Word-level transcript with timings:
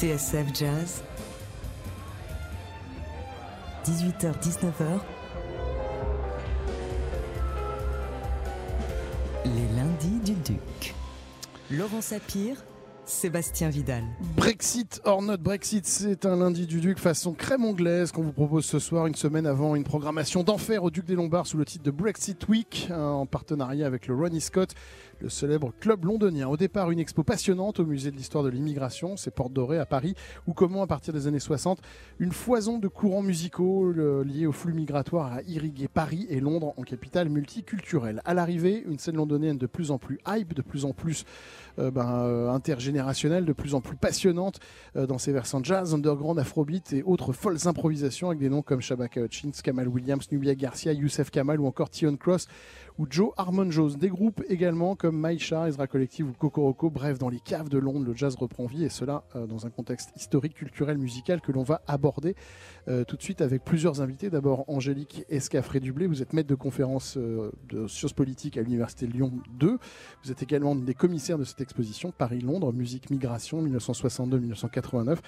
TSF 0.00 0.46
Jazz, 0.54 1.02
18h-19h, 3.84 5.00
les 9.44 9.68
lundis 9.76 10.20
du 10.24 10.32
Duc. 10.36 10.94
Laurent 11.70 12.00
Sapir, 12.00 12.56
Sébastien 13.10 13.68
Vidal. 13.68 14.04
Brexit 14.36 15.00
or 15.04 15.20
not 15.20 15.38
Brexit, 15.38 15.84
c'est 15.84 16.24
un 16.24 16.36
lundi 16.36 16.66
du 16.66 16.80
Duc 16.80 16.98
façon 16.98 17.32
crème 17.32 17.64
anglaise 17.64 18.12
qu'on 18.12 18.22
vous 18.22 18.32
propose 18.32 18.64
ce 18.64 18.78
soir, 18.78 19.06
une 19.06 19.16
semaine 19.16 19.46
avant 19.46 19.74
une 19.74 19.82
programmation 19.82 20.44
d'enfer 20.44 20.84
au 20.84 20.90
Duc 20.90 21.06
des 21.06 21.16
Lombards 21.16 21.48
sous 21.48 21.56
le 21.56 21.64
titre 21.64 21.82
de 21.82 21.90
Brexit 21.90 22.48
Week, 22.48 22.88
hein, 22.90 23.02
en 23.02 23.26
partenariat 23.26 23.86
avec 23.86 24.06
le 24.06 24.14
Ronnie 24.14 24.40
Scott 24.40 24.74
le 25.20 25.28
célèbre 25.28 25.72
club 25.80 26.04
londonien. 26.04 26.48
Au 26.48 26.56
départ, 26.56 26.90
une 26.90 26.98
expo 26.98 27.22
passionnante 27.22 27.80
au 27.80 27.86
musée 27.86 28.10
de 28.10 28.16
l'histoire 28.16 28.44
de 28.44 28.48
l'immigration, 28.48 29.16
c'est 29.16 29.30
Porte 29.30 29.52
Dorée 29.52 29.78
à 29.78 29.86
Paris, 29.86 30.14
où 30.46 30.54
comment 30.54 30.82
à 30.82 30.86
partir 30.86 31.12
des 31.12 31.26
années 31.26 31.40
60, 31.40 31.80
une 32.18 32.32
foison 32.32 32.78
de 32.78 32.88
courants 32.88 33.22
musicaux 33.22 33.92
liés 34.22 34.46
au 34.46 34.52
flux 34.52 34.72
migratoire 34.72 35.32
a 35.32 35.42
irrigué 35.42 35.88
Paris 35.88 36.26
et 36.30 36.40
Londres 36.40 36.74
en 36.76 36.82
capitale 36.82 37.28
multiculturelle. 37.28 38.22
À 38.24 38.34
l'arrivée, 38.34 38.82
une 38.88 38.98
scène 38.98 39.16
londonienne 39.16 39.58
de 39.58 39.66
plus 39.66 39.90
en 39.90 39.98
plus 39.98 40.18
hype, 40.26 40.54
de 40.54 40.62
plus 40.62 40.84
en 40.84 40.92
plus 40.92 41.24
euh, 41.78 41.90
ben, 41.90 42.24
euh, 42.24 42.50
intergénérationnelle, 42.50 42.99
de 43.00 43.52
plus 43.52 43.74
en 43.74 43.80
plus 43.80 43.96
passionnante 43.96 44.60
euh, 44.96 45.06
dans 45.06 45.18
ses 45.18 45.32
versants 45.32 45.62
jazz, 45.62 45.94
underground, 45.94 46.38
afrobeat 46.38 46.92
et 46.92 47.02
autres 47.02 47.32
folles 47.32 47.58
improvisations 47.66 48.28
avec 48.28 48.40
des 48.40 48.48
noms 48.48 48.62
comme 48.62 48.80
Shabaka 48.80 49.20
Hutchins, 49.20 49.50
Kamal 49.62 49.88
Williams, 49.88 50.30
Nubia 50.30 50.54
Garcia, 50.54 50.92
Youssef 50.92 51.30
Kamal 51.30 51.60
ou 51.60 51.66
encore 51.66 51.90
Tion 51.90 52.16
Cross 52.16 52.46
ou 52.98 53.06
Joe 53.08 53.30
Harmon 53.36 53.70
Jones. 53.70 53.94
Des 53.94 54.08
groupes 54.08 54.42
également 54.48 54.96
comme 54.96 55.16
Maïcha, 55.16 55.68
Ezra 55.68 55.86
Collective 55.86 56.28
ou 56.28 56.32
Kokoroko. 56.32 56.90
Bref, 56.90 57.18
dans 57.18 57.28
les 57.28 57.40
caves 57.40 57.68
de 57.68 57.78
Londres, 57.78 58.06
le 58.06 58.14
jazz 58.14 58.34
reprend 58.36 58.66
vie 58.66 58.84
et 58.84 58.88
cela 58.88 59.24
euh, 59.36 59.46
dans 59.46 59.66
un 59.66 59.70
contexte 59.70 60.10
historique, 60.16 60.54
culturel, 60.54 60.98
musical 60.98 61.40
que 61.40 61.52
l'on 61.52 61.62
va 61.62 61.82
aborder 61.86 62.34
euh, 62.88 63.04
tout 63.04 63.16
de 63.16 63.22
suite 63.22 63.40
avec 63.40 63.64
plusieurs 63.64 64.00
invités. 64.00 64.30
D'abord 64.30 64.64
Angélique 64.68 65.24
Escafré-Dublé, 65.28 66.06
vous 66.06 66.22
êtes 66.22 66.32
maître 66.32 66.48
de 66.48 66.54
conférence 66.54 67.16
euh, 67.16 67.50
de 67.68 67.86
sciences 67.86 68.12
politiques 68.12 68.56
à 68.56 68.62
l'Université 68.62 69.06
Lyon 69.06 69.32
2. 69.58 69.78
Vous 70.24 70.30
êtes 70.30 70.42
également 70.42 70.72
une 70.72 70.84
des 70.84 70.94
commissaires 70.94 71.38
de 71.38 71.44
cette 71.44 71.60
exposition 71.60 72.12
Paris-Londres, 72.12 72.72
musique 72.72 73.10
migration 73.10 73.64
1962-1989. 73.66 75.18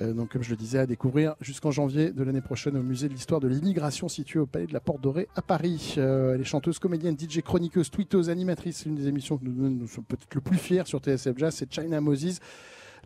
Euh, 0.00 0.14
donc, 0.14 0.30
comme 0.30 0.42
je 0.42 0.50
le 0.50 0.56
disais, 0.56 0.78
à 0.78 0.86
découvrir 0.86 1.34
jusqu'en 1.40 1.70
janvier 1.70 2.12
de 2.12 2.22
l'année 2.22 2.40
prochaine 2.40 2.76
au 2.76 2.82
musée 2.82 3.08
de 3.08 3.12
l'histoire 3.12 3.40
de 3.40 3.48
l'immigration 3.48 4.08
situé 4.08 4.38
au 4.38 4.46
Palais 4.46 4.66
de 4.66 4.72
la 4.72 4.80
Porte 4.80 5.00
Dorée 5.02 5.28
à 5.36 5.42
Paris. 5.42 5.94
Euh, 5.98 6.34
elle 6.34 6.40
est 6.40 6.44
chanteuse, 6.44 6.78
comédienne, 6.78 7.16
DJ, 7.18 7.42
chroniqueuse, 7.42 7.90
tweeteuse, 7.90 8.30
animatrice. 8.30 8.86
L'une 8.86 8.94
des 8.94 9.08
émissions 9.08 9.36
que 9.36 9.44
nous, 9.44 9.70
nous 9.70 9.86
sommes 9.86 10.04
peut-être 10.04 10.34
le 10.34 10.40
plus 10.40 10.56
fiers 10.56 10.84
sur 10.86 11.00
TSF 11.00 11.36
Jazz, 11.36 11.54
c'est 11.54 11.72
China 11.72 12.00
Moses 12.00 12.40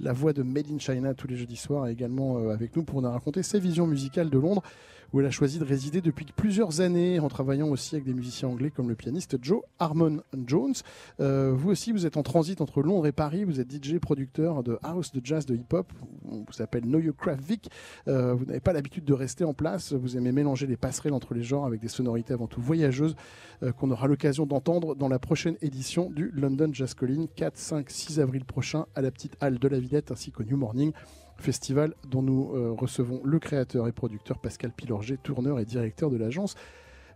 la 0.00 0.12
voix 0.12 0.32
de 0.32 0.42
Made 0.42 0.70
in 0.70 0.78
China 0.78 1.14
tous 1.14 1.26
les 1.26 1.36
jeudis 1.36 1.56
soirs, 1.56 1.88
également 1.88 2.38
euh, 2.38 2.50
avec 2.50 2.76
nous 2.76 2.84
pour 2.84 3.02
nous 3.02 3.10
raconter 3.10 3.42
ses 3.42 3.58
visions 3.58 3.86
musicales 3.86 4.30
de 4.30 4.38
Londres 4.38 4.62
où 5.12 5.20
elle 5.20 5.26
a 5.26 5.30
choisi 5.30 5.58
de 5.58 5.64
résider 5.64 6.00
depuis 6.00 6.26
plusieurs 6.34 6.80
années 6.80 7.20
en 7.20 7.28
travaillant 7.28 7.68
aussi 7.68 7.94
avec 7.94 8.04
des 8.04 8.14
musiciens 8.14 8.48
anglais 8.48 8.70
comme 8.70 8.88
le 8.88 8.94
pianiste 8.94 9.36
Joe 9.40 9.62
Harmon 9.78 10.20
Jones. 10.46 10.74
Euh, 11.20 11.52
vous 11.54 11.70
aussi, 11.70 11.92
vous 11.92 12.06
êtes 12.06 12.16
en 12.16 12.22
transit 12.22 12.60
entre 12.60 12.82
Londres 12.82 13.06
et 13.06 13.12
Paris, 13.12 13.44
vous 13.44 13.60
êtes 13.60 13.70
DJ, 13.70 13.98
producteur 13.98 14.62
de 14.62 14.78
house, 14.82 15.12
de 15.12 15.20
jazz, 15.22 15.46
de 15.46 15.54
hip-hop, 15.54 15.92
on 16.30 16.44
vous 16.46 16.62
appelle 16.62 16.82
Know 16.82 16.98
Your 16.98 17.16
Craft 17.16 17.42
Vic. 17.42 17.70
Euh, 18.08 18.34
vous 18.34 18.44
n'avez 18.44 18.60
pas 18.60 18.72
l'habitude 18.72 19.04
de 19.04 19.14
rester 19.14 19.44
en 19.44 19.54
place, 19.54 19.92
vous 19.92 20.16
aimez 20.16 20.32
mélanger 20.32 20.66
les 20.66 20.76
passerelles 20.76 21.12
entre 21.12 21.34
les 21.34 21.42
genres 21.42 21.66
avec 21.66 21.80
des 21.80 21.88
sonorités 21.88 22.32
avant 22.32 22.46
tout 22.46 22.60
voyageuses 22.60 23.16
euh, 23.62 23.72
qu'on 23.72 23.90
aura 23.90 24.06
l'occasion 24.06 24.46
d'entendre 24.46 24.94
dans 24.94 25.08
la 25.08 25.18
prochaine 25.18 25.56
édition 25.62 26.10
du 26.10 26.30
London 26.34 26.70
Jazz 26.72 26.94
Calling 26.94 27.28
4, 27.34 27.56
5, 27.56 27.90
6 27.90 28.20
avril 28.20 28.44
prochain 28.44 28.86
à 28.94 29.02
la 29.02 29.10
petite 29.10 29.36
halle 29.40 29.58
de 29.58 29.68
la 29.68 29.78
Villette 29.78 30.10
ainsi 30.10 30.30
qu'au 30.30 30.44
New 30.44 30.56
Morning 30.56 30.92
festival 31.38 31.94
dont 32.08 32.22
nous 32.22 32.52
euh, 32.54 32.72
recevons 32.72 33.20
le 33.24 33.38
créateur 33.38 33.88
et 33.88 33.92
producteur 33.92 34.38
Pascal 34.38 34.72
Pilorget, 34.72 35.18
tourneur 35.22 35.58
et 35.58 35.64
directeur 35.64 36.10
de 36.10 36.16
l'agence 36.16 36.54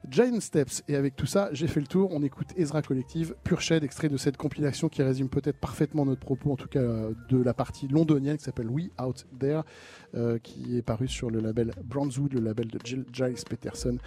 Giant 0.08 0.40
Steps. 0.40 0.82
Et 0.88 0.96
avec 0.96 1.14
tout 1.14 1.26
ça, 1.26 1.50
j'ai 1.52 1.66
fait 1.66 1.80
le 1.80 1.86
tour. 1.86 2.10
On 2.12 2.22
écoute 2.22 2.48
Ezra 2.56 2.80
Collective, 2.80 3.34
pur 3.44 3.60
shed, 3.60 3.84
extrait 3.84 4.08
de 4.08 4.16
cette 4.16 4.36
compilation 4.36 4.88
qui 4.88 5.02
résume 5.02 5.28
peut-être 5.28 5.58
parfaitement 5.58 6.06
notre 6.06 6.20
propos, 6.20 6.52
en 6.52 6.56
tout 6.56 6.68
cas 6.68 6.80
euh, 6.80 7.12
de 7.28 7.42
la 7.42 7.52
partie 7.52 7.86
londonienne 7.88 8.38
qui 8.38 8.44
s'appelle 8.44 8.68
We 8.68 8.88
Out 9.02 9.26
There, 9.38 9.62
euh, 10.14 10.38
qui 10.38 10.78
est 10.78 10.82
paru 10.82 11.06
sur 11.06 11.30
le 11.30 11.40
label 11.40 11.72
Brownswood, 11.84 12.32
le 12.32 12.40
label 12.40 12.68
de 12.68 12.78
Giles 13.12 13.34
Peterson. 13.48 13.98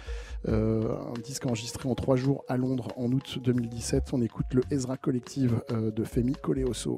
un 0.46 1.20
disque 1.22 1.46
enregistré 1.46 1.88
en 1.88 1.94
trois 1.94 2.16
jours 2.16 2.44
à 2.48 2.56
Londres 2.56 2.88
en 2.96 3.10
août 3.12 3.38
2017. 3.42 4.12
On 4.12 4.22
écoute 4.22 4.52
le 4.52 4.62
Ezra 4.70 4.96
Collective 4.96 5.62
de 5.70 6.04
Femi 6.04 6.34
Coleoso. 6.34 6.96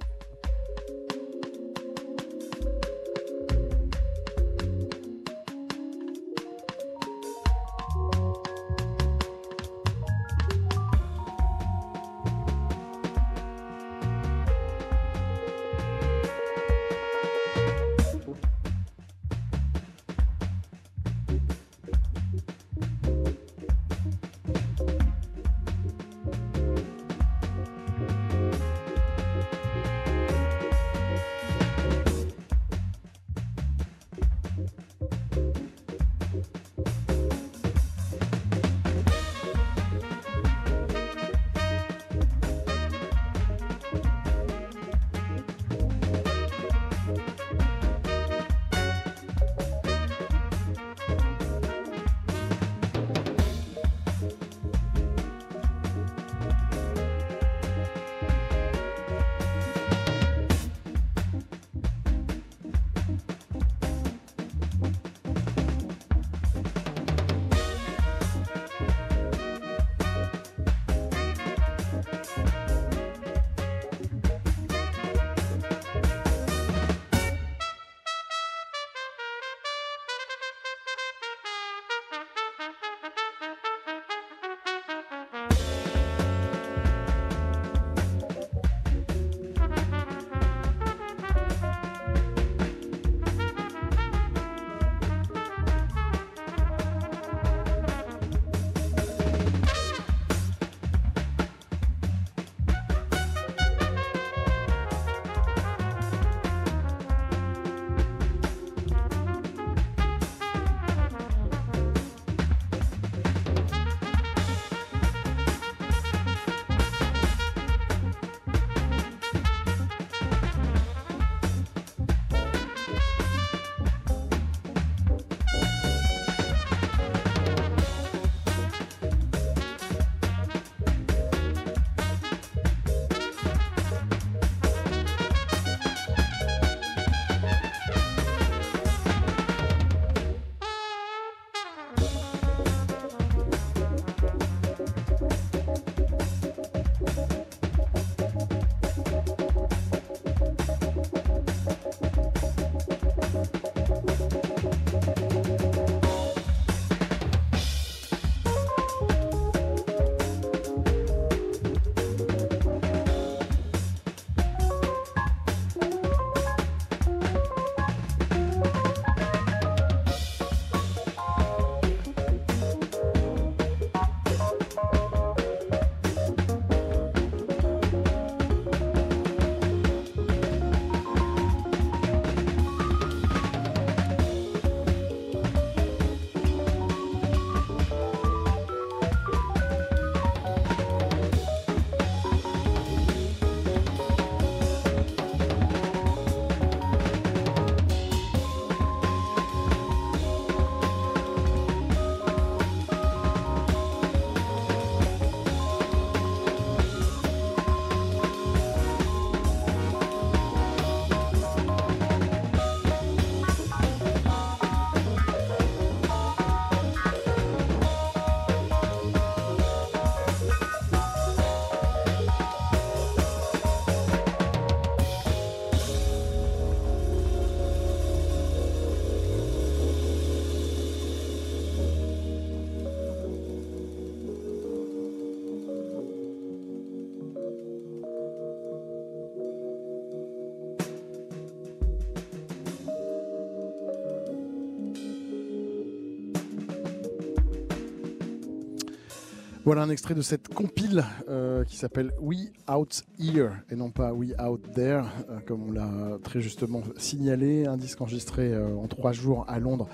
Voilà 249.67 249.83
un 249.83 249.91
extrait 249.91 250.15
de 250.15 250.23
cette 250.23 250.47
compile 250.47 251.03
euh, 251.29 251.65
qui 251.65 251.75
s'appelle 251.75 252.13
We 252.21 252.53
Out 252.73 253.03
Here 253.19 253.51
et 253.69 253.75
non 253.75 253.91
pas 253.91 254.13
We 254.13 254.33
Out 254.41 254.63
There, 254.73 255.03
euh, 255.29 255.41
comme 255.45 255.71
on 255.71 255.73
l'a 255.73 256.19
très 256.23 256.41
justement 256.41 256.85
signalé. 256.97 257.67
Un 257.67 257.77
disque 257.77 258.01
enregistré 258.01 258.55
euh, 258.55 258.77
en 258.77 258.87
trois 258.87 259.11
jours 259.11 259.45
à 259.49 259.59
Londres 259.59 259.89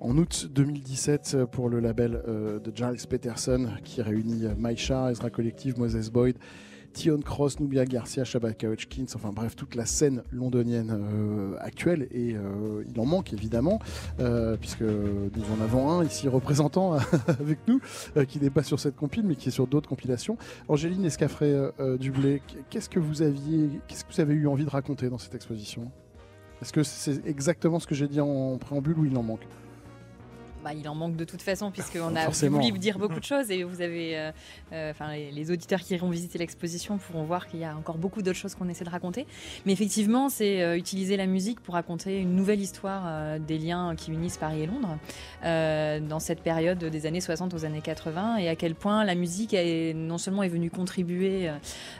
en 0.00 0.16
août 0.16 0.48
2017 0.50 1.44
pour 1.52 1.68
le 1.68 1.80
label 1.80 2.22
de 2.64 2.72
Giles 2.74 3.06
Peterson 3.10 3.68
qui 3.84 4.00
réunit 4.00 4.44
Maisha, 4.56 5.10
Ezra 5.10 5.28
Collective, 5.28 5.78
Moses 5.78 6.08
Boyd 6.08 6.36
Tion 6.92 7.20
Cross, 7.20 7.60
Nubia 7.60 7.84
Garcia, 7.84 8.24
Shabaka 8.24 8.68
Hodgkins, 8.68 9.06
enfin 9.14 9.30
bref, 9.30 9.56
toute 9.56 9.74
la 9.74 9.86
scène 9.86 10.22
londonienne 10.32 10.90
euh, 10.90 11.56
actuelle. 11.60 12.08
Et 12.10 12.34
euh, 12.34 12.84
il 12.88 13.00
en 13.00 13.06
manque 13.06 13.32
évidemment, 13.32 13.78
euh, 14.18 14.56
puisque 14.56 14.82
nous 14.82 15.44
en 15.56 15.62
avons 15.62 15.90
un 15.90 16.04
ici 16.04 16.28
représentant 16.28 16.94
avec 17.28 17.58
nous, 17.68 17.80
qui 18.28 18.40
n'est 18.40 18.50
pas 18.50 18.62
sur 18.62 18.80
cette 18.80 18.96
compile, 18.96 19.24
mais 19.24 19.36
qui 19.36 19.48
est 19.48 19.52
sur 19.52 19.66
d'autres 19.66 19.88
compilations. 19.88 20.36
Angéline 20.68 21.04
Escafré 21.04 21.54
Dublé, 21.98 22.42
qu'est-ce 22.70 22.88
que 22.88 23.00
vous 23.00 23.22
aviez, 23.22 23.68
qu'est-ce 23.86 24.04
que 24.04 24.12
vous 24.12 24.20
avez 24.20 24.34
eu 24.34 24.46
envie 24.46 24.64
de 24.64 24.70
raconter 24.70 25.08
dans 25.08 25.18
cette 25.18 25.34
exposition? 25.34 25.90
Est-ce 26.62 26.72
que 26.72 26.82
c'est 26.82 27.26
exactement 27.26 27.78
ce 27.78 27.86
que 27.86 27.94
j'ai 27.94 28.08
dit 28.08 28.20
en 28.20 28.58
préambule 28.58 28.98
ou 28.98 29.04
il 29.06 29.16
en 29.16 29.22
manque? 29.22 29.46
Bah, 30.62 30.72
il 30.74 30.88
en 30.88 30.94
manque 30.94 31.16
de 31.16 31.24
toute 31.24 31.42
façon, 31.42 31.70
puisqu'on 31.70 32.14
a 32.16 32.28
voulu 32.28 32.78
dire 32.78 32.98
beaucoup 32.98 33.18
de 33.18 33.24
choses 33.24 33.50
et 33.50 33.64
vous 33.64 33.80
avez, 33.80 34.18
euh, 34.18 34.30
euh, 34.72 34.90
enfin, 34.90 35.12
les, 35.12 35.50
auditeurs 35.50 35.80
qui 35.80 35.94
iront 35.94 36.10
visiter 36.10 36.38
l'exposition 36.38 36.98
pourront 36.98 37.24
voir 37.24 37.46
qu'il 37.46 37.60
y 37.60 37.64
a 37.64 37.76
encore 37.76 37.98
beaucoup 37.98 38.22
d'autres 38.22 38.38
choses 38.38 38.54
qu'on 38.54 38.68
essaie 38.68 38.84
de 38.84 38.90
raconter. 38.90 39.26
Mais 39.64 39.72
effectivement, 39.72 40.28
c'est 40.28 40.62
euh, 40.62 40.76
utiliser 40.76 41.16
la 41.16 41.26
musique 41.26 41.60
pour 41.60 41.74
raconter 41.74 42.18
une 42.18 42.34
nouvelle 42.34 42.60
histoire 42.60 43.38
des 43.40 43.58
liens 43.58 43.94
qui 43.96 44.12
unissent 44.12 44.36
Paris 44.36 44.62
et 44.62 44.66
Londres 44.66 44.98
dans 45.42 46.20
cette 46.20 46.40
période 46.40 46.78
des 46.78 47.06
années 47.06 47.20
60 47.20 47.54
aux 47.54 47.64
années 47.64 47.80
80 47.80 48.36
et 48.36 48.48
à 48.48 48.56
quel 48.56 48.74
point 48.74 49.04
la 49.04 49.14
musique 49.14 49.54
est, 49.54 49.94
non 49.94 50.18
seulement 50.18 50.42
est 50.42 50.48
venue 50.48 50.70
contribuer, 50.70 51.50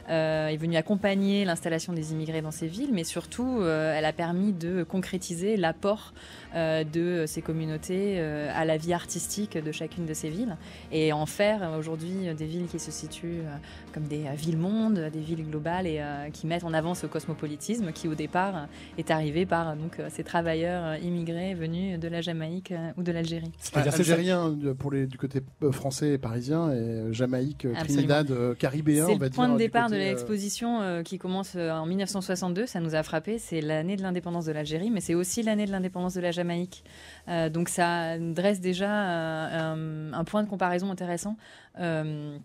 est 0.07 0.57
venue 0.57 0.75
accompagner 0.75 1.45
l'installation 1.45 1.93
des 1.93 2.11
immigrés 2.11 2.41
dans 2.41 2.51
ces 2.51 2.67
villes, 2.67 2.91
mais 2.93 3.03
surtout 3.03 3.63
elle 3.63 4.05
a 4.05 4.13
permis 4.13 4.53
de 4.53 4.83
concrétiser 4.83 5.57
l'apport 5.57 6.13
de 6.55 7.25
ces 7.27 7.41
communautés 7.41 8.19
à 8.55 8.65
la 8.65 8.77
vie 8.77 8.93
artistique 8.93 9.57
de 9.57 9.71
chacune 9.71 10.05
de 10.05 10.13
ces 10.13 10.29
villes 10.29 10.57
et 10.91 11.13
en 11.13 11.25
faire 11.25 11.63
euh, 11.63 11.79
aujourd'hui 11.79 12.27
euh, 12.27 12.33
des 12.33 12.45
villes 12.45 12.67
qui 12.67 12.79
se 12.79 12.91
situent 12.91 13.41
euh, 13.41 13.55
comme 13.93 14.03
des 14.03 14.25
villes-mondes, 14.35 15.09
des 15.11 15.19
villes 15.19 15.45
globales 15.45 15.87
et 15.87 16.01
qui 16.31 16.47
mettent 16.47 16.63
en 16.63 16.73
avant 16.73 16.95
ce 16.95 17.07
cosmopolitisme 17.07 17.91
qui 17.91 18.07
au 18.07 18.15
départ 18.15 18.67
est 18.97 19.11
arrivé 19.11 19.45
par 19.45 19.75
donc 19.75 19.97
ces 20.09 20.23
travailleurs 20.23 20.95
immigrés 21.03 21.53
venus 21.53 21.99
de 21.99 22.07
la 22.07 22.21
Jamaïque 22.21 22.73
ou 22.97 23.03
de 23.03 23.11
l'Algérie. 23.11 23.51
C'est-à-dire 23.57 23.93
algérien 23.93 24.55
pour 24.79 24.91
les 24.91 25.07
du 25.07 25.17
côté 25.17 25.41
français 25.71 26.13
et 26.13 26.17
parisien 26.17 26.71
et 26.71 27.11
Jamaïque, 27.11 27.67
Trinidad, 27.79 28.55
caribéen. 28.57 29.07
C'est 29.07 29.17
le 29.17 29.29
point 29.29 29.49
de 29.49 29.57
départ 29.57 29.89
de 29.89 29.95
l'exposition 29.95 31.03
qui 31.03 31.17
commence 31.17 31.55
en 31.55 31.85
1962. 31.85 32.65
Ça 32.65 32.79
nous 32.79 32.95
a 32.95 33.03
frappé. 33.03 33.37
C'est 33.39 33.59
l'année 33.59 33.97
de 33.97 34.03
l'indépendance 34.03 34.45
de 34.45 34.53
l'Algérie, 34.53 34.89
mais 34.89 35.01
c'est 35.01 35.15
aussi 35.15 35.43
l'année 35.43 35.65
de 35.65 35.71
l'indépendance 35.71 36.13
de 36.13 36.21
la 36.21 36.31
Jamaïque. 36.31 36.83
Donc 37.27 37.69
ça 37.69 38.17
dresse 38.17 38.61
déjà 38.61 38.89
euh, 38.89 40.11
un, 40.13 40.23
point 40.23 40.43
de 40.43 40.49
comparaison 40.49 40.91
intéressant 40.91 41.35
euh, 41.79 42.37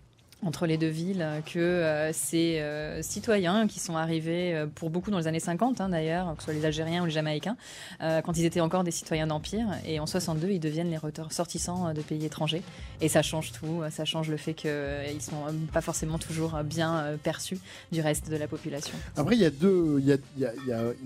entre 0.44 0.66
les 0.66 0.76
deux 0.76 0.88
villes 0.88 1.26
que 1.46 1.58
euh, 1.58 2.12
ces 2.12 2.62
citoyens 3.02 3.66
qui 3.66 3.80
sont 3.80 3.96
arrivés 3.96 4.66
pour 4.74 4.90
beaucoup 4.90 5.10
dans 5.10 5.18
les 5.18 5.26
années 5.26 5.40
50 5.40 5.80
hein, 5.80 5.88
d'ailleurs, 5.88 6.34
que 6.36 6.42
ce 6.42 6.44
soit 6.46 6.54
les 6.54 6.64
Algériens 6.64 7.02
ou 7.02 7.06
les 7.06 7.12
Jamaïcains, 7.12 7.56
quand 8.00 8.36
ils 8.36 8.44
étaient 8.44 8.60
encore 8.60 8.84
des 8.84 8.90
citoyens 8.90 9.26
d'empire 9.26 9.66
et 9.86 9.98
en 9.98 10.06
62 10.06 10.50
ils 10.50 10.60
deviennent 10.60 10.90
les 10.90 10.98
ressortissants 10.98 11.92
de 11.94 12.02
pays 12.02 12.24
étrangers 12.24 12.62
et 13.00 13.08
ça 13.08 13.22
change 13.22 13.52
tout, 13.52 13.82
ça 13.90 14.04
change 14.04 14.28
le 14.28 14.36
fait 14.36 14.54
qu'ils 14.54 15.20
sont 15.20 15.54
pas 15.72 15.80
forcément 15.80 16.18
toujours 16.18 16.62
bien 16.64 17.16
perçus 17.22 17.58
du 17.92 18.00
reste 18.00 18.30
de 18.30 18.36
la 18.36 18.46
population. 18.46 18.94
Après 19.16 19.36
il 19.36 19.42
y 19.42 19.46
a 19.46 19.50
deux, 19.50 19.96
il 20.00 20.06
y 20.06 20.12
a, 20.44 20.52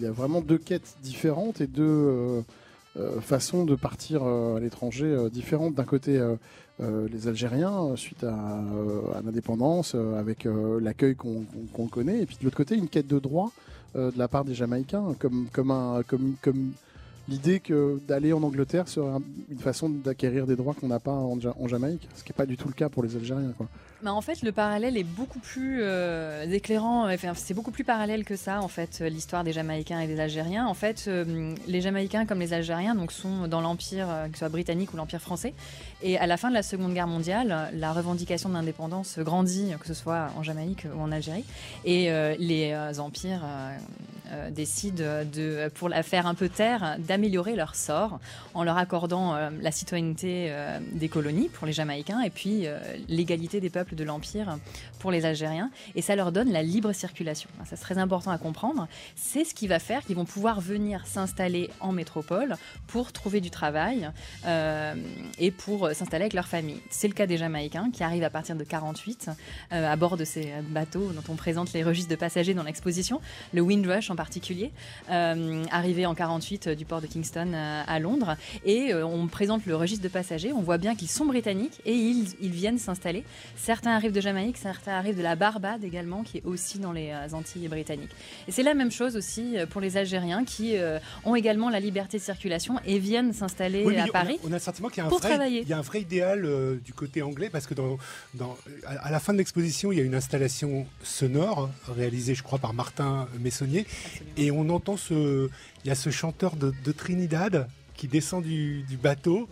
y 0.00 0.06
a, 0.06 0.10
vraiment 0.10 0.40
deux 0.40 0.58
quêtes 0.58 0.96
différentes 1.02 1.60
et 1.60 1.66
deux 1.66 1.82
euh, 1.82 2.42
façon 3.20 3.64
de 3.64 3.74
partir 3.74 4.22
euh, 4.24 4.56
à 4.56 4.60
l'étranger 4.60 5.06
euh, 5.06 5.28
différente. 5.28 5.74
D'un 5.74 5.84
côté, 5.84 6.20
les 6.80 7.28
Algériens, 7.28 7.94
suite 7.96 8.24
à, 8.24 8.62
l'indépendance, 9.22 9.94
avec 9.94 10.46
l'accueil 10.80 11.14
qu'on 11.14 11.86
connaît, 11.88 12.22
et 12.22 12.26
puis 12.26 12.38
de 12.40 12.44
l'autre 12.44 12.56
côté, 12.56 12.74
une 12.74 12.88
quête 12.88 13.06
de 13.06 13.18
droit 13.18 13.52
de 13.94 14.16
la 14.16 14.28
part 14.28 14.46
des 14.46 14.54
Jamaïcains, 14.54 15.14
comme, 15.18 15.48
comme, 15.52 16.02
comme, 16.06 16.36
comme 16.40 16.72
l'idée 17.28 17.60
que 17.60 18.00
d'aller 18.08 18.32
en 18.32 18.42
Angleterre 18.42 18.88
serait 18.88 19.20
une 19.50 19.58
façon 19.58 19.90
d'acquérir 19.90 20.46
des 20.46 20.56
droits 20.56 20.72
qu'on 20.72 20.88
n'a 20.88 21.00
pas 21.00 21.12
en, 21.12 21.68
Jamaïque, 21.68 22.08
ce 22.14 22.24
qui 22.24 22.32
n'est 22.32 22.36
pas 22.36 22.46
du 22.46 22.56
tout 22.56 22.68
le 22.68 22.74
cas 22.74 22.88
pour 22.88 23.02
les 23.02 23.14
Algériens. 23.14 23.52
En 24.06 24.20
fait, 24.22 24.42
le 24.42 24.52
parallèle 24.52 24.96
est 24.96 25.04
beaucoup 25.04 25.38
plus 25.38 25.80
euh, 25.82 26.50
éclairant. 26.50 27.08
C'est 27.34 27.54
beaucoup 27.54 27.70
plus 27.70 27.84
parallèle 27.84 28.24
que 28.24 28.36
ça, 28.36 28.62
en 28.62 28.68
fait, 28.68 29.00
l'histoire 29.00 29.44
des 29.44 29.52
Jamaïcains 29.52 30.00
et 30.00 30.06
des 30.06 30.18
Algériens. 30.20 30.66
En 30.66 30.74
fait, 30.74 31.04
euh, 31.06 31.54
les 31.66 31.80
Jamaïcains, 31.82 32.24
comme 32.24 32.40
les 32.40 32.52
Algériens, 32.54 32.94
donc, 32.94 33.12
sont 33.12 33.46
dans 33.46 33.60
l'Empire, 33.60 34.08
euh, 34.08 34.26
que 34.28 34.32
ce 34.32 34.38
soit 34.40 34.48
britannique 34.48 34.94
ou 34.94 34.96
l'Empire 34.96 35.20
français. 35.20 35.52
Et 36.02 36.18
à 36.18 36.26
la 36.26 36.38
fin 36.38 36.48
de 36.48 36.54
la 36.54 36.62
Seconde 36.62 36.94
Guerre 36.94 37.06
mondiale, 37.06 37.70
la 37.74 37.92
revendication 37.92 38.48
d'indépendance 38.48 39.18
grandit, 39.18 39.72
que 39.78 39.86
ce 39.86 39.94
soit 39.94 40.28
en 40.36 40.42
Jamaïque 40.42 40.86
ou 40.94 41.00
en 41.00 41.12
Algérie. 41.12 41.44
Et 41.84 42.10
les 42.38 42.74
empires 43.00 43.42
décident, 44.50 45.24
de, 45.24 45.68
pour 45.74 45.88
la 45.88 46.02
faire 46.02 46.26
un 46.26 46.34
peu 46.34 46.48
taire, 46.48 46.96
d'améliorer 46.98 47.56
leur 47.56 47.74
sort 47.74 48.20
en 48.54 48.64
leur 48.64 48.76
accordant 48.78 49.36
la 49.60 49.70
citoyenneté 49.70 50.52
des 50.92 51.08
colonies 51.08 51.48
pour 51.48 51.66
les 51.66 51.72
Jamaïcains 51.72 52.20
et 52.20 52.30
puis 52.30 52.66
l'égalité 53.08 53.60
des 53.60 53.70
peuples 53.70 53.94
de 53.94 54.04
l'Empire 54.04 54.58
pour 55.00 55.10
les 55.10 55.24
Algériens, 55.24 55.70
et 55.94 56.02
ça 56.02 56.14
leur 56.14 56.30
donne 56.30 56.52
la 56.52 56.62
libre 56.62 56.92
circulation. 56.92 57.48
Ça, 57.64 57.76
c'est 57.76 57.82
très 57.82 57.98
important 57.98 58.30
à 58.30 58.38
comprendre. 58.38 58.86
C'est 59.16 59.44
ce 59.44 59.54
qui 59.54 59.66
va 59.66 59.78
faire 59.78 60.04
qu'ils 60.04 60.16
vont 60.16 60.24
pouvoir 60.24 60.60
venir 60.60 61.06
s'installer 61.06 61.70
en 61.80 61.92
métropole 61.92 62.56
pour 62.86 63.12
trouver 63.12 63.40
du 63.40 63.50
travail 63.50 64.10
euh, 64.46 64.94
et 65.38 65.50
pour 65.50 65.88
s'installer 65.88 66.24
avec 66.24 66.34
leur 66.34 66.46
famille. 66.46 66.80
C'est 66.90 67.08
le 67.08 67.14
cas 67.14 67.26
des 67.26 67.38
Jamaïcains 67.38 67.90
qui 67.92 68.04
arrivent 68.04 68.24
à 68.24 68.30
partir 68.30 68.54
de 68.54 68.64
48 68.64 69.30
euh, 69.72 69.92
à 69.92 69.96
bord 69.96 70.16
de 70.16 70.24
ces 70.24 70.52
bateaux 70.68 71.10
dont 71.12 71.32
on 71.32 71.36
présente 71.36 71.72
les 71.72 71.82
registres 71.82 72.10
de 72.10 72.16
passagers 72.16 72.54
dans 72.54 72.62
l'exposition, 72.62 73.20
le 73.52 73.62
Windrush 73.62 74.10
en 74.10 74.16
particulier, 74.24 74.70
euh, 75.10 75.64
arrivé 75.70 76.04
en 76.04 76.14
48 76.14 76.68
du 76.68 76.84
port 76.84 77.00
de 77.00 77.06
Kingston 77.06 77.54
à 77.54 77.98
Londres, 77.98 78.36
et 78.64 78.94
on 78.94 79.26
présente 79.28 79.64
le 79.66 79.74
registre 79.76 80.04
de 80.04 80.12
passagers. 80.20 80.52
On 80.52 80.60
voit 80.60 80.78
bien 80.78 80.94
qu'ils 80.94 81.08
sont 81.08 81.24
britanniques 81.24 81.80
et 81.86 81.94
ils, 81.94 82.28
ils 82.40 82.50
viennent 82.50 82.78
s'installer. 82.78 83.24
Certains 83.56 83.92
arrivent 83.92 84.12
de 84.12 84.20
Jamaïque, 84.20 84.58
certains 84.58 84.92
arrivent 84.92 85.16
de 85.16 85.22
la 85.22 85.36
Barbade 85.36 85.84
également, 85.84 86.22
qui 86.22 86.38
est 86.38 86.44
aussi 86.44 86.78
dans 86.78 86.92
les 86.92 87.10
euh, 87.10 87.34
Antilles 87.34 87.68
britanniques. 87.68 88.10
Et 88.48 88.52
c'est 88.52 88.62
la 88.62 88.74
même 88.74 88.90
chose 88.90 89.16
aussi 89.16 89.56
euh, 89.56 89.66
pour 89.66 89.80
les 89.80 89.96
Algériens 89.96 90.44
qui 90.44 90.76
euh, 90.76 90.98
ont 91.24 91.34
également 91.34 91.70
la 91.70 91.80
liberté 91.80 92.18
de 92.18 92.22
circulation 92.22 92.76
et 92.84 92.98
viennent 92.98 93.32
s'installer 93.32 93.84
à 93.98 94.06
Paris. 94.08 94.38
On 94.44 94.52
a, 94.52 94.54
le 94.54 94.58
sentiment 94.58 94.88
qu'il 94.88 94.98
y 94.98 95.00
a 95.00 95.06
un 95.06 95.08
vrai, 95.08 95.28
travailler. 95.28 95.62
Il 95.62 95.68
y 95.68 95.72
a 95.72 95.78
un 95.78 95.82
vrai 95.82 96.00
idéal 96.02 96.48
du 96.84 96.92
côté 96.92 97.22
anglais 97.22 97.50
parce 97.50 97.66
que 97.66 97.74
dans, 97.74 97.98
dans, 98.34 98.56
à, 98.86 99.10
la 99.10 99.20
fin 99.20 99.32
de 99.32 99.38
l'exposition, 99.38 99.92
il 99.92 99.98
y 99.98 100.00
a 100.00 100.04
une 100.04 100.14
installation 100.14 100.86
sonore 101.02 101.70
réalisée, 101.88 102.34
je 102.34 102.42
crois, 102.42 102.58
par 102.58 102.74
Martin 102.74 103.28
Messonnier, 103.38 103.86
et 104.36 104.50
on 104.50 104.68
entend 104.70 104.96
ce, 104.96 105.48
il 105.84 105.88
y 105.88 105.90
a 105.90 105.94
ce 105.94 106.10
chanteur 106.10 106.56
de, 106.56 106.72
de 106.84 106.92
Trinidad 106.92 107.68
qui 108.00 108.08
descend 108.08 108.42
du, 108.42 108.82
bateau 109.02 109.46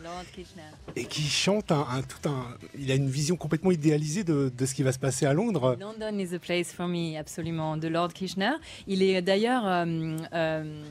et 0.96 1.04
qui 1.04 1.20
chante 1.20 1.70
un, 1.70 2.00
tout 2.00 2.26
un. 2.26 2.46
Il 2.78 2.90
a 2.90 2.94
une 2.94 3.10
vision 3.10 3.36
complètement 3.36 3.70
idéalisée 3.70 4.24
de, 4.24 4.50
de, 4.56 4.66
ce 4.66 4.74
qui 4.74 4.82
va 4.82 4.92
se 4.92 4.98
passer 4.98 5.26
à 5.26 5.34
Londres. 5.34 5.76
London 5.78 6.18
is 6.18 6.34
a 6.34 6.38
place 6.38 6.72
for 6.72 6.88
me, 6.88 7.18
absolument, 7.18 7.76
de 7.76 7.88
Lord 7.88 8.14
Kirchner. 8.14 8.52
Il 8.86 9.02
est 9.02 9.20
d'ailleurs. 9.20 9.66
Euh, 9.66 10.16
euh, 10.32 10.82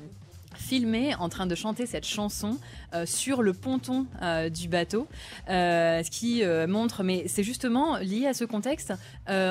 filmé 0.58 1.16
en 1.16 1.30
train 1.30 1.48
de 1.48 1.56
chanter 1.56 1.86
cette 1.86 2.06
chanson 2.06 2.58
euh, 2.94 3.06
sur 3.06 3.42
le 3.42 3.54
ponton 3.54 4.06
euh, 4.22 4.50
du 4.50 4.68
bateau, 4.68 5.08
euh, 5.50 6.02
ce 6.04 6.10
qui 6.10 6.44
montre, 6.68 7.04
mais 7.04 7.26
c'est 7.28 7.44
justement 7.44 7.98
lié 7.98 8.28
à 8.28 8.34
ce 8.34 8.46
contexte 8.46 8.94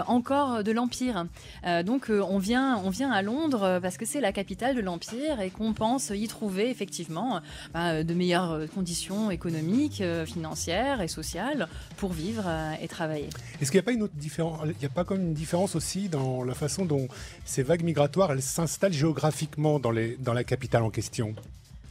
encore 0.06 0.64
de 0.64 0.72
l'Empire. 0.72 1.26
donc 1.84 2.06
on, 2.10 2.38
vient, 2.38 2.80
on 2.84 2.90
vient 2.90 3.10
à 3.10 3.22
Londres 3.22 3.78
parce 3.82 3.96
que 3.96 4.06
c'est 4.06 4.20
la 4.20 4.32
capitale 4.32 4.74
de 4.74 4.80
l'Empire 4.80 5.40
et 5.40 5.50
qu'on 5.50 5.72
pense 5.72 6.10
y 6.10 6.26
trouver 6.28 6.70
effectivement 6.70 7.40
bah, 7.74 8.02
de 8.02 8.14
meilleures 8.14 8.60
conditions 8.74 9.30
économiques, 9.30 10.02
financières 10.26 11.00
et 11.02 11.08
sociales 11.08 11.68
pour 11.96 12.12
vivre 12.12 12.44
et 12.80 12.88
travailler. 12.88 13.28
Est-ce 13.60 13.70
qu'il 13.70 13.78
n'y 13.78 13.84
a 13.84 13.86
pas 13.86 13.92
une 13.92 14.02
autre 14.02 14.16
différence 14.16 14.60
Il 14.64 14.78
n'y 14.78 14.86
a 14.86 14.90
pas 14.90 15.04
comme 15.04 15.20
une 15.20 15.34
différence 15.34 15.76
aussi 15.76 16.08
dans 16.08 16.42
la 16.42 16.54
façon 16.54 16.84
dont 16.84 17.08
ces 17.44 17.62
vagues 17.62 17.82
migratoires 17.82 18.32
elles 18.32 18.42
s'installent 18.42 18.92
géographiquement 18.92 19.78
dans 19.78 19.92
la 19.92 20.44
capitale 20.44 20.82
en 20.82 20.90
question 20.96 21.36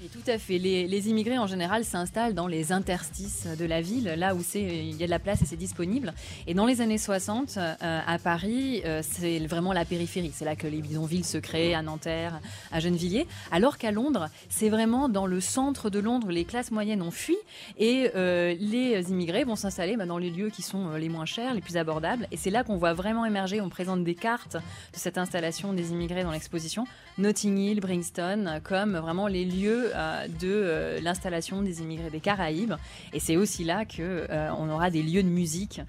Et 0.06 0.08
tout 0.08 0.30
à 0.30 0.38
fait. 0.38 0.60
Les, 0.60 1.10
immigrés 1.10 1.40
en 1.40 1.48
général 1.48 1.84
s'installent 1.84 2.36
dans 2.36 2.46
les 2.46 2.72
interstices 2.72 3.48
de 3.58 3.66
la 3.66 3.82
ville, 3.82 4.14
là 4.16 4.36
où 4.36 4.42
il 4.54 4.96
y 4.96 5.04
a 5.04 5.08
de 5.08 5.10
la 5.10 5.18
place 5.18 5.42
et 5.42 5.46
c'est 5.46 5.56
disponible. 5.56 6.14
Et 6.46 6.54
dans 6.54 6.68
les 6.68 6.82
années 6.82 7.00
60, 7.00 7.58
euh, 7.58 7.74
à 7.82 8.20
Paris, 8.20 8.84
euh, 8.86 9.02
c'est 9.04 9.40
vraiment 9.48 9.74
la 9.74 9.84
périphérie. 9.84 10.32
C'est 10.32 10.46
là 10.46 10.56
que 10.56 10.68
les 10.68 10.82
bidonvilles 10.82 11.24
se 11.24 11.40
créent, 11.40 11.74
à 11.74 11.82
Nanterre, 11.82 12.40
à 12.72 12.80
Gennevilliers. 12.80 13.26
Alors 13.52 13.80
qu'à 13.80 13.92
Londres, 13.92 14.30
c'est 14.48 14.70
vraiment 14.70 15.10
dans 15.10 15.26
le 15.26 15.42
centre 15.42 15.90
de 15.90 15.98
Londres, 15.98 16.30
les 16.30 16.46
classes 16.46 16.70
moyennes 16.70 17.02
ont 17.02 17.10
fui 17.10 17.38
et 17.80 18.12
euh, 18.16 18.54
les 18.60 19.10
immigrés 19.10 19.44
vont 19.44 19.56
s'installer 19.56 19.98
bah, 19.98 20.06
dans 20.06 20.20
les 20.20 20.30
lieux 20.30 20.52
qui 20.52 20.62
sont 20.62 20.92
les 20.92 21.10
moins 21.10 21.26
chers, 21.26 21.56
les 21.56 21.62
plus 21.62 21.78
abordables. 21.78 22.28
Et 22.32 22.38
c'est 22.38 22.52
là 22.52 22.64
qu'on 22.64 22.78
voit 22.78 22.94
vraiment 22.94 23.26
émerger. 23.26 23.60
On 23.60 23.70
présente 23.70 24.04
des 24.04 24.16
cartes 24.16 24.54
de 24.54 25.00
cette 25.00 25.18
installation 25.18 25.74
des 25.74 25.94
immigrés 25.94 26.22
dans 26.22 26.32
l'exposition. 26.32 26.86
Notting 27.18 27.58
Hill, 27.58 27.80
Brixton, 27.80 28.60
comme 28.64 28.98
vraiment 28.98 29.26
les 29.26 29.46
lieux 29.46 29.95
euh, 29.96 30.28
de 30.28 30.48
euh, 30.48 31.00
l'installation 31.02 31.62
des 31.62 31.82
immigrés 31.82 32.10
des 32.10 32.20
Caraïbes. 32.20 32.74
Et 33.14 33.20
c'est 33.20 33.38
aussi 33.38 33.64
là 33.64 33.86
que 33.86 34.28
euh, 34.30 34.50
on 34.58 34.70
aura 34.70 34.90
des 34.90 35.02
lieux 35.02 35.24
de 35.24 35.28
musique 35.28 35.82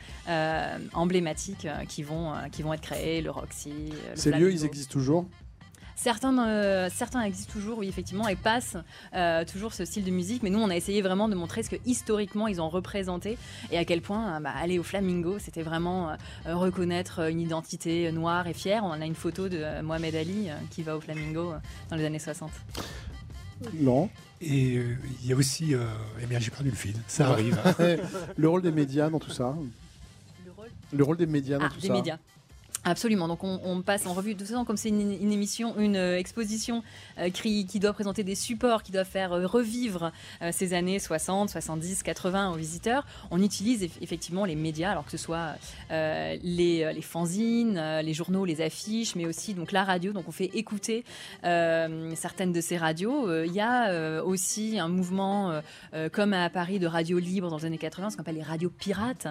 emblématiques 0.95 1.69
qui 1.89 2.03
vont 2.03 2.33
qui 2.53 2.63
vont 2.63 2.73
être 2.73 2.83
créés, 2.83 3.21
le 3.21 3.31
Roxy. 3.31 3.71
le 4.11 4.17
Ces 4.17 4.31
lieux, 4.33 4.53
ils 4.53 4.65
existent 4.65 4.93
toujours? 4.93 5.27
Certains, 5.97 6.39
euh, 6.47 6.89
certains 6.93 7.23
existent 7.23 7.55
toujours, 7.55 7.79
oui, 7.79 7.89
effectivement, 7.89 8.29
et 8.29 8.37
passent 8.37 8.77
euh, 9.15 9.47
toujours 9.47 9.73
ce 9.73 9.87
style 9.87 10.05
de 10.05 10.11
musique. 10.11 10.43
Mais 10.43 10.51
nous, 10.51 10.59
on 10.59 10.69
a 10.69 10.77
essayé 10.77 11.01
vraiment 11.01 11.27
de 11.27 11.35
montrer 11.35 11.63
ce 11.63 11.71
que 11.71 11.77
historiquement 11.87 12.49
ils 12.49 12.61
ont 12.61 12.69
représenté 12.69 13.39
et 13.73 13.79
à 13.79 13.85
quel 13.87 14.03
point 14.03 14.37
euh, 14.37 14.41
bah, 14.41 14.53
aller 14.55 14.79
au 14.79 14.83
Flamingo, 14.83 15.39
c'était 15.39 15.63
vraiment 15.63 16.15
reconnaître 16.45 17.31
une 17.31 17.41
identité 17.41 18.13
noire 18.13 18.47
et 18.47 18.53
fière. 18.53 18.85
On 18.85 18.93
a 18.93 19.07
une 19.07 19.15
photo 19.15 19.49
de 19.49 19.81
Mohamed 19.81 20.15
Ali 20.15 20.49
qui 20.71 20.83
va 20.83 20.97
au 20.97 21.01
Flamingo 21.01 21.55
dans 21.91 21.97
les 21.97 22.05
années 22.05 22.19
60. 22.19 22.51
Non. 23.75 24.09
Et 24.41 24.77
euh, 24.77 24.97
il 25.23 25.29
y 25.29 25.33
a 25.33 25.37
aussi. 25.37 25.75
euh, 25.75 25.87
eh 26.23 26.27
bien, 26.27 26.39
j'ai 26.39 26.51
perdu 26.51 26.71
le 26.71 26.77
fil. 26.77 26.95
Ça 27.07 27.29
arrive. 27.31 27.59
le 28.37 28.49
rôle 28.49 28.63
des 28.63 28.73
médias 28.73 29.09
dans 29.09 29.19
tout 29.19 29.31
ça. 29.31 29.55
Le 30.45 30.53
rôle 30.53 30.69
Le 30.93 31.05
rôle 31.05 31.17
des 31.17 31.27
médias 31.27 31.59
dans 31.59 31.65
Ah, 31.67 31.71
tout 31.73 31.81
des 31.81 31.87
ça. 31.89 31.93
médias. 31.95 32.19
Absolument. 32.87 33.27
Donc 33.27 33.43
on, 33.43 33.83
passe 33.83 34.07
en 34.07 34.15
revue 34.15 34.35
de 34.35 34.39
toute 34.39 34.47
façon 34.47 34.65
comme 34.65 34.77
c'est 34.77 34.91
une, 34.91 35.33
émission, 35.33 35.77
une 35.77 35.97
euh, 35.97 36.19
exposition 36.19 36.85
euh, 37.19 37.31
qui, 37.31 37.65
doit 37.81 37.93
présenter 37.93 38.23
des 38.23 38.37
supports, 38.37 38.85
qui 38.85 38.93
doit 38.93 39.05
faire 39.05 39.33
euh, 39.33 39.45
revivre 39.45 40.13
ces 40.53 40.73
années 40.73 41.01
60, 41.01 41.51
70, 41.51 42.05
80 42.05 42.53
aux 42.53 42.55
visiteurs. 42.55 43.05
On 43.33 43.43
utilise 43.43 43.83
eff- 43.83 43.99
effectivement 44.03 44.45
les 44.45 44.55
médias, 44.55 44.93
alors 44.93 45.05
que 45.05 45.11
ce 45.11 45.17
soit 45.17 45.57
les, 45.91 47.01
fanzines, 47.03 48.01
les 48.03 48.15
journaux, 48.15 48.45
les 48.45 48.61
affiches, 48.61 49.17
mais 49.17 49.27
aussi 49.27 49.55
donc 49.55 49.73
la 49.73 49.83
radio. 49.83 50.13
Donc 50.13 50.29
on 50.29 50.33
fait 50.33 50.51
écouter 50.55 51.05
certaines 51.43 52.53
de 52.53 52.61
ces 52.61 52.77
radios. 52.77 53.45
Il 53.45 53.53
y 53.53 53.61
a 53.61 54.23
aussi 54.23 54.79
un 54.79 54.89
mouvement 54.89 55.61
comme 56.13 56.33
à 56.33 56.49
Paris 56.51 56.79
de 56.79 56.87
radio 56.87 57.19
libre 57.19 57.51
dans 57.51 57.59
les 57.59 57.65
années 57.65 57.79
80, 57.79 58.11
ce 58.11 58.17
qu'on 58.17 58.23
appelle 58.23 58.37
les 58.37 58.43
radios 58.43 58.71
pirates 58.71 59.27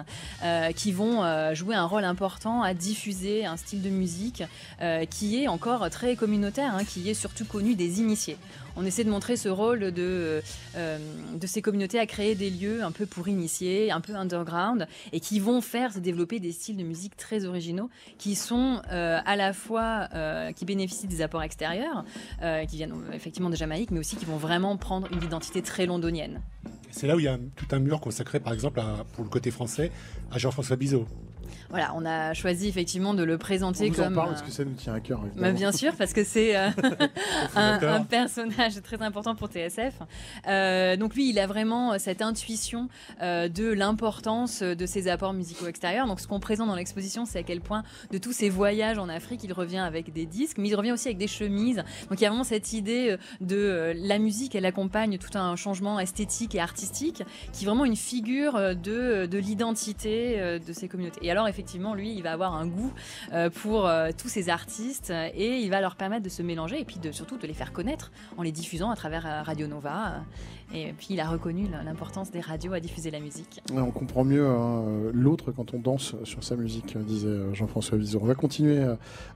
qui 0.74 0.92
vont 0.92 1.54
jouer 1.54 1.74
un 1.74 1.86
rôle 1.86 2.04
important 2.04 2.62
à 2.62 2.74
diffuser 2.74 3.45
un 3.46 3.56
style 3.56 3.82
de 3.82 3.90
musique 3.90 4.42
euh, 4.80 5.04
qui 5.04 5.42
est 5.42 5.48
encore 5.48 5.88
très 5.90 6.16
communautaire, 6.16 6.74
hein, 6.74 6.84
qui 6.84 7.08
est 7.08 7.14
surtout 7.14 7.44
connu 7.44 7.74
des 7.74 8.00
initiés. 8.00 8.36
On 8.78 8.84
essaie 8.84 9.04
de 9.04 9.10
montrer 9.10 9.36
ce 9.38 9.48
rôle 9.48 9.90
de, 9.90 10.42
euh, 10.76 10.98
de 11.34 11.46
ces 11.46 11.62
communautés 11.62 11.98
à 11.98 12.04
créer 12.04 12.34
des 12.34 12.50
lieux 12.50 12.84
un 12.84 12.92
peu 12.92 13.06
pour 13.06 13.26
initier, 13.26 13.90
un 13.90 14.02
peu 14.02 14.14
underground, 14.14 14.86
et 15.12 15.20
qui 15.20 15.40
vont 15.40 15.62
faire 15.62 15.94
se 15.94 15.98
développer 15.98 16.40
des 16.40 16.52
styles 16.52 16.76
de 16.76 16.82
musique 16.82 17.16
très 17.16 17.46
originaux, 17.46 17.88
qui 18.18 18.34
sont 18.34 18.82
euh, 18.92 19.18
à 19.24 19.36
la 19.36 19.54
fois, 19.54 20.08
euh, 20.14 20.52
qui 20.52 20.66
bénéficient 20.66 21.06
des 21.06 21.22
apports 21.22 21.42
extérieurs, 21.42 22.04
euh, 22.42 22.66
qui 22.66 22.76
viennent 22.76 22.92
euh, 22.92 23.14
effectivement 23.14 23.48
de 23.48 23.56
Jamaïque, 23.56 23.90
mais 23.92 24.00
aussi 24.00 24.16
qui 24.16 24.26
vont 24.26 24.36
vraiment 24.36 24.76
prendre 24.76 25.08
une 25.10 25.22
identité 25.22 25.62
très 25.62 25.86
londonienne. 25.86 26.42
C'est 26.90 27.06
là 27.06 27.16
où 27.16 27.18
il 27.18 27.24
y 27.24 27.28
a 27.28 27.38
tout 27.56 27.66
un 27.70 27.78
mur 27.78 28.00
consacré, 28.00 28.40
par 28.40 28.52
exemple, 28.52 28.82
pour 29.14 29.24
le 29.24 29.30
côté 29.30 29.50
français, 29.50 29.90
à 30.30 30.38
Jean-François 30.38 30.76
Bizot. 30.76 31.06
Voilà, 31.70 31.92
on 31.96 32.04
a 32.04 32.34
choisi 32.34 32.68
effectivement 32.68 33.14
de 33.14 33.22
le 33.22 33.34
On 33.34 33.38
présenter 33.38 33.90
vous 33.90 34.00
en 34.00 34.04
comme... 34.04 34.14
parle 34.14 34.28
euh, 34.28 34.32
parce 34.32 34.42
que 34.42 34.50
ça 34.50 34.64
nous 34.64 34.74
tient 34.74 34.94
à 34.94 35.00
cœur. 35.00 35.22
Bah, 35.36 35.52
bien 35.52 35.72
sûr, 35.72 35.94
parce 35.96 36.12
que 36.12 36.24
c'est 36.24 36.56
euh, 36.56 36.68
un, 37.56 37.82
un 37.82 38.04
personnage 38.04 38.80
très 38.82 39.02
important 39.02 39.34
pour 39.34 39.48
TSF. 39.48 39.94
Euh, 40.46 40.96
donc 40.96 41.14
lui, 41.14 41.30
il 41.30 41.38
a 41.38 41.46
vraiment 41.46 41.98
cette 41.98 42.22
intuition 42.22 42.88
euh, 43.22 43.48
de 43.48 43.66
l'importance 43.66 44.62
de 44.62 44.86
ses 44.86 45.08
apports 45.08 45.32
musicaux 45.32 45.66
extérieurs. 45.66 46.06
Donc 46.06 46.20
ce 46.20 46.26
qu'on 46.26 46.40
présente 46.40 46.68
dans 46.68 46.76
l'exposition, 46.76 47.24
c'est 47.24 47.38
à 47.38 47.42
quel 47.42 47.60
point 47.60 47.82
de 48.10 48.18
tous 48.18 48.32
ses 48.32 48.48
voyages 48.48 48.98
en 48.98 49.08
Afrique, 49.08 49.42
il 49.44 49.52
revient 49.52 49.78
avec 49.78 50.12
des 50.12 50.26
disques, 50.26 50.58
mais 50.58 50.68
il 50.68 50.74
revient 50.74 50.92
aussi 50.92 51.08
avec 51.08 51.18
des 51.18 51.28
chemises. 51.28 51.82
Donc 52.08 52.20
il 52.20 52.22
y 52.22 52.26
a 52.26 52.28
vraiment 52.28 52.44
cette 52.44 52.72
idée 52.72 53.10
euh, 53.10 53.16
de 53.40 53.56
euh, 53.56 53.94
la 53.96 54.18
musique, 54.18 54.54
elle 54.54 54.66
accompagne 54.66 55.18
tout 55.18 55.36
un 55.36 55.56
changement 55.56 55.98
esthétique 56.00 56.54
et 56.54 56.60
artistique, 56.60 57.22
qui 57.52 57.64
est 57.64 57.66
vraiment 57.66 57.84
une 57.84 57.96
figure 57.96 58.56
euh, 58.56 58.74
de, 58.74 59.26
de 59.26 59.38
l'identité 59.38 60.40
euh, 60.40 60.58
de 60.58 60.72
ces 60.72 60.88
communautés. 60.88 61.20
Et 61.22 61.30
alors 61.30 61.48
effectivement, 61.56 61.94
lui, 61.94 62.14
il 62.14 62.22
va 62.22 62.32
avoir 62.32 62.54
un 62.54 62.66
goût 62.66 62.92
euh, 63.32 63.48
pour 63.48 63.86
euh, 63.86 64.10
tous 64.16 64.28
ces 64.28 64.50
artistes 64.50 65.10
et 65.10 65.60
il 65.60 65.70
va 65.70 65.80
leur 65.80 65.96
permettre 65.96 66.22
de 66.22 66.28
se 66.28 66.42
mélanger 66.42 66.78
et 66.78 66.84
puis 66.84 66.98
de, 66.98 67.12
surtout 67.12 67.38
de 67.38 67.46
les 67.46 67.54
faire 67.54 67.72
connaître 67.72 68.12
en 68.36 68.42
les 68.42 68.52
diffusant 68.52 68.90
à 68.90 68.96
travers 68.96 69.26
euh, 69.26 69.42
Radio 69.42 69.66
Nova. 69.66 70.16
Et 70.74 70.92
puis 70.92 71.08
il 71.10 71.20
a 71.20 71.28
reconnu 71.28 71.66
l'importance 71.84 72.30
des 72.30 72.40
radios 72.40 72.74
à 72.74 72.80
diffuser 72.80 73.10
la 73.10 73.20
musique. 73.20 73.62
On 73.72 73.90
comprend 73.92 74.24
mieux 74.24 74.46
hein, 74.46 74.82
l'autre 75.14 75.52
quand 75.52 75.72
on 75.72 75.78
danse 75.78 76.16
sur 76.24 76.42
sa 76.44 76.56
musique, 76.56 76.98
disait 76.98 77.54
Jean-François 77.54 77.96
Vizor. 77.96 78.22
On 78.24 78.26
va 78.26 78.34
continuer 78.34 78.84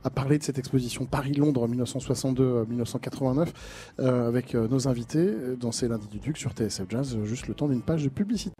à 0.02 0.10
parler 0.10 0.38
de 0.38 0.42
cette 0.42 0.58
exposition 0.58 1.06
Paris-Londres 1.06 1.68
1962-1989 1.68 3.48
euh, 4.00 4.26
avec 4.26 4.54
nos 4.54 4.88
invités 4.88 5.32
dans 5.58 5.70
ces 5.70 5.86
lundis 5.86 6.08
du 6.08 6.18
Duc 6.18 6.36
sur 6.36 6.50
TSF 6.50 6.86
Jazz, 6.88 7.16
juste 7.22 7.46
le 7.46 7.54
temps 7.54 7.68
d'une 7.68 7.82
page 7.82 8.02
de 8.02 8.08
publicité. 8.08 8.52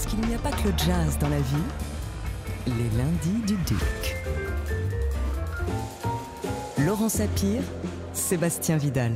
Parce 0.00 0.14
qu'il 0.14 0.28
n'y 0.28 0.34
a 0.36 0.38
pas 0.38 0.52
que 0.52 0.68
le 0.68 0.74
jazz 0.76 1.18
dans 1.18 1.28
la 1.28 1.40
vie, 1.40 1.56
les 2.66 2.88
lundis 2.96 3.42
du 3.48 3.56
Duc. 3.64 4.16
Laurent 6.78 7.08
Sapir, 7.08 7.62
Sébastien 8.12 8.76
Vidal. 8.76 9.10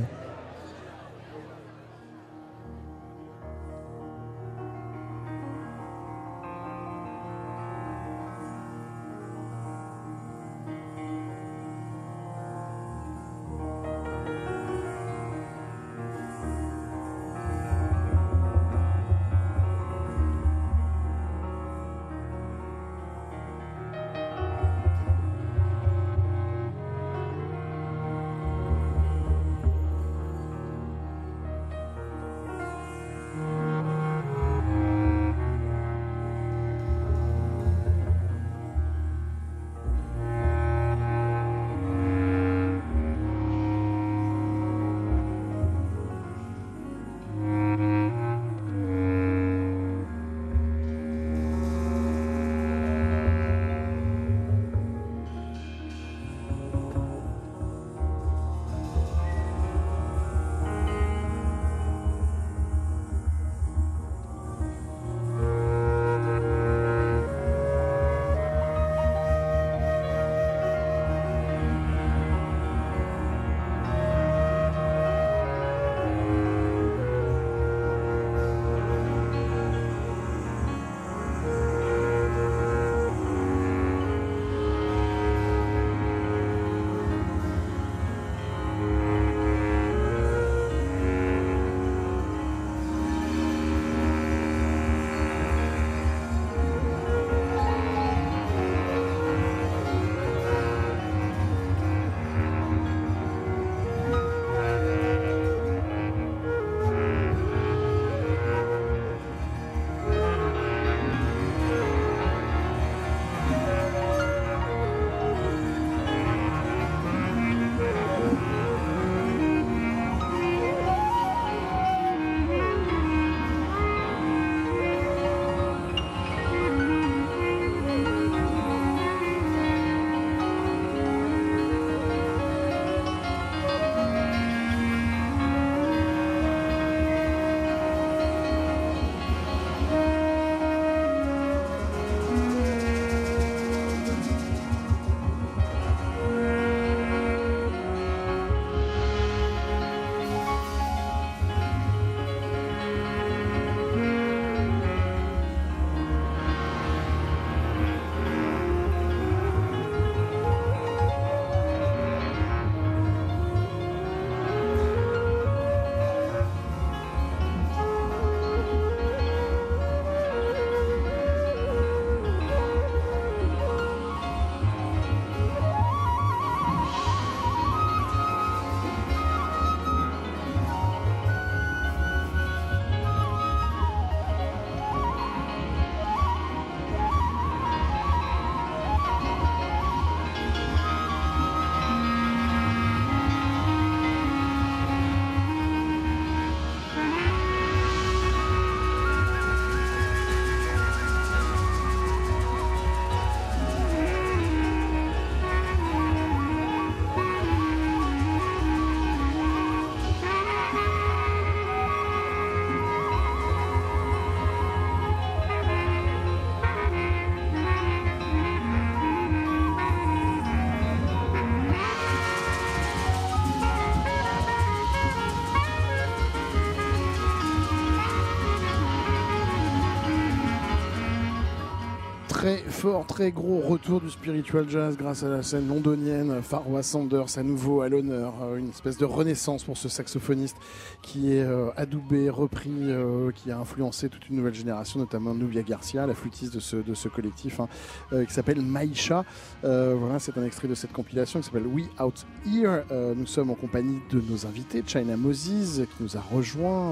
Très 232.43 232.57
fort, 232.57 233.07
très 233.07 233.31
gros 233.31 233.61
retour 233.61 234.01
du 234.01 234.09
spiritual 234.09 234.65
jazz 234.67 234.97
grâce 234.97 235.23
à 235.23 235.29
la 235.29 235.43
scène 235.43 235.69
londonienne. 235.69 236.41
Farwa 236.41 236.83
Sanders 236.83 237.37
à 237.37 237.41
nouveau 237.41 237.79
à 237.79 237.87
l'honneur, 237.87 238.33
euh, 238.41 238.57
une 238.57 238.67
espèce 238.67 238.97
de 238.97 239.05
renaissance 239.05 239.63
pour 239.63 239.77
ce 239.77 239.87
saxophoniste 239.87 240.57
qui 241.01 241.31
est 241.31 241.41
euh, 241.41 241.69
adoubé, 241.77 242.29
repris, 242.29 242.69
euh, 242.69 243.31
qui 243.31 243.49
a 243.49 243.57
influencé 243.57 244.09
toute 244.09 244.27
une 244.27 244.35
nouvelle 244.35 244.55
génération, 244.55 244.99
notamment 244.99 245.33
Nubia 245.33 245.61
Garcia, 245.61 246.05
la 246.05 246.15
flûtiste 246.15 246.53
de 246.53 246.59
ce, 246.59 247.07
collectif, 247.07 247.61
hein, 247.61 247.69
qui 248.11 248.33
s'appelle 248.33 248.59
Maïcha. 248.59 249.23
voilà, 249.61 250.19
c'est 250.19 250.37
un 250.37 250.43
extrait 250.43 250.67
de 250.67 250.75
cette 250.75 250.91
compilation 250.91 251.39
qui 251.39 251.45
s'appelle 251.45 251.67
We 251.67 251.85
Out 252.01 252.25
Here. 252.45 252.83
nous 253.15 253.25
sommes 253.25 253.51
en 253.51 253.55
compagnie 253.55 254.01
de 254.11 254.19
nos 254.19 254.45
invités, 254.45 254.83
China 254.85 255.15
Moses, 255.15 255.83
qui 255.95 256.03
nous 256.03 256.17
a 256.17 256.19
rejoint 256.19 256.91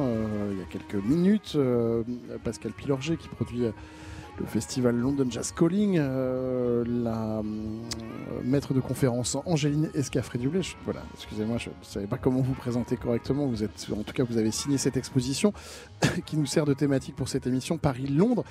il 0.49 0.59
y 0.59 0.61
a 0.61 0.65
quelques 0.69 1.03
minutes, 1.03 1.57
Pascal 2.41 2.71
Pilorget, 2.71 3.17
qui 3.17 3.27
produit 3.27 3.65
le 4.41 4.47
festival 4.47 4.95
London 4.95 5.27
Jazz 5.29 5.53
Calling, 5.57 5.97
euh, 5.99 6.83
la 6.87 7.39
euh, 7.39 7.43
maître 8.43 8.73
de 8.73 8.79
conférence 8.79 9.37
Angéline 9.45 9.89
Escafré-Dublé. 9.93 10.61
Voilà, 10.83 11.01
excusez-moi, 11.13 11.57
je 11.57 11.69
ne 11.69 11.75
savais 11.83 12.07
pas 12.07 12.17
comment 12.17 12.41
vous 12.41 12.53
présenter 12.53 12.97
correctement. 12.97 13.45
Vous 13.45 13.63
êtes, 13.63 13.87
en 13.91 14.03
tout 14.03 14.13
cas, 14.13 14.23
vous 14.23 14.37
avez 14.37 14.51
signé 14.51 14.77
cette 14.77 14.97
exposition 14.97 15.53
qui 16.25 16.37
nous 16.37 16.45
sert 16.45 16.65
de 16.65 16.73
thématique 16.73 17.15
pour 17.15 17.29
cette 17.29 17.47
émission 17.47 17.77
Paris-Londres. 17.77 18.43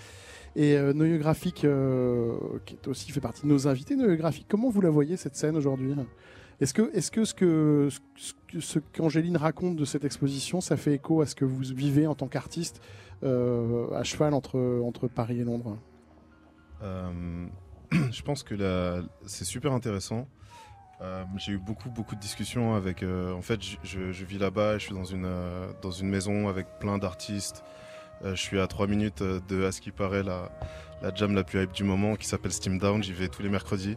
Et 0.56 0.76
euh, 0.76 1.18
Graphique, 1.18 1.64
euh, 1.64 2.36
qui 2.66 2.74
est 2.74 2.88
aussi 2.88 3.10
fait 3.12 3.20
partie 3.20 3.42
de 3.42 3.48
nos 3.48 3.68
invités, 3.68 3.96
Noyo 3.96 4.16
Graphique, 4.16 4.46
comment 4.48 4.70
vous 4.70 4.80
la 4.80 4.90
voyez 4.90 5.16
cette 5.16 5.36
scène 5.36 5.56
aujourd'hui? 5.56 5.94
Est-ce 6.60 6.74
que, 6.74 6.82
que 7.12 7.24
ce 7.24 7.34
que 7.34 7.90
ce 8.60 8.78
qu'Angéline 8.78 9.36
raconte 9.36 9.76
de 9.76 9.84
cette 9.84 10.04
exposition, 10.04 10.60
ça 10.60 10.76
fait 10.76 10.94
écho 10.94 11.22
à 11.22 11.26
ce 11.26 11.34
que 11.34 11.44
vous 11.44 11.62
vivez 11.74 12.06
en 12.06 12.14
tant 12.14 12.28
qu'artiste 12.28 12.82
euh, 13.22 13.90
à 13.94 14.02
cheval 14.02 14.34
entre, 14.34 14.58
entre 14.84 15.08
Paris 15.08 15.40
et 15.40 15.44
Londres? 15.44 15.78
Euh, 16.82 17.46
Je 18.10 18.22
pense 18.22 18.42
que 18.42 19.04
c'est 19.26 19.44
super 19.44 19.72
intéressant. 19.72 20.28
Euh, 21.00 21.24
j'ai 21.38 21.52
eu 21.52 21.58
beaucoup 21.58 21.88
beaucoup 21.88 22.14
de 22.14 22.20
discussions 22.20 22.74
avec. 22.74 23.02
en 23.02 23.40
fait, 23.40 23.60
je, 23.82 24.12
je 24.12 24.24
vis 24.24 24.36
là-bas, 24.36 24.76
je 24.76 24.84
suis 24.84 24.94
dans 24.94 25.04
une 25.04 25.30
dans 25.80 25.90
une 25.90 26.08
maison 26.08 26.48
avec 26.48 26.66
plein 26.78 26.98
d'artistes. 26.98 27.64
je 28.22 28.34
suis 28.34 28.60
à 28.60 28.66
3 28.66 28.86
minutes 28.86 29.22
de 29.22 29.64
à 29.64 29.72
ce 29.72 29.80
qui 29.80 29.92
paraît 29.92 30.22
la, 30.22 30.50
la 31.02 31.14
jam 31.14 31.34
la 31.34 31.44
plus 31.44 31.62
hype 31.62 31.72
du 31.72 31.84
moment 31.84 32.16
qui 32.16 32.26
s'appelle 32.26 32.52
Steam 32.52 32.78
Down. 32.78 33.02
J'y 33.02 33.12
vais 33.12 33.28
tous 33.28 33.42
les 33.42 33.48
mercredis. 33.48 33.96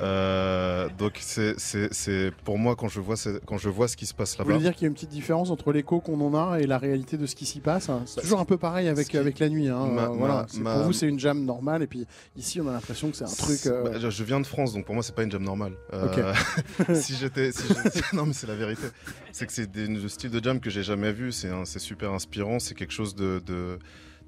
Euh, 0.00 0.88
donc 0.96 1.18
c'est 1.20 2.30
pour 2.44 2.58
moi 2.58 2.76
quand 2.76 2.88
je 2.88 3.00
vois 3.00 3.16
quand 3.46 3.58
je 3.58 3.68
vois 3.68 3.88
ce 3.88 3.96
qui 3.96 4.06
se 4.06 4.14
passe 4.14 4.38
là-bas. 4.38 4.52
Vous 4.52 4.58
voulez 4.58 4.64
dire 4.64 4.74
qu'il 4.74 4.82
y 4.82 4.86
a 4.86 4.88
une 4.88 4.94
petite 4.94 5.10
différence 5.10 5.50
entre 5.50 5.72
l'écho 5.72 6.00
qu'on 6.00 6.20
en 6.20 6.34
a 6.34 6.60
et 6.60 6.66
la 6.66 6.78
réalité 6.78 7.16
de 7.16 7.26
ce 7.26 7.34
qui 7.34 7.46
s'y 7.46 7.60
passe 7.60 7.88
hein? 7.88 8.02
C'est 8.06 8.20
toujours 8.20 8.38
un 8.38 8.44
peu 8.44 8.58
pareil 8.58 8.88
avec 8.88 9.14
avec 9.14 9.38
la 9.40 9.48
nuit. 9.48 9.68
Hein. 9.68 10.10
voilà. 10.16 10.46
Pour 10.62 10.84
vous 10.84 10.92
c'est 10.92 11.08
une 11.08 11.18
jam 11.18 11.44
normale 11.44 11.82
et 11.82 11.86
puis 11.86 12.06
ici 12.36 12.60
on 12.60 12.68
a 12.68 12.72
l'impression 12.72 13.10
que 13.10 13.16
c'est 13.16 13.24
un 13.24 13.26
truc. 13.26 13.66
Euh, 13.66 13.82
bah, 13.82 14.10
je 14.10 14.24
viens 14.24 14.40
de 14.40 14.46
France 14.46 14.72
donc 14.72 14.84
pour 14.84 14.94
moi 14.94 15.02
c'est 15.02 15.14
pas 15.14 15.24
une 15.24 15.32
jam 15.32 15.42
normale. 15.42 15.72
Euh, 15.92 16.34
si 16.94 17.16
j'étais 17.16 17.50
non 18.12 18.26
mais 18.26 18.34
c'est 18.34 18.46
la 18.46 18.54
vérité. 18.54 18.86
C'est 19.32 19.46
que 19.46 19.52
c'est 19.52 19.68
le 19.74 20.08
style 20.08 20.30
de 20.30 20.42
jam 20.42 20.60
que 20.60 20.70
j'ai 20.70 20.84
jamais 20.84 21.12
vu. 21.12 21.32
C'est 21.32 21.78
super 21.78 22.12
inspirant. 22.12 22.60
C'est 22.60 22.74
quelque 22.74 22.92
chose 22.92 23.16
de 23.16 23.78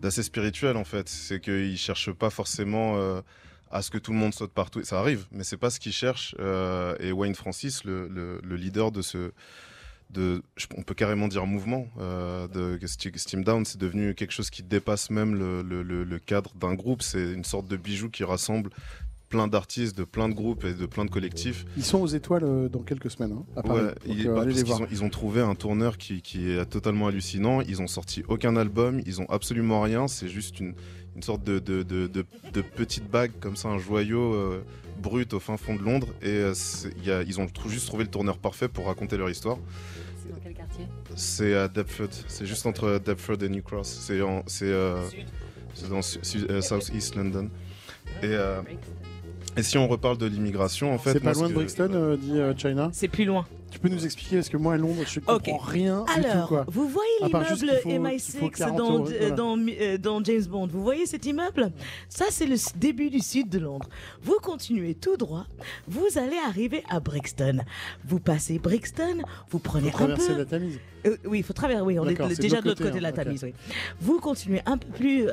d'assez 0.01 0.23
spirituel 0.23 0.77
en 0.77 0.85
fait. 0.85 1.09
C'est 1.09 1.41
qu'ils 1.41 1.79
cherchent 1.79 2.13
pas 2.13 2.31
forcément 2.31 3.23
à 3.71 3.83
ce 3.83 3.91
que 3.91 3.99
tout 3.99 4.13
le 4.13 4.19
monde 4.19 4.35
saute 4.35 4.53
partout. 4.53 4.83
Ça 4.85 4.99
arrive, 4.99 5.27
mais 5.31 5.45
c'est 5.45 5.57
pas 5.57 5.71
ce 5.71 5.79
qu'ils 5.79 5.93
cherchent. 5.93 6.35
Euh, 6.41 6.97
et 6.99 7.13
Wayne 7.13 7.35
Francis, 7.35 7.85
le, 7.85 8.09
le, 8.09 8.57
leader 8.57 8.91
de 8.91 9.01
ce, 9.01 9.33
on 10.77 10.83
peut 10.83 10.95
carrément 10.95 11.29
dire 11.29 11.47
mouvement 11.47 11.87
euh, 11.99 12.49
de 12.49 12.79
Steam 12.87 13.45
Down, 13.45 13.65
c'est 13.65 13.79
devenu 13.79 14.15
quelque 14.15 14.33
chose 14.33 14.51
qui 14.51 14.63
dépasse 14.63 15.11
même 15.11 15.35
le 15.35 16.19
cadre 16.19 16.53
d'un 16.57 16.75
groupe. 16.75 17.03
C'est 17.03 17.33
une 17.33 17.45
sorte 17.45 17.69
de 17.69 17.77
bijou 17.77 18.11
qui 18.11 18.25
rassemble 18.25 18.71
plein 19.31 19.49
d'artistes, 19.49 19.97
de 19.97 20.05
plein 20.05 20.29
de 20.29 20.35
groupes 20.35 20.65
et 20.65 20.75
de 20.75 20.85
plein 20.85 21.07
de 21.07 21.11
collectifs. 21.11 21.65
Ils 21.77 21.85
sont 21.85 22.01
aux 22.01 22.09
étoiles 22.09 22.45
euh, 22.45 22.69
dans 22.69 22.81
quelques 22.81 23.11
semaines. 23.11 23.33
Hein, 23.33 23.45
à 23.57 23.63
Paris. 23.63 23.81
Ouais, 23.81 23.95
bah, 24.27 24.45
ils, 24.47 24.73
ont, 24.73 24.87
ils, 24.91 25.05
ont, 25.05 25.09
trouvé 25.09 25.41
un 25.41 25.55
tourneur 25.55 25.97
qui, 25.97 26.21
qui, 26.21 26.51
est 26.51 26.67
totalement 26.67 27.07
hallucinant. 27.07 27.63
Ils 27.63 27.81
ont 27.81 27.87
sorti 27.87 28.23
aucun 28.29 28.57
album, 28.57 29.01
ils 29.07 29.23
ont 29.23 29.31
absolument 29.31 29.81
rien. 29.81 30.09
C'est 30.09 30.29
juste 30.29 30.61
une, 30.61 30.75
une 31.15 31.23
sorte 31.23 31.45
de, 31.45 31.59
de, 31.61 31.83
de, 31.83 32.07
de, 32.09 32.61
petite 32.63 33.09
bague 33.09 33.33
comme 33.41 33.57
ça, 33.57 33.69
un 33.69 33.79
joyau 33.79 34.35
euh, 34.35 34.65
brut 35.01 35.33
au 35.33 35.41
fin 35.41 35.57
fond 35.57 35.77
de 35.77 35.83
Londres. 35.83 36.09
Et 36.23 36.29
euh, 36.29 36.55
y 37.05 37.11
a, 37.11 37.23
ils 37.23 37.41
ont 37.41 37.47
juste 37.69 37.87
trouvé 37.87 38.05
le 38.05 38.11
tourneur 38.11 38.37
parfait 38.37 38.69
pour 38.69 38.87
raconter 38.87 39.17
leur 39.17 39.31
histoire. 39.31 39.59
C'est 40.21 40.33
dans 40.33 40.41
quel 40.43 40.55
quartier? 40.55 40.87
C'est 41.15 41.55
à 41.55 41.69
Deptford. 41.69 42.11
C'est 42.27 42.47
juste 42.47 42.67
entre 42.67 42.99
Deptford 42.99 43.43
et 43.43 43.49
New 43.49 43.63
Cross. 43.63 43.89
C'est 44.07 44.21
euh, 44.21 45.03
dans 45.89 46.03
South 46.03 46.91
East 46.93 47.15
London. 47.15 47.49
Et, 48.23 48.37
et 49.57 49.63
si 49.63 49.79
on 49.79 49.89
reparle 49.89 50.19
de 50.19 50.27
l'immigration, 50.27 50.93
en 50.93 50.99
fait. 50.99 51.13
C'est 51.13 51.21
pas 51.21 51.33
loin 51.33 51.49
de 51.49 51.55
Brixton, 51.55 52.19
dit 52.21 52.41
China? 52.57 52.91
C'est 52.93 53.09
plus 53.09 53.25
loin. 53.25 53.47
Tu 53.71 53.79
peux 53.79 53.89
nous 53.89 54.05
expliquer 54.05 54.37
parce 54.37 54.49
que 54.49 54.57
moi 54.57 54.75
à 54.75 54.77
Londres 54.77 55.03
je 55.07 55.21
comprends 55.21 55.59
rien 55.59 56.05
Alors, 56.17 56.35
du 56.35 56.41
tout 56.41 56.49
quoi. 56.49 56.65
vous 56.69 56.89
voyez 56.89 57.11
l'immeuble 57.23 57.81
MI6 57.87 58.77
dans, 58.77 59.07
euh, 59.07 59.31
dans, 59.31 59.59
euh, 59.59 59.99
dans, 59.99 60.25
James 60.25 60.45
Bond. 60.45 60.67
Vous 60.67 60.83
voyez 60.83 61.07
cet 61.07 61.27
immeuble? 61.27 61.71
Ça 62.09 62.27
c'est 62.31 62.47
le 62.47 62.57
début 62.77 63.11
du 63.11 63.21
sud 63.21 63.49
de 63.49 63.59
Londres. 63.59 63.89
Vous 64.23 64.37
continuez 64.43 64.95
tout 64.95 65.17
droit, 65.17 65.47
vous 65.87 66.07
allez 66.17 66.37
arriver 66.47 66.83
à 66.91 67.01
Brixton. 67.01 67.61
Vous 68.05 68.19
passez 68.19 68.59
Brixton, 68.59 69.23
vous 69.51 69.59
prenez 69.59 69.91
faut 69.91 70.05
un 70.05 70.17
peu. 70.17 70.37
la 70.37 70.45
Tamise. 70.45 70.79
Euh, 71.07 71.17
oui, 71.25 71.39
il 71.39 71.45
faut 71.45 71.53
traverser. 71.53 71.83
Oui, 71.83 71.99
on 71.99 72.07
est, 72.09 72.41
déjà 72.41 72.61
de 72.61 72.69
l'autre 72.69 72.83
côté, 72.83 72.99
de 72.99 73.03
la 73.03 73.09
hein, 73.09 73.13
Tamise. 73.13 73.45
Oui. 73.45 73.55
Vous 74.01 74.19
continuez 74.19 74.61
un 74.67 74.77
peu 74.77 74.89
plus 74.89 75.27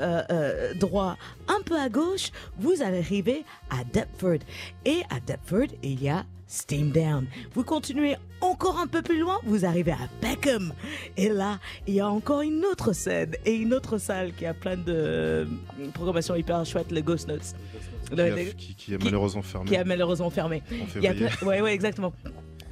droit, 0.80 1.18
un 1.48 1.62
peu 1.64 1.78
à 1.78 1.90
gauche, 1.90 2.32
vous 2.60 2.82
allez 2.82 3.00
arriver 3.00 3.44
à 3.70 3.84
Deptford. 3.84 4.40
Et 4.86 5.02
à 5.10 5.20
Deptford, 5.20 5.76
il 5.84 6.02
y 6.02 6.10
a 6.10 6.26
Steam 6.48 6.92
Down. 6.92 7.28
Vous 7.54 7.64
continuez 7.64 8.16
encore 8.42 8.80
un 8.80 8.88
peu 8.88 9.02
plus 9.02 9.20
loin, 9.20 9.40
vous 9.46 9.66
arrivez 9.66 9.92
à 9.92 10.10
Beckham. 10.22 10.74
Et 11.18 11.30
là, 11.30 11.60
il 11.88 11.96
y 11.96 12.00
a 12.00 12.10
encore 12.10 12.42
une 12.42 12.64
autre 12.66 12.94
scène 12.94 13.34
et 13.46 13.54
une 13.56 13.74
autre 13.74 13.98
salle 13.98 14.34
qui 14.34 14.46
a 14.46 14.54
plein 14.54 14.78
de 14.78 14.84
euh, 14.88 15.46
programmation 15.94 16.36
hyper 16.36 16.66
chouette, 16.66 16.92
le 16.92 17.02
Ghost 17.02 17.28
Notes. 17.28 17.56
Qui, 18.58 18.76
qui, 18.76 18.94
est 18.94 19.04
malheureusement 19.04 19.42
fermé. 19.42 19.70
Qui 19.70 19.76
a 19.76 19.84
malheureusement 19.84 20.30
fermé. 20.30 20.64
Oui, 20.96 21.60
ouais, 21.60 21.74
exactement. 21.74 22.14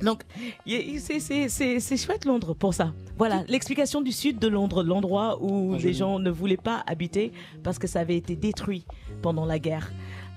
Donc, 0.02 0.24
c'est 0.66 1.98
chouette 1.98 2.26
Londres 2.26 2.54
pour 2.54 2.74
ça. 2.74 2.94
Voilà, 3.18 3.44
l'explication 3.48 4.02
du 4.02 4.12
sud 4.12 4.40
de 4.40 4.48
Londres, 4.48 4.84
l'endroit 4.84 5.38
où 5.42 5.74
ah, 5.76 5.82
les 5.82 5.94
gens 5.94 6.20
ne 6.20 6.30
voulaient 6.30 6.58
pas 6.58 6.84
habiter 6.86 7.32
parce 7.64 7.80
que 7.80 7.88
ça 7.88 8.02
avait 8.02 8.18
été 8.18 8.36
détruit 8.36 8.86
pendant 9.22 9.46
la 9.46 9.60
guerre. 9.60 9.92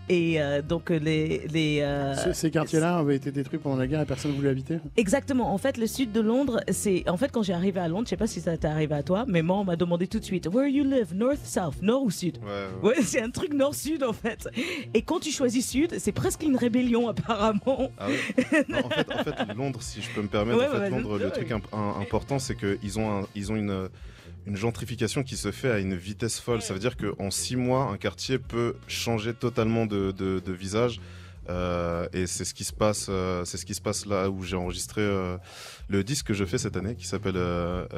Et 0.09 0.41
euh, 0.41 0.63
donc 0.63 0.91
les, 0.91 1.47
les 1.49 1.81
euh, 1.83 2.15
ces, 2.33 2.51
quartiers-là 2.51 2.99
avaient 2.99 3.17
été 3.17 3.31
détruits 3.31 3.59
pendant 3.59 3.77
la 3.77 3.87
guerre 3.87 4.01
et 4.01 4.07
personne 4.07 4.31
ne 4.33 4.37
voulait 4.37 4.51
habiter. 4.51 4.79
Exactement. 4.97 5.53
En 5.53 5.59
fait, 5.59 5.77
le 5.77 5.87
sud 5.87 6.13
de 6.13 6.21
Londres, 6.21 6.61
c'est 6.71 7.09
en 7.09 7.17
fait 7.17 7.31
quand 7.31 7.43
j'ai 7.43 7.53
arrivé 7.53 7.81
à 7.81 7.89
Londres, 7.89 8.05
je 8.07 8.11
sais 8.11 8.17
pas 8.17 8.27
si 8.27 8.41
ça 8.41 8.57
t'est 8.57 8.69
arrivé 8.69 8.95
à 8.95 9.03
toi, 9.03 9.25
mais 9.29 9.43
moi 9.43 9.59
on 9.59 9.65
m'a 9.65 9.77
demandé 9.77 10.07
tout 10.07 10.19
de 10.19 10.25
suite 10.25 10.47
Where 10.47 10.69
you 10.69 10.85
live, 10.85 11.15
north, 11.15 11.45
south, 11.45 11.83
nord 11.83 12.03
ou 12.03 12.11
sud? 12.11 12.39
Ouais, 12.39 12.89
ouais. 12.89 13.03
c'est 13.03 13.21
un 13.21 13.31
truc 13.31 13.53
nord-sud 13.53 14.03
en 14.03 14.13
fait. 14.13 14.49
Et 14.95 15.03
quand 15.03 15.21
tu 15.21 15.31
choisis 15.31 15.69
sud, 15.69 15.99
c'est 15.99 16.13
presque 16.13 16.43
une 16.43 16.57
rébellion 16.57 17.09
apparemment. 17.09 17.91
Ah 17.99 18.07
en, 18.85 18.89
fait, 18.89 19.13
en, 19.13 19.25
fait, 19.25 19.55
Londres, 19.55 19.83
si 19.83 20.01
je 20.01 20.11
peux 20.15 20.23
me 20.23 20.29
permettre, 20.29 20.65
en 20.65 20.79
fait, 20.79 20.91
Londres, 20.91 21.19
le 21.19 21.31
truc 21.31 21.53
important, 22.01 22.39
c'est 22.39 22.57
qu'ils 22.57 22.99
ont 22.99 23.27
ils 23.35 23.53
ont 23.53 23.57
une 23.57 23.89
une 24.47 24.57
gentrification 24.57 25.23
qui 25.23 25.37
se 25.37 25.51
fait 25.51 25.71
à 25.71 25.79
une 25.79 25.95
vitesse 25.95 26.41
folle. 26.41 26.63
Ça 26.63 26.75
veut 26.75 26.81
dire 26.81 26.97
qu'en 26.97 27.31
six 27.31 27.57
mois, 27.57 27.91
un 27.91 27.97
quartier 27.97 28.39
peut 28.39 28.77
changer 28.87 29.35
totalement 29.35 29.87
de, 29.87 30.53
visage. 30.53 31.01
Euh, 31.51 32.07
et 32.13 32.27
c'est 32.27 32.45
ce 32.45 32.53
qui 32.53 32.65
se 32.65 32.75
passe, 32.75 33.07
euh, 33.09 33.43
c'est 33.47 33.57
ce 33.57 33.65
qui 33.65 33.75
se 33.75 33.81
passe 33.81 34.05
là 34.05 34.29
où 34.29 34.43
j'ai 34.43 34.57
enregistré 34.57 35.01
euh, 35.01 35.39
le 35.89 36.05
disque 36.05 36.27
que 36.27 36.35
je 36.35 36.45
fais 36.45 36.59
cette 36.59 36.77
année, 36.77 36.95
qui 36.95 37.07
s'appelle 37.07 37.39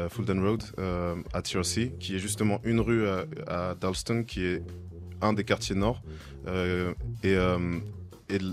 Fulton 0.09 0.41
Road 0.41 0.63
à 1.33 1.43
TRC, 1.43 1.99
qui 1.99 2.15
est 2.15 2.21
justement 2.21 2.61
une 2.65 2.81
rue 2.81 3.09
à, 3.09 3.25
à, 3.49 3.75
Dalston, 3.75 4.23
qui 4.23 4.45
est 4.45 4.63
un 5.21 5.33
des 5.33 5.45
quartiers 5.45 5.75
nord. 5.75 6.03
et 7.25 7.37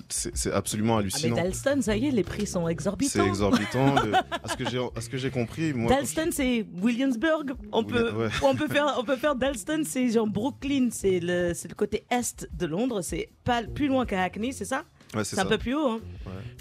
c'est 0.09 0.51
absolument 0.51 0.97
hallucinant. 0.97 1.35
Ah 1.37 1.41
mais 1.43 1.49
Dalston, 1.49 1.81
ça 1.81 1.95
y 1.95 2.07
est, 2.07 2.11
les 2.11 2.23
prix 2.23 2.47
sont 2.47 2.67
exorbitants. 2.67 3.23
C'est 3.23 3.27
exorbitant. 3.27 3.95
à 4.95 5.01
ce 5.01 5.09
que 5.09 5.17
j'ai 5.17 5.29
compris, 5.29 5.73
moi. 5.73 5.89
Dalston, 5.89 6.29
c'est 6.31 6.65
Williamsburg. 6.81 7.53
On 7.71 7.83
peut, 7.83 8.29
on 8.43 8.55
peut 8.55 8.67
faire, 8.67 8.95
on 8.97 9.03
peut 9.03 9.17
faire 9.17 9.35
Dalston, 9.35 9.83
c'est 9.85 10.09
genre 10.09 10.27
Brooklyn, 10.27 10.89
c'est 10.91 11.19
le, 11.19 11.49
le 11.49 11.75
côté 11.75 12.05
est 12.09 12.47
de 12.57 12.65
Londres. 12.65 13.01
C'est 13.01 13.29
pas 13.43 13.63
plus 13.63 13.87
loin 13.87 14.05
qu'à 14.05 14.23
Hackney, 14.23 14.51
c'est 14.51 14.65
ça? 14.65 14.83
Ouais, 15.13 15.23
C'est 15.23 15.39
un 15.39 15.45
peu 15.45 15.57
plus 15.57 15.75
haut. 15.75 15.87
Hein. 15.87 15.99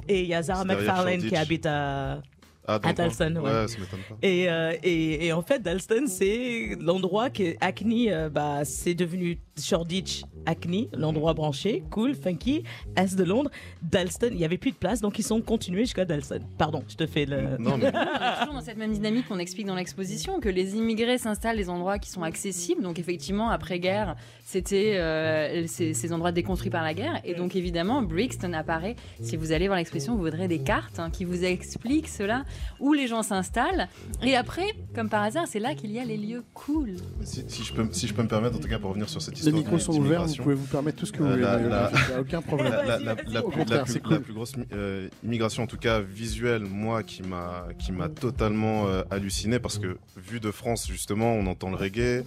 Et 0.09 0.23
il 0.23 0.29
y 0.29 0.35
a 0.35 0.43
Zara 0.43 0.65
McFarlane 0.65 1.23
qui 1.23 1.37
habite 1.37 1.67
à. 1.67 2.23
Ah, 2.69 2.81
à 2.83 2.93
Dalston, 2.93 3.37
ouais. 3.37 3.69
ça 3.69 3.79
m'étonne 3.79 4.01
pas. 4.09 4.17
Et, 4.23 4.51
euh, 4.51 4.75
et, 4.83 5.27
et, 5.27 5.33
en 5.33 5.43
fait, 5.43 5.61
Dalston, 5.61 6.07
c'est 6.09 6.77
l'endroit 6.81 7.31
que 7.31 7.55
Hackney, 7.61 8.13
euh, 8.13 8.29
bah, 8.29 8.65
c'est 8.65 8.95
devenu 8.95 9.39
Shoreditch, 9.59 10.23
Hackney, 10.47 10.89
l'endroit 10.93 11.35
branché, 11.35 11.83
cool, 11.91 12.15
funky, 12.15 12.63
Est 12.97 13.17
de 13.17 13.25
Londres, 13.25 13.51
Dalston, 13.83 14.29
il 14.31 14.37
n'y 14.37 14.45
avait 14.45 14.59
plus 14.59 14.71
de 14.71 14.77
place, 14.77 15.01
donc 15.01 15.19
ils 15.19 15.23
sont 15.23 15.41
continués 15.41 15.85
jusqu'à 15.85 16.05
Dalston. 16.05 16.41
Pardon, 16.59 16.85
je 16.89 16.97
te 16.97 17.07
fais 17.07 17.27
le... 17.27 17.57
Non, 17.59 17.79
mais... 17.79 17.91
toujours 17.91 18.55
dans 18.55 18.61
cette 18.61 18.77
même 18.77 18.93
dynamique 18.93 19.27
qu'on 19.29 19.39
explique 19.39 19.67
dans 19.67 19.75
l'exposition, 19.75 20.41
que 20.41 20.49
les 20.49 20.77
immigrés 20.77 21.19
s'installent 21.19 21.57
des 21.57 21.69
endroits 21.69 21.99
qui 21.99 22.11
sont 22.11 22.23
accessibles, 22.23 22.83
donc 22.83 22.99
effectivement, 22.99 23.51
après-guerre, 23.51 24.17
c'était 24.45 24.97
euh, 24.99 25.67
ces, 25.67 26.13
endroits 26.13 26.33
déconstruits 26.33 26.71
par 26.71 26.83
la 26.83 26.95
guerre, 26.95 27.21
et 27.25 27.35
donc 27.35 27.57
évidemment, 27.57 28.03
Brixton 28.03 28.53
apparaît, 28.53 28.97
si 29.21 29.37
vous 29.37 29.53
allez 29.53 29.67
voir 29.67 29.79
l'exposition, 29.79 30.17
vous 30.17 30.23
verrez 30.23 30.49
des 30.49 30.61
cartes 30.61 30.99
hein, 30.99 31.11
qui 31.11 31.25
vous 31.25 31.45
expliquent 31.45 32.09
cela, 32.09 32.45
où 32.79 32.93
les 32.93 33.09
gens 33.09 33.23
s'installent, 33.23 33.89
et 34.23 34.37
après, 34.37 34.67
comme 34.95 35.09
par 35.09 35.23
hasard, 35.23 35.47
c'est 35.49 35.61
là 35.61 35.75
qu'il 35.75 35.91
y 35.91 35.99
a 35.99 36.05
les 36.05 36.17
lieux 36.17 36.45
cool. 36.55 36.97
Si, 37.23 37.65
je 37.65 37.73
peux, 37.73 37.89
si 37.93 38.07
je 38.07 38.15
peux 38.15 38.23
me 38.23 38.29
permettre, 38.29 38.57
en 38.57 38.61
tout 38.61 38.69
cas, 38.69 38.79
pour 38.79 38.91
revenir 38.91 39.09
sur 39.09 39.21
cette 39.21 39.35
histoire. 39.35 39.46
Les 39.47 39.53
micros 39.53 39.79
sont 39.79 39.97
ouverts, 39.97 40.27
vous 40.27 40.37
pouvez 40.37 40.55
vous 40.55 40.67
permettre 40.67 40.99
tout 40.99 41.07
ce 41.07 41.13
que 41.13 41.23
vous 41.23 41.29
voulez. 41.31 41.43
Il 41.43 41.67
n'y 41.67 41.73
a 41.73 42.21
aucun 42.21 42.43
problème. 42.43 42.73
La, 43.01 43.15
plus, 43.15 44.33
grosse 44.33 44.53
euh, 44.73 45.09
immigration, 45.25 45.63
en 45.63 45.67
tout 45.67 45.77
cas 45.77 46.01
visuelle, 46.01 46.65
moi, 46.65 47.03
qui 47.03 47.23
m'a 47.23 47.67
qui 47.79 47.93
m'a 47.93 48.09
totalement 48.09 48.87
euh, 48.87 49.03
halluciné 49.11 49.59
parce 49.59 49.79
que 49.79 49.99
vu 50.17 50.41
de 50.41 50.51
France, 50.51 50.87
justement, 50.89 51.33
on 51.33 51.47
entend 51.47 51.71
le 51.71 51.77
reggae, 51.77 52.25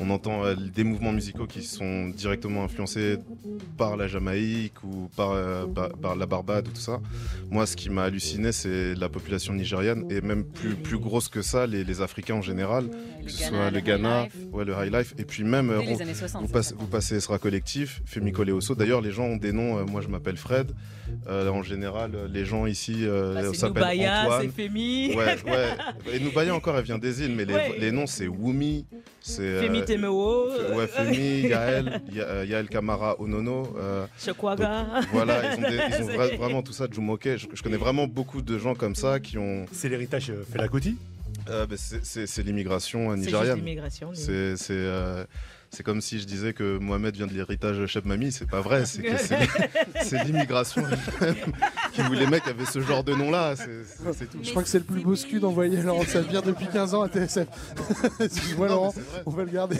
on 0.00 0.10
entend 0.10 0.44
euh, 0.44 0.54
des 0.54 0.84
mouvements 0.84 1.12
musicaux 1.12 1.46
qui 1.46 1.62
sont 1.62 2.08
directement 2.08 2.64
influencés 2.64 3.18
par 3.76 3.96
la 3.96 4.06
Jamaïque 4.06 4.82
ou 4.84 5.08
par, 5.16 5.34
par, 6.00 6.16
la 6.16 6.26
Barbade 6.26 6.68
ou 6.68 6.70
tout 6.72 6.80
ça. 6.80 7.00
Moi, 7.50 7.66
ce 7.66 7.76
qui 7.76 7.90
m'a 7.90 8.04
halluciné, 8.04 8.52
c'est 8.52 8.94
la 8.94 9.08
population 9.08 9.52
nigériane 9.52 10.04
et 10.10 10.20
même 10.20 10.44
plus 10.44 10.74
plus 10.74 10.98
grosse 10.98 11.28
que 11.28 11.42
ça, 11.42 11.66
les, 11.66 11.84
les 11.84 12.00
Africains 12.00 12.36
en 12.36 12.42
général, 12.42 12.88
que 13.24 13.30
ce 13.30 13.44
soit 13.44 13.70
le 13.70 13.80
Ghana, 13.80 14.28
ouais, 14.52 14.64
le 14.64 14.74
High 14.74 14.92
Life, 14.92 15.14
et 15.18 15.24
puis 15.24 15.44
même 15.44 15.72
vous, 15.72 16.48
passez, 16.60 16.74
vous 16.78 16.86
passez 16.86 17.16
Esra 17.16 17.38
Collectif, 17.38 18.02
Femi 18.04 18.32
Osso. 18.52 18.74
D'ailleurs, 18.74 19.00
les 19.00 19.10
gens 19.10 19.24
ont 19.24 19.36
des 19.36 19.52
noms. 19.52 19.84
moi, 19.86 20.00
je 20.00 20.08
m'appelle 20.08 20.36
Fred. 20.36 20.72
Euh, 21.28 21.48
en 21.48 21.62
général, 21.62 22.12
les 22.32 22.44
gens 22.44 22.66
ici 22.66 22.98
euh, 23.00 23.34
bah, 23.34 23.54
s'appellent 23.54 24.08
Antoine. 24.08 24.42
c'est 24.42 24.62
Femi. 24.62 25.14
Ouais, 25.14 25.36
ouais. 25.44 26.14
Et 26.14 26.20
Noubaya 26.20 26.54
encore, 26.54 26.76
elle 26.76 26.84
vient 26.84 26.98
des 26.98 27.22
îles, 27.22 27.34
mais 27.34 27.44
les, 27.44 27.78
les 27.78 27.90
noms 27.90 28.06
c'est 28.06 28.28
Wumi, 28.28 28.86
c'est 29.20 29.42
euh, 29.42 29.62
Femi 29.62 29.84
Temeo. 29.84 30.48
Ouais, 30.74 30.86
Femi, 30.86 31.48
Yael, 31.48 32.00
Yael 32.12 32.68
Kamara 32.68 33.20
Onono. 33.20 33.76
Euh, 33.78 34.06
Chokwaga. 34.18 34.86
Voilà, 35.12 35.54
ils 35.54 35.58
ont, 35.58 35.68
des, 35.68 35.80
ils 35.98 36.04
ont 36.04 36.36
vraiment 36.38 36.62
tout 36.62 36.72
ça. 36.72 36.86
Jumoke, 36.90 37.36
je, 37.36 37.46
je, 37.52 37.62
connais 37.62 37.76
vraiment 37.76 38.06
beaucoup 38.06 38.42
de 38.42 38.58
gens 38.58 38.74
comme 38.74 38.94
ça 38.94 39.20
qui 39.20 39.36
ont. 39.36 39.66
C'est 39.72 39.88
l'héritage 39.88 40.32
Felakoti 40.50 40.96
euh, 41.48 41.66
bah, 41.66 41.76
C'est 41.76 42.42
l'immigration 42.42 43.14
nigériane. 43.16 43.46
C'est 43.46 43.56
l'immigration. 43.56 44.10
C'est 44.14 45.26
c'est 45.70 45.82
comme 45.82 46.00
si 46.00 46.18
je 46.18 46.24
disais 46.24 46.52
que 46.52 46.78
Mohamed 46.78 47.14
vient 47.14 47.26
de 47.26 47.32
l'héritage 47.32 47.86
Chef 47.86 48.04
Mami, 48.04 48.32
c'est 48.32 48.48
pas 48.48 48.60
vrai, 48.60 48.84
c'est 48.86 49.02
c'est 50.02 50.24
l'immigration 50.24 50.82
qui 51.92 52.02
les 52.02 52.26
mecs 52.26 52.46
avaient 52.46 52.64
ce 52.64 52.80
genre 52.80 53.04
de 53.04 53.14
nom-là, 53.14 53.54
c'est 53.56 54.28
tout. 54.28 54.38
Je 54.42 54.50
crois 54.50 54.62
que 54.62 54.68
c'est 54.68 54.78
le 54.78 54.84
plus 54.84 55.00
beau 55.00 55.14
scud 55.14 55.44
envoyé 55.44 55.80
Laurent 55.82 56.02
vient 56.28 56.42
depuis 56.42 56.66
15 56.66 56.94
ans 56.94 57.02
à 57.02 57.08
TSF. 57.08 57.46
Excuse-moi 58.20 58.68
Laurent, 58.68 58.94
on 59.26 59.30
va 59.30 59.44
le 59.44 59.50
garder. 59.50 59.76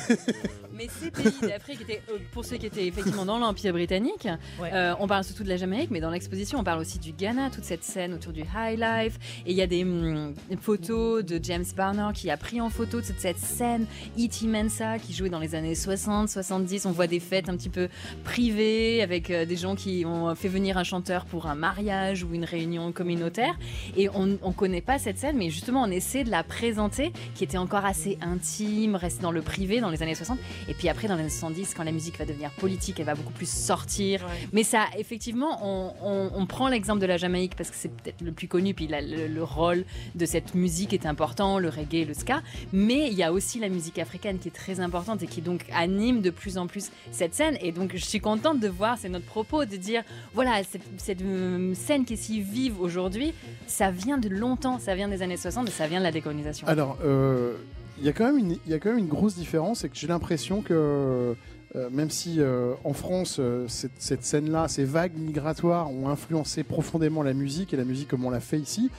Mais 0.72 0.88
ces 1.00 1.10
pays 1.10 1.32
d'Afrique 1.42 1.82
étaient, 1.82 2.02
euh, 2.10 2.18
pour 2.32 2.44
ceux 2.44 2.56
qui 2.56 2.66
étaient 2.66 2.86
effectivement 2.86 3.24
dans 3.24 3.38
l'Empire 3.38 3.72
britannique, 3.72 4.28
euh, 4.62 4.94
on 4.98 5.06
parle 5.06 5.24
surtout 5.24 5.44
de 5.44 5.48
la 5.48 5.56
Jamaïque, 5.56 5.90
mais 5.90 6.00
dans 6.00 6.10
l'exposition, 6.10 6.58
on 6.58 6.64
parle 6.64 6.80
aussi 6.80 6.98
du 6.98 7.12
Ghana, 7.12 7.50
toute 7.50 7.64
cette 7.64 7.84
scène 7.84 8.14
autour 8.14 8.32
du 8.32 8.42
high 8.42 8.78
life. 8.78 9.18
Et 9.44 9.50
il 9.50 9.56
y 9.56 9.62
a 9.62 9.66
des 9.66 9.82
hum, 9.82 10.34
photos 10.60 11.24
de 11.24 11.38
James 11.42 11.64
Barner 11.76 12.08
qui 12.14 12.30
a 12.30 12.36
pris 12.36 12.60
en 12.60 12.70
photo 12.70 13.00
toute 13.00 13.18
cette 13.18 13.38
scène. 13.38 13.86
E.T. 14.18 14.46
Mensa 14.46 14.98
qui 14.98 15.12
jouait 15.12 15.28
dans 15.28 15.38
les 15.38 15.54
années 15.54 15.74
60, 15.80 16.28
70. 16.28 16.86
On 16.86 16.92
voit 16.92 17.06
des 17.06 17.20
fêtes 17.20 17.48
un 17.48 17.56
petit 17.56 17.68
peu 17.68 17.88
privées 18.24 19.02
avec 19.02 19.30
euh, 19.30 19.44
des 19.44 19.56
gens 19.56 19.74
qui 19.74 20.04
ont 20.06 20.34
fait 20.34 20.48
venir 20.48 20.78
un 20.78 20.84
chanteur 20.84 21.24
pour 21.24 21.46
un 21.46 21.54
mariage 21.54 22.22
ou 22.24 22.34
une 22.34 22.44
réunion 22.44 22.92
communautaire. 22.92 23.58
Et 23.96 24.08
on 24.10 24.26
ne 24.26 24.52
connaît 24.52 24.80
pas 24.80 24.98
cette 24.98 25.18
scène, 25.18 25.36
mais 25.36 25.50
justement, 25.50 25.82
on 25.82 25.90
essaie 25.90 26.24
de 26.24 26.30
la 26.30 26.42
présenter, 26.42 27.12
qui 27.34 27.44
était 27.44 27.58
encore 27.58 27.84
assez 27.84 28.18
intime, 28.20 28.96
restée 28.96 29.22
dans 29.22 29.32
le 29.32 29.42
privé 29.42 29.80
dans 29.80 29.90
les 29.90 30.02
années 30.02 30.14
60. 30.14 30.38
Et 30.68 30.74
puis 30.74 30.88
après, 30.88 31.08
dans 31.08 31.14
les 31.14 31.22
années 31.22 31.30
70, 31.30 31.74
quand 31.74 31.84
la 31.84 31.92
musique 31.92 32.18
va 32.18 32.24
devenir 32.24 32.50
politique, 32.50 33.00
elle 33.00 33.06
va 33.06 33.14
beaucoup 33.14 33.32
plus 33.32 33.48
sortir. 33.48 34.26
Mais 34.52 34.62
ça, 34.62 34.84
effectivement, 34.98 35.60
on, 35.62 36.46
prend 36.46 36.68
l'exemple 36.68 37.00
de 37.00 37.06
la 37.06 37.16
Jamaïque 37.16 37.54
parce 37.54 37.70
que 37.70 37.76
c'est 37.76 37.88
peut-être 37.88 38.22
le 38.22 38.32
plus 38.32 38.48
connu, 38.48 38.74
puis 38.74 38.88
le, 38.90 39.42
rôle 39.42 39.84
de 40.14 40.26
cette 40.26 40.54
musique 40.54 40.92
est 40.92 41.06
important, 41.06 41.58
le 41.58 41.68
reggae, 41.68 42.06
le 42.06 42.14
ska. 42.14 42.42
Mais 42.72 43.08
il 43.08 43.14
y 43.14 43.22
a 43.22 43.32
aussi 43.32 43.60
la 43.60 43.68
musique 43.68 43.98
africaine 43.98 44.38
qui 44.38 44.48
est 44.48 44.52
très 44.52 44.80
importante 44.80 45.22
et 45.22 45.26
qui 45.26 45.40
donc 45.40 45.64
anime 45.74 46.20
de 46.20 46.30
plus 46.30 46.58
en 46.58 46.66
plus 46.66 46.90
cette 47.10 47.34
scène. 47.34 47.56
Et 47.60 47.72
donc, 47.72 47.92
je 47.94 48.04
suis 48.04 48.20
contente 48.20 48.60
de 48.60 48.68
voir, 48.68 48.98
c'est 48.98 49.08
notre 49.08 49.26
propos, 49.26 49.64
de 49.64 49.76
dire, 49.76 50.02
voilà, 50.34 50.62
cette, 50.98 51.22
euh, 51.22 51.74
scène 51.74 52.04
qui 52.04 52.14
est 52.14 52.16
si 52.16 52.40
vive 52.40 52.80
aujourd'hui, 52.80 53.32
ça 53.66 53.90
vient 53.90 54.18
de 54.18 54.28
longtemps, 54.28 54.78
ça 54.78 54.94
vient 54.94 55.08
des 55.08 55.22
années 55.22 55.36
60 55.36 55.68
et 55.68 55.70
ça 55.70 55.86
vient 55.86 55.98
de 55.98 56.04
la 56.04 56.12
décolonisation. 56.12 56.66
Alors, 56.66 56.98
euh, 57.04 57.54
il 57.98 58.04
y, 58.04 58.08
a 58.08 58.12
quand 58.12 58.24
même 58.24 58.38
une, 58.38 58.56
y 58.66 58.74
a 58.74 58.78
quand 58.78 58.90
même 58.90 58.98
une 58.98 59.08
grosse 59.08 59.34
différence, 59.34 59.80
c'est 59.80 59.88
que 59.88 59.96
j'ai 59.96 60.06
l'impression 60.06 60.62
que 60.62 61.34
euh, 61.76 61.88
même 61.90 62.10
si 62.10 62.40
en 62.84 62.92
France, 62.92 63.36
euh, 63.38 63.66
cette, 63.68 64.24
scène-là, 64.24 64.66
ces 64.68 64.84
vagues 64.84 65.16
migratoires 65.16 65.90
ont 65.90 66.08
influencé 66.08 66.64
profondément 66.64 67.22
la 67.22 67.32
musique 67.32 67.72
et 67.72 67.76
la 67.76 67.84
musique 67.84 68.08
comme 68.08 68.24
on 68.24 68.30
l'a 68.30 68.40
fait 68.40 68.58
ici, 68.58 68.90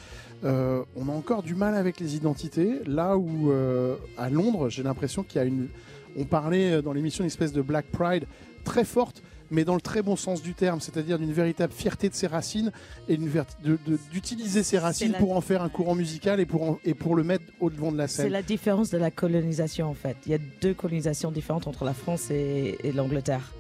on 0.44 1.08
a 1.08 1.12
encore 1.12 1.44
du 1.44 1.54
mal 1.54 1.76
avec 1.76 2.00
les 2.00 2.16
identités. 2.16 2.80
Là 2.88 3.16
où 3.16 3.52
à 4.18 4.30
Londres, 4.30 4.70
j'ai 4.70 4.82
l'impression 4.82 5.24
qu'il 5.24 5.40
y 5.40 5.44
a 5.44 5.46
une. 5.46 5.68
On 6.18 6.26
parlait 6.26 6.82
dans 6.82 6.94
l'émission 6.94 7.24
d'une 7.24 7.28
espèce 7.28 7.54
de 7.54 7.62
Black 7.62 7.86
Pride 7.88 8.26
très 8.64 8.84
forte 8.86 9.24
mais 9.52 9.66
dans 9.66 9.76
le 9.76 9.82
très 9.82 10.02
bon 10.02 10.16
sens 10.16 10.42
du 10.42 10.56
terme, 10.56 10.80
c'est-à-dire 10.80 11.20
d'une 11.20 11.34
véritable 11.34 11.74
fierté 11.74 12.10
de 12.10 12.16
ses 12.16 12.28
racines 12.28 12.72
et 13.08 13.18
d'utiliser 14.12 14.64
ses 14.64 14.80
racines 14.80 15.14
pour 15.20 15.36
en 15.36 15.42
faire 15.42 15.62
un 15.62 15.70
courant 15.70 15.94
musical 15.94 16.40
et 16.40 16.46
pour, 16.46 16.80
et 16.86 16.94
pour 16.94 17.16
le 17.16 17.24
mettre 17.24 17.44
au 17.60 17.70
devant 17.70 17.92
de 17.92 17.98
la 17.98 18.08
scène. 18.08 18.26
C'est 18.26 18.32
la 18.32 18.42
différence 18.42 18.90
de 18.90 18.98
la 18.98 19.12
colonisation 19.12 19.88
en 19.88 19.94
fait. 19.94 20.16
Il 20.26 20.32
y 20.32 20.36
a 20.36 20.40
deux 20.62 20.74
colonisations 20.74 21.32
différentes 21.32 21.68
entre 21.68 21.84
la 21.84 21.94
France 21.94 22.32
et, 22.32 22.78
et 22.84 22.92
l'Angleterre. 22.94 23.52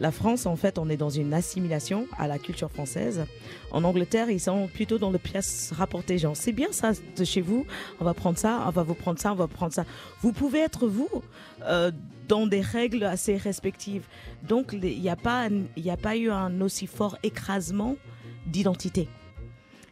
La 0.00 0.12
France, 0.12 0.46
en 0.46 0.56
fait, 0.56 0.78
on 0.78 0.88
est 0.88 0.96
dans 0.96 1.10
une 1.10 1.34
assimilation 1.34 2.06
à 2.18 2.28
la 2.28 2.38
culture 2.38 2.70
française. 2.70 3.26
En 3.72 3.82
Angleterre, 3.84 4.30
ils 4.30 4.40
sont 4.40 4.68
plutôt 4.68 4.98
dans 4.98 5.10
le 5.10 5.18
pièce 5.18 5.72
rapportée. 5.76 6.18
Genre, 6.18 6.36
c'est 6.36 6.52
bien 6.52 6.68
ça 6.70 6.92
de 7.16 7.24
chez 7.24 7.40
vous, 7.40 7.66
on 8.00 8.04
va 8.04 8.14
prendre 8.14 8.38
ça, 8.38 8.64
on 8.66 8.70
va 8.70 8.82
vous 8.84 8.94
prendre 8.94 9.18
ça, 9.18 9.32
on 9.32 9.36
va 9.36 9.48
prendre 9.48 9.72
ça. 9.72 9.84
Vous 10.20 10.32
pouvez 10.32 10.60
être 10.60 10.86
vous 10.86 11.08
euh, 11.62 11.90
dans 12.28 12.46
des 12.46 12.60
règles 12.60 13.04
assez 13.04 13.36
respectives. 13.36 14.06
Donc, 14.46 14.70
il 14.72 15.00
n'y 15.00 15.10
a, 15.10 15.16
pas, 15.16 15.48
a 15.48 15.96
pas 15.96 16.16
eu 16.16 16.30
un 16.30 16.60
aussi 16.60 16.86
fort 16.86 17.18
écrasement 17.22 17.96
d'identité. 18.46 19.08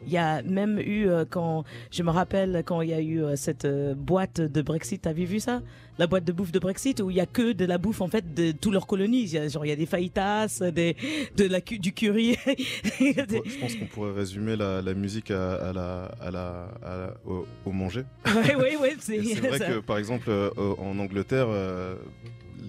Il 0.06 0.12
y 0.12 0.18
a 0.18 0.40
même 0.42 0.78
eu, 0.78 1.08
euh, 1.08 1.24
quand 1.28 1.64
je 1.90 2.02
me 2.04 2.10
rappelle, 2.10 2.62
quand 2.64 2.80
il 2.80 2.90
y 2.90 2.94
a 2.94 3.00
eu 3.00 3.22
euh, 3.22 3.34
cette 3.34 3.64
euh, 3.64 3.94
boîte 3.94 4.40
de 4.40 4.62
Brexit, 4.62 5.04
avez 5.06 5.24
vu 5.24 5.40
ça? 5.40 5.62
La 5.98 6.06
boîte 6.06 6.24
de 6.24 6.32
bouffe 6.32 6.52
de 6.52 6.58
Brexit, 6.60 7.00
où 7.00 7.10
il 7.10 7.16
y 7.16 7.20
a 7.20 7.26
que 7.26 7.52
de 7.52 7.64
la 7.64 7.78
bouffe 7.78 8.00
en 8.00 8.06
fait 8.06 8.34
de 8.34 8.52
toutes 8.52 8.72
leurs 8.72 8.86
colonies. 8.86 9.22
Il 9.22 9.32
y 9.32 9.38
a, 9.38 9.48
genre, 9.48 9.64
il 9.64 9.70
y 9.70 9.72
a 9.72 9.76
des 9.76 9.86
fajitas, 9.86 10.60
des, 10.72 10.94
de 11.36 11.44
la, 11.46 11.60
du 11.60 11.92
curry. 11.92 12.36
Je 12.46 13.60
pense 13.60 13.74
qu'on 13.74 13.86
pourrait 13.86 14.12
résumer 14.12 14.56
la, 14.56 14.82
musique 14.94 15.30
à, 15.30 15.72
la, 15.72 16.04
à 16.20 16.30
la, 16.30 17.14
au, 17.24 17.72
manger. 17.72 18.04
Oui, 18.26 18.52
oui, 18.58 18.76
oui. 18.80 18.88
C'est 19.00 19.18
vrai 19.40 19.58
que, 19.58 19.80
par 19.80 19.98
exemple, 19.98 20.30
en 20.58 20.98
Angleterre, 20.98 21.48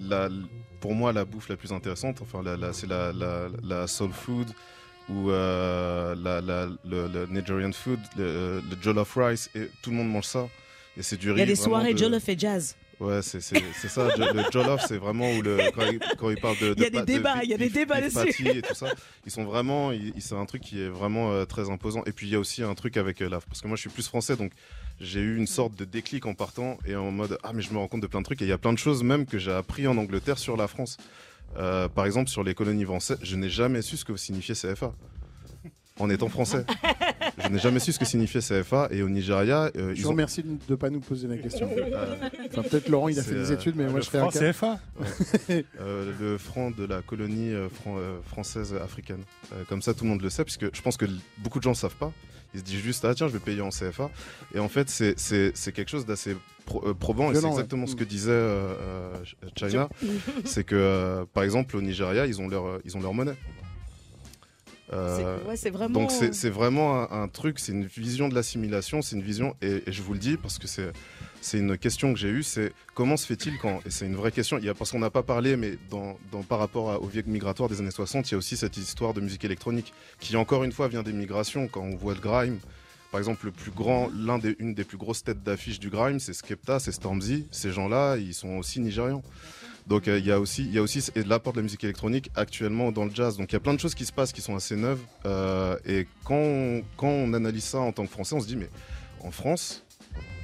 la, 0.08 0.28
pour 0.80 0.94
moi, 0.94 1.12
la 1.12 1.26
bouffe 1.26 1.50
la 1.50 1.56
plus 1.56 1.72
intéressante, 1.72 2.22
enfin, 2.22 2.42
c'est 2.72 2.88
la, 2.88 3.12
la 3.12 3.86
soul 3.86 4.10
food 4.10 4.48
ou 5.08 5.30
euh, 5.30 6.14
la, 6.16 6.40
le, 6.84 7.26
Nigerian 7.26 7.72
food, 7.72 8.00
le, 8.16 8.62
jollof 8.80 9.14
rice, 9.16 9.50
et 9.54 9.70
tout 9.82 9.90
le 9.90 9.96
monde 9.96 10.10
mange 10.10 10.26
ça. 10.26 10.48
Et 10.96 11.02
c'est 11.02 11.16
du 11.16 11.30
riz. 11.30 11.36
Il 11.36 11.40
y 11.40 11.42
a 11.42 11.46
des 11.46 11.56
soirées 11.56 11.96
jollof 11.96 12.28
et 12.28 12.38
jazz. 12.38 12.76
Ouais, 13.00 13.22
c'est 13.22 13.40
ça. 13.40 14.08
le 14.16 14.50
jollof, 14.50 14.84
c'est 14.86 14.96
vraiment 14.96 15.30
où 15.32 15.42
le, 15.42 15.70
quand, 16.16 16.30
ils, 16.30 16.40
parlent 16.40 16.58
de, 16.58 16.74
Il 16.76 16.82
y 16.82 16.86
a 16.86 16.90
des 16.90 17.02
débats, 17.02 17.44
il 17.44 17.50
y 17.50 17.54
a 17.54 17.56
des 17.56 17.68
débats 17.68 18.00
dessus. 18.00 18.48
et 18.48 18.60
tout 18.60 18.74
ça. 18.74 18.92
Ils 19.24 19.30
sont 19.30 19.44
vraiment, 19.44 19.92
c'est 20.18 20.34
un 20.34 20.46
truc 20.46 20.62
qui 20.62 20.82
est 20.82 20.88
vraiment 20.88 21.30
euh, 21.30 21.44
très 21.44 21.70
imposant. 21.70 22.02
Et 22.06 22.12
puis 22.12 22.26
il 22.26 22.32
y 22.32 22.34
a 22.34 22.40
aussi 22.40 22.62
un 22.64 22.74
truc 22.74 22.96
avec 22.96 23.22
euh, 23.22 23.28
la, 23.28 23.40
parce 23.40 23.60
que 23.60 23.68
moi 23.68 23.76
je 23.76 23.82
suis 23.82 23.90
plus 23.90 24.06
français, 24.06 24.36
donc 24.36 24.50
j'ai 25.00 25.20
eu 25.20 25.36
une 25.36 25.46
sorte 25.46 25.76
de 25.76 25.84
déclic 25.84 26.26
en 26.26 26.34
partant 26.34 26.76
et 26.84 26.96
en 26.96 27.12
mode 27.12 27.38
ah 27.44 27.52
mais 27.54 27.62
je 27.62 27.72
me 27.72 27.78
rends 27.78 27.86
compte 27.86 28.00
de 28.00 28.08
plein 28.08 28.20
de 28.20 28.24
trucs 28.24 28.42
et 28.42 28.46
il 28.46 28.48
y 28.48 28.52
a 28.52 28.58
plein 28.58 28.72
de 28.72 28.78
choses 28.78 29.04
même 29.04 29.26
que 29.26 29.38
j'ai 29.38 29.52
appris 29.52 29.86
en 29.86 29.96
Angleterre 29.96 30.38
sur 30.38 30.56
la 30.56 30.66
France. 30.66 30.96
Euh, 31.56 31.88
par 31.88 32.06
exemple, 32.06 32.30
sur 32.30 32.44
les 32.44 32.54
colonies 32.54 32.84
françaises, 32.84 33.18
je 33.22 33.36
n'ai 33.36 33.48
jamais 33.48 33.82
su 33.82 33.96
ce 33.96 34.04
que 34.04 34.16
signifiait 34.16 34.54
CFA. 34.54 34.92
En 36.00 36.08
étant 36.10 36.28
français. 36.28 36.64
je 37.42 37.48
n'ai 37.48 37.58
jamais 37.58 37.80
su 37.80 37.92
ce 37.92 37.98
que 37.98 38.04
signifiait 38.04 38.40
CFA. 38.40 38.88
Et 38.92 39.02
au 39.02 39.08
Nigeria. 39.08 39.70
Euh, 39.76 39.94
je 39.96 40.02
vous 40.04 40.10
remercie 40.10 40.44
de 40.44 40.56
ne 40.68 40.76
pas 40.76 40.90
nous 40.90 41.00
poser 41.00 41.26
la 41.26 41.36
question. 41.36 41.68
Euh, 41.76 42.14
enfin, 42.52 42.62
peut-être 42.62 42.88
Laurent, 42.88 43.08
il 43.08 43.18
a 43.18 43.22
fait 43.22 43.34
des 43.34 43.52
études, 43.52 43.74
mais 43.74 43.88
moi 43.88 44.00
je 44.00 44.08
fais 44.08 44.18
un 44.18 44.28
CFA 44.28 44.78
Le 45.80 46.38
franc 46.38 46.70
de 46.70 46.84
la 46.84 47.02
colonie 47.02 47.52
française 48.26 48.74
africaine. 48.74 49.22
comme 49.68 49.82
ça, 49.82 49.92
tout 49.92 50.04
le 50.04 50.10
monde 50.10 50.22
le 50.22 50.30
sait, 50.30 50.44
puisque 50.44 50.72
je 50.74 50.82
pense 50.82 50.96
que 50.96 51.06
beaucoup 51.38 51.58
de 51.58 51.64
gens 51.64 51.70
ne 51.70 51.76
savent 51.76 51.96
pas. 51.96 52.12
Il 52.54 52.60
se 52.60 52.64
dit 52.64 52.78
juste 52.78 53.04
ah 53.04 53.14
tiens 53.14 53.28
je 53.28 53.32
vais 53.32 53.38
payer 53.38 53.60
en 53.60 53.70
CFA. 53.70 54.10
Et 54.54 54.58
en 54.58 54.68
fait 54.68 54.88
c'est 54.88 55.72
quelque 55.72 55.90
chose 55.90 56.06
d'assez 56.06 56.36
probant 56.98 57.32
et 57.32 57.34
c'est 57.34 57.46
exactement 57.46 57.86
ce 57.86 57.96
que 57.96 58.04
mm. 58.04 58.08
disait 58.08 58.46
China, 59.56 59.88
c'est 60.44 60.64
que 60.64 61.24
par 61.32 61.42
exemple 61.42 61.76
au 61.76 61.82
Nigeria 61.82 62.26
ils 62.26 62.40
ont 62.40 62.48
leur 62.48 62.80
ils 62.84 62.96
ont 62.96 63.00
leur 63.00 63.14
monnaie. 63.14 63.36
Euh, 64.92 65.38
vraiment... 65.70 66.00
Donc 66.00 66.10
c'est 66.10 66.50
vraiment 66.50 67.10
un, 67.12 67.28
truc, 67.28 67.58
c'est 67.58 67.72
une 67.72 67.84
vision 67.84 68.28
de 68.28 68.34
l'assimilation, 68.34 69.02
c'est 69.02 69.16
une 69.16 69.22
vision, 69.22 69.54
et, 69.60 69.82
je 69.86 70.02
vous 70.02 70.14
le 70.14 70.18
dis 70.18 70.36
parce 70.36 70.58
que 70.58 70.66
c'est 70.66 70.90
une 71.54 71.78
question 71.78 72.12
que 72.12 72.18
j'ai 72.18 72.28
eue, 72.28 72.42
c'est 72.42 72.72
comment 72.94 73.16
se 73.16 73.26
fait-il 73.26 73.58
quand, 73.58 73.80
et 73.86 73.90
c'est 73.90 74.06
une 74.06 74.16
vraie 74.16 74.32
question, 74.32 74.58
il 74.58 74.64
y 74.64 74.68
a, 74.68 74.74
parce 74.74 74.90
qu'on 74.90 74.98
n'a 74.98 75.10
pas 75.10 75.22
parlé, 75.22 75.56
mais 75.56 75.78
par 76.48 76.58
rapport 76.58 77.02
au 77.02 77.06
vieux 77.06 77.22
migratoire 77.26 77.68
des 77.68 77.80
années 77.80 77.90
60, 77.90 78.28
il 78.28 78.32
y 78.32 78.34
a 78.34 78.38
aussi 78.38 78.56
cette 78.56 78.76
histoire 78.76 79.14
de 79.14 79.20
musique 79.20 79.44
électronique 79.44 79.92
qui 80.20 80.36
encore 80.36 80.64
une 80.64 80.72
fois 80.72 80.88
vient 80.88 81.02
des 81.02 81.12
migrations, 81.12 81.68
quand 81.68 81.82
on 81.82 81.96
voit 81.96 82.14
le 82.14 82.20
grime, 82.20 82.58
par 83.10 83.18
exemple, 83.18 83.46
le 83.46 83.52
plus 83.52 83.70
grand, 83.70 84.10
l'un 84.14 84.38
des, 84.38 84.54
une 84.58 84.74
des 84.74 84.84
plus 84.84 84.98
grosses 84.98 85.24
têtes 85.24 85.42
d'affiche 85.42 85.80
du 85.80 85.88
grime, 85.88 86.20
c'est 86.20 86.34
Skepta, 86.34 86.78
c'est 86.78 86.92
Stormzy. 86.92 87.46
Ces 87.50 87.72
gens-là, 87.72 88.16
ils 88.16 88.34
sont 88.34 88.58
aussi 88.58 88.80
nigérians. 88.80 89.22
Donc 89.86 90.06
euh, 90.06 90.18
il 90.18 90.26
y 90.26 90.32
a 90.32 90.38
aussi, 90.38 90.64
il 90.64 90.74
y 90.74 90.78
a 90.78 90.82
aussi 90.82 91.02
l'apport 91.16 91.54
de 91.54 91.58
la 91.58 91.62
musique 91.62 91.82
électronique 91.82 92.30
actuellement 92.34 92.92
dans 92.92 93.06
le 93.06 93.10
jazz. 93.14 93.38
Donc 93.38 93.50
il 93.50 93.54
y 93.54 93.56
a 93.56 93.60
plein 93.60 93.72
de 93.72 93.80
choses 93.80 93.94
qui 93.94 94.04
se 94.04 94.12
passent 94.12 94.32
qui 94.32 94.42
sont 94.42 94.54
assez 94.54 94.76
neuves. 94.76 95.00
Euh, 95.24 95.78
et 95.86 96.06
quand 96.24 96.82
quand 96.98 97.08
on 97.08 97.32
analyse 97.32 97.64
ça 97.64 97.78
en 97.78 97.92
tant 97.92 98.04
que 98.04 98.10
Français, 98.10 98.34
on 98.34 98.40
se 98.40 98.46
dit 98.46 98.56
mais 98.56 98.68
en 99.20 99.30
France, 99.30 99.86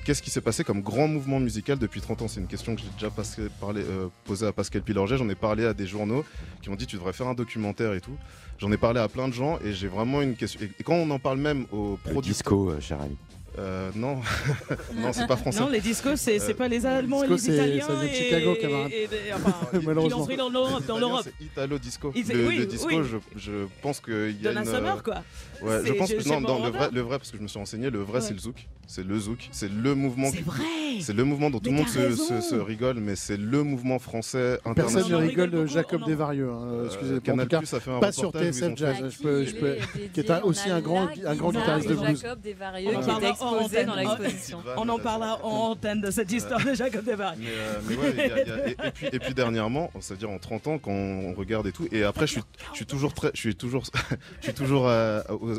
qu'est-ce 0.04 0.22
qui 0.22 0.30
s'est 0.30 0.40
passé 0.40 0.62
comme 0.62 0.82
grand 0.82 1.08
mouvement 1.08 1.40
musical 1.40 1.78
depuis 1.78 2.00
30 2.00 2.22
ans? 2.22 2.28
C'est 2.28 2.40
une 2.40 2.46
question 2.46 2.74
que 2.74 2.82
j'ai 2.82 2.88
déjà 2.90 3.12
euh, 3.76 4.08
posée 4.24 4.46
à 4.46 4.52
Pascal 4.52 4.82
Pilorget. 4.82 5.16
J'en 5.16 5.28
ai 5.28 5.34
parlé 5.34 5.64
à 5.64 5.74
des 5.74 5.86
journaux 5.86 6.24
qui 6.62 6.70
m'ont 6.70 6.76
dit 6.76 6.86
tu 6.86 6.96
devrais 6.96 7.12
faire 7.12 7.26
un 7.26 7.34
documentaire 7.34 7.94
et 7.94 8.00
tout. 8.00 8.16
J'en 8.58 8.70
ai 8.70 8.76
parlé 8.76 9.00
à 9.00 9.08
plein 9.08 9.26
de 9.28 9.32
gens 9.32 9.58
et 9.64 9.72
j'ai 9.72 9.88
vraiment 9.88 10.22
une 10.22 10.36
question. 10.36 10.60
Et 10.78 10.82
quand 10.82 10.94
on 10.94 11.10
en 11.10 11.18
parle 11.18 11.38
même 11.38 11.66
aux 11.72 11.98
producteurs. 12.02 12.22
Disco, 12.22 12.80
cher 12.80 13.00
ami. 13.00 13.16
Euh, 13.56 13.90
non, 13.94 14.20
non, 14.94 15.12
c'est 15.12 15.28
pas 15.28 15.36
français. 15.36 15.60
Non, 15.60 15.68
les 15.68 15.80
discos, 15.80 16.16
c'est 16.16 16.40
euh, 16.42 16.54
pas 16.54 16.66
les 16.66 16.84
Allemands 16.84 17.22
et 17.22 17.28
les 17.28 17.50
Italiens. 17.50 17.86
C'est 17.86 18.08
de 18.08 18.12
Chicago, 18.12 18.56
camarade. 18.60 18.90
Et, 18.92 19.08
Malheureusement. 19.84 20.26
Qui 20.26 20.36
dans 20.36 20.48
l'Europe. 20.98 21.22
C'est 21.24 21.44
Italo 21.44 21.78
Disco. 21.78 22.12
Le, 22.14 22.66
disco, 22.66 23.02
je, 23.04 23.18
je, 23.36 23.66
pense 23.80 24.00
qu'il 24.00 24.42
y 24.42 24.48
a 24.48 24.52
une. 24.52 24.64
Summer, 24.64 25.02
quoi. 25.02 25.22
Ouais, 25.62 25.80
je 25.84 25.92
pense 25.92 26.12
que 26.12 26.28
non, 26.28 26.40
dans 26.40 26.64
le 26.64 26.70
vrai, 26.70 26.90
le 26.92 27.00
vrai, 27.00 27.18
parce 27.18 27.30
que 27.30 27.38
je 27.38 27.42
me 27.42 27.48
suis 27.48 27.58
renseigné, 27.58 27.90
le 27.90 28.00
vrai, 28.00 28.20
c'est 28.20 28.34
le 28.34 28.38
zouk. 28.38 28.66
C'est 28.86 29.06
le 29.06 29.18
zouk. 29.18 29.48
C'est 29.50 29.70
le 29.70 29.94
mouvement. 29.94 30.30
C'est 30.30 30.42
vrai. 30.42 30.62
C'est 31.00 31.12
le 31.12 31.24
mouvement 31.24 31.50
dont 31.50 31.58
tout 31.58 31.70
le 31.70 31.76
monde 31.76 31.88
se, 31.88 32.54
rigole, 32.54 32.98
mais 33.00 33.16
c'est 33.16 33.36
le 33.36 33.62
mouvement 33.62 33.98
français 33.98 34.58
international. 34.64 35.02
Personne 35.04 35.22
ne 35.22 35.28
rigole 35.28 35.50
de 35.50 35.66
Jacob 35.66 36.04
Desvarieux. 36.04 36.50
Hein, 36.50 36.62
euh, 36.64 36.86
excusez-moi. 36.86 37.20
Canal 37.20 37.48
Plus 37.48 37.74
a 37.74 37.80
fait 37.80 37.90
un 37.90 38.00
Pas 38.00 38.12
sur 38.12 38.30
TSF 38.30 38.76
Jazz. 38.76 39.16
Qui 40.12 40.20
est 40.20 40.42
aussi 40.42 40.70
un 40.70 40.80
grand 40.80 41.06
guitariste 41.06 41.88
de 41.88 41.94
blues. 41.94 42.20
Jacob 42.20 42.40
Desvarieux 42.40 42.90
qui 42.90 43.10
était 43.10 43.30
exposé 43.30 43.84
dans 43.84 43.94
l'exposition. 43.96 44.58
On 44.76 44.88
en 44.88 44.98
parlera 44.98 45.44
en 45.44 45.70
antenne 45.70 46.00
de 46.00 46.10
cette 46.10 46.30
histoire 46.32 46.64
de 46.64 46.74
Jacob 46.74 47.04
Desbarres. 47.04 47.34
et, 49.12 49.18
puis, 49.18 49.34
dernièrement, 49.34 49.90
c'est-à-dire 50.00 50.30
en 50.30 50.38
30 50.38 50.66
ans, 50.68 50.78
quand 50.78 50.92
on 50.92 51.32
regarde 51.34 51.66
et 51.66 51.72
tout, 51.72 51.88
et 51.90 52.02
après, 52.04 52.26
je 52.26 52.40
suis, 52.72 52.86
toujours 52.86 53.14
très, 53.14 53.30
je 53.34 53.40
suis 53.40 53.56
toujours, 53.56 53.84
je 54.40 54.44
suis 54.44 54.54
toujours 54.54 54.88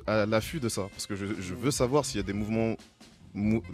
à, 0.08 0.26
l'affût 0.26 0.60
de 0.60 0.69
ça, 0.69 0.88
parce 0.91 1.08
que 1.08 1.15
je, 1.15 1.26
veux 1.26 1.71
savoir 1.71 2.06
s'il 2.06 2.17
y 2.17 2.24
a 2.24 2.26
des 2.26 2.34
mouvements 2.34 2.76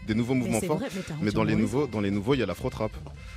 des 0.07 0.15
nouveaux 0.15 0.33
mouvements 0.33 0.59
forts, 0.59 0.81
mais, 1.21 1.29
dans 1.31 1.43
les 1.43 1.55
nouveaux, 1.55 1.85
dans 1.85 2.01
les 2.01 2.09
nouveaux, 2.09 2.33
il 2.33 2.39
y 2.39 2.43
a 2.43 2.47
la 2.47 2.55
trap. 2.55 2.91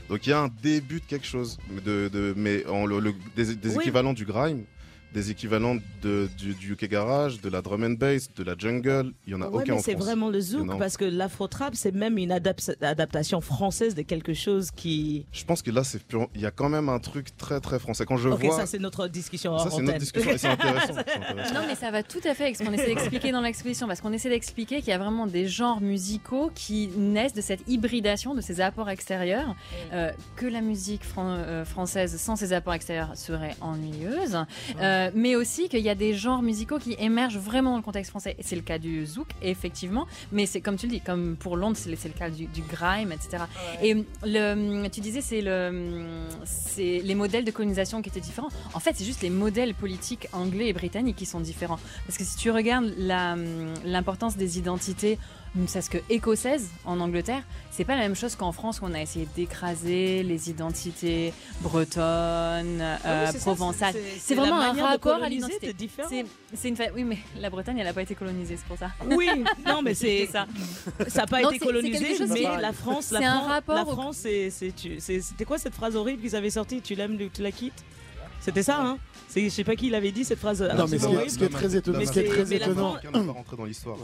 Donc 0.09 0.27
il 0.27 0.31
y 0.31 0.33
a 0.33 0.41
un 0.41 0.49
début 0.63 1.01
de 1.01 1.05
quelque 1.05 1.27
chose, 1.27 1.59
de, 1.85 2.33
mais 2.35 2.65
en 2.67 2.87
le, 2.87 3.15
des, 3.37 3.77
équivalents 3.77 4.15
du 4.15 4.25
grime 4.25 4.65
des 5.15 5.31
équivalents 5.31 5.77
de, 6.03 6.29
du, 6.37 6.55
du, 6.55 6.73
UK 6.73 6.89
Garage, 6.89 7.41
de 7.41 7.49
la 7.49 7.63
drum 7.63 7.85
and 7.85 7.93
bass, 7.93 8.29
de 8.35 8.43
la 8.43 8.55
jungle. 8.59 9.13
Il 9.27 9.33
y 9.33 9.37
en 9.37 9.43
a 9.43 9.47
aucun 9.47 9.77
mais 9.77 9.81
C'est 9.81 9.95
vraiment 9.95 10.29
le 10.29 10.41
zouk 10.41 10.77
parce 10.79 10.97
que 10.97 11.05
l'afro-trap, 11.05 11.75
c'est 11.77 11.95
même 11.95 12.19
une 12.19 12.33
adaptation 12.33 13.41
française 13.41 13.95
de 13.95 14.03
quelque 14.03 14.35
chose 14.35 14.71
qui. 14.73 15.25
Je 15.33 15.45
pense 15.45 15.63
que 15.63 15.71
là, 15.71 15.85
c'est 15.85 16.01
il 16.35 16.41
y 16.41 16.47
a 16.47 16.51
quand 16.51 16.69
même 16.69 16.89
un 16.89 16.99
truc 16.99 17.37
très 17.37 17.61
très 17.61 17.79
français. 17.79 18.05
Quand 18.05 18.17
je 18.17 18.29
Ok, 18.29 18.45
vois. 18.45 18.57
ça 18.57 18.67
c'est 18.67 18.79
notre 18.81 19.07
discussion. 19.07 19.57
Ça 19.59 19.71
c'est 19.71 19.83
notre 19.83 19.99
discussion 19.99 20.33
et 20.33 20.39
c'est 20.39 20.49
intéressant, 20.49 20.95
Non, 21.55 21.61
mais 21.67 21.77
ça 21.77 21.91
va 21.91 22.03
tout 22.03 22.21
à 22.25 22.35
fait 22.35 22.45
avec 22.45 22.57
ce 22.57 22.65
qu'on 22.65 22.73
essaie 22.73 22.87
d'expliquer 22.87 23.31
dans 23.31 23.41
l'exposition 23.41 23.87
parce 23.87 24.01
qu'on 24.01 24.13
essaie 24.13 24.29
d'expliquer 24.31 24.81
qu'il 24.81 24.89
y 24.89 24.93
a 24.93 24.99
vraiment 24.99 25.27
des 25.27 25.47
genres 25.47 25.81
musicaux 25.81 26.51
qui 26.55 26.89
naissent 26.89 27.35
de 27.35 27.41
cette 27.41 27.61
hybridation, 27.69 28.35
de 28.35 28.41
ces 28.41 28.61
apports 28.61 28.91
extérieurs, 28.91 29.55
euh, 29.93 30.11
que 30.35 30.47
la 30.47 30.61
musique 30.61 31.03
euh, 31.19 31.65
française 31.65 32.17
sans 32.17 32.35
ces 32.35 32.53
apports 32.53 32.75
extérieurs 32.75 33.17
serait 33.17 33.55
ennuyeuse. 33.61 34.39
Euh, 34.81 35.04
euh, 35.05 35.11
mais 35.15 35.37
aussi 35.37 35.69
qu'il 35.69 35.81
y 35.81 35.89
a 35.89 35.95
des 35.95 36.15
genres 36.15 36.43
musicaux 36.43 36.79
qui 36.79 36.97
émergent 36.99 37.39
vraiment 37.39 37.73
dans 37.73 37.77
le 37.77 37.83
contexte 37.83 38.11
français. 38.11 38.37
C'est 38.41 38.57
le 38.57 38.63
cas 38.63 38.79
du 38.79 39.07
zouk, 39.07 39.29
effectivement, 39.43 40.07
mais 40.33 40.47
c'est 40.47 40.61
comme 40.61 40.77
tu 40.77 40.87
le 40.87 40.93
dis, 40.93 41.01
comme 41.01 41.37
pour 41.37 41.57
Londres, 41.57 41.77
c'est 41.77 41.91
le 41.91 42.15
cas 42.15 42.31
du, 42.31 42.49
grime, 42.69 43.13
etc. 43.13 43.45
Et 43.83 43.95
le, 44.25 44.89
tu 44.89 45.01
disais, 45.01 45.21
c'est 45.21 45.41
le, 45.41 46.27
c'est 46.45 47.01
les 47.03 47.15
modèles 47.15 47.45
de 47.45 47.51
colonisation 47.51 48.03
qui 48.03 48.09
étaient 48.09 48.21
différents. 48.21 48.51
En 48.75 48.81
fait, 48.81 48.93
c'est 48.95 49.05
juste 49.05 49.23
les 49.23 49.31
modèles 49.31 49.75
politiques 49.75 50.29
anglais 50.33 50.69
et 50.69 50.73
britanniques 50.73 51.17
qui 51.17 51.27
sont 51.27 51.41
différents. 51.41 51.79
Parce 52.07 52.19
que 52.19 52.25
si 52.25 52.37
tu 52.37 52.51
regardes 52.51 52.93
l'importance 53.85 54.37
des 54.37 54.59
identités 54.59 55.19
ne 55.55 55.67
serait-ce 55.67 55.91
que 55.91 55.99
écossaise 56.11 56.69
en 56.85 57.01
Angleterre, 57.01 57.43
c'est 57.71 57.85
pas 57.85 57.95
la 57.95 58.03
même 58.03 58.17
chose 58.17 58.37
qu'en 58.37 58.53
France 58.53 58.81
où 58.81 58.85
on 58.87 58.95
a 58.95 59.01
essayé 59.01 59.29
d'écraser 59.37 60.23
les 60.23 60.51
identités 60.51 61.33
bretonnes, 61.61 62.81
ah 62.81 62.99
euh, 63.07 63.33
provençales. 63.41 63.95
C'est 64.19 64.35
vraiment 64.35 64.61
un 64.61 64.73
rapport 64.73 65.23
à 65.23 65.29
l'identité. 65.29 65.75
C'est 66.55 66.69
une 66.69 66.77
oui, 66.95 67.05
mais 67.05 67.19
la 67.41 67.51
Bretagne, 67.51 67.79
elle 67.79 67.87
n'a 67.87 67.93
pas 67.93 68.03
été 68.03 68.15
colonisée, 68.15 68.57
c'est 68.57 68.67
pour 68.67 68.79
ça. 68.79 68.91
Oui, 69.11 69.29
non, 69.67 69.83
mais 69.83 69.95
c'est 69.95 70.27
ça. 70.27 70.47
Ça 71.09 71.23
n'a 71.23 71.27
pas 71.27 71.43
été 71.43 71.59
colonisé, 71.59 72.17
mais 72.29 72.43
la 72.61 72.73
France, 72.73 73.11
la, 73.11 73.33
un 73.33 73.41
rapport 73.41 73.77
la 73.77 73.85
France, 73.85 74.19
c'était 74.19 75.45
quoi 75.45 75.59
cette 75.59 75.75
phrase 75.75 75.97
horrible 75.97 76.23
qu'ils 76.23 76.37
avaient 76.37 76.51
sortie 76.51 76.81
Tu 76.81 76.95
l'aimes, 76.95 77.19
tu 77.33 77.43
la 77.43 77.53
quittes? 77.53 77.85
C'était 78.45 78.63
ça, 78.63 78.79
hein. 78.79 78.99
Je 79.35 79.49
sais 79.49 79.65
pas 79.65 79.75
qui 79.75 79.89
l'avait 79.89 80.13
dit 80.13 80.23
cette 80.23 80.39
phrase. 80.39 80.61
Non, 80.61 80.85
mais 80.87 80.99
ce 80.99 81.39
qui, 81.39 81.45
est, 81.45 81.49
très 81.49 81.75
étonnant, 81.77 81.99
ce 82.05 82.13
qui 82.13 82.19
est 82.19 82.25
très 82.25 82.53
étonnant, 82.55 82.97
dans 83.57 83.65
l'histoire. 83.65 83.97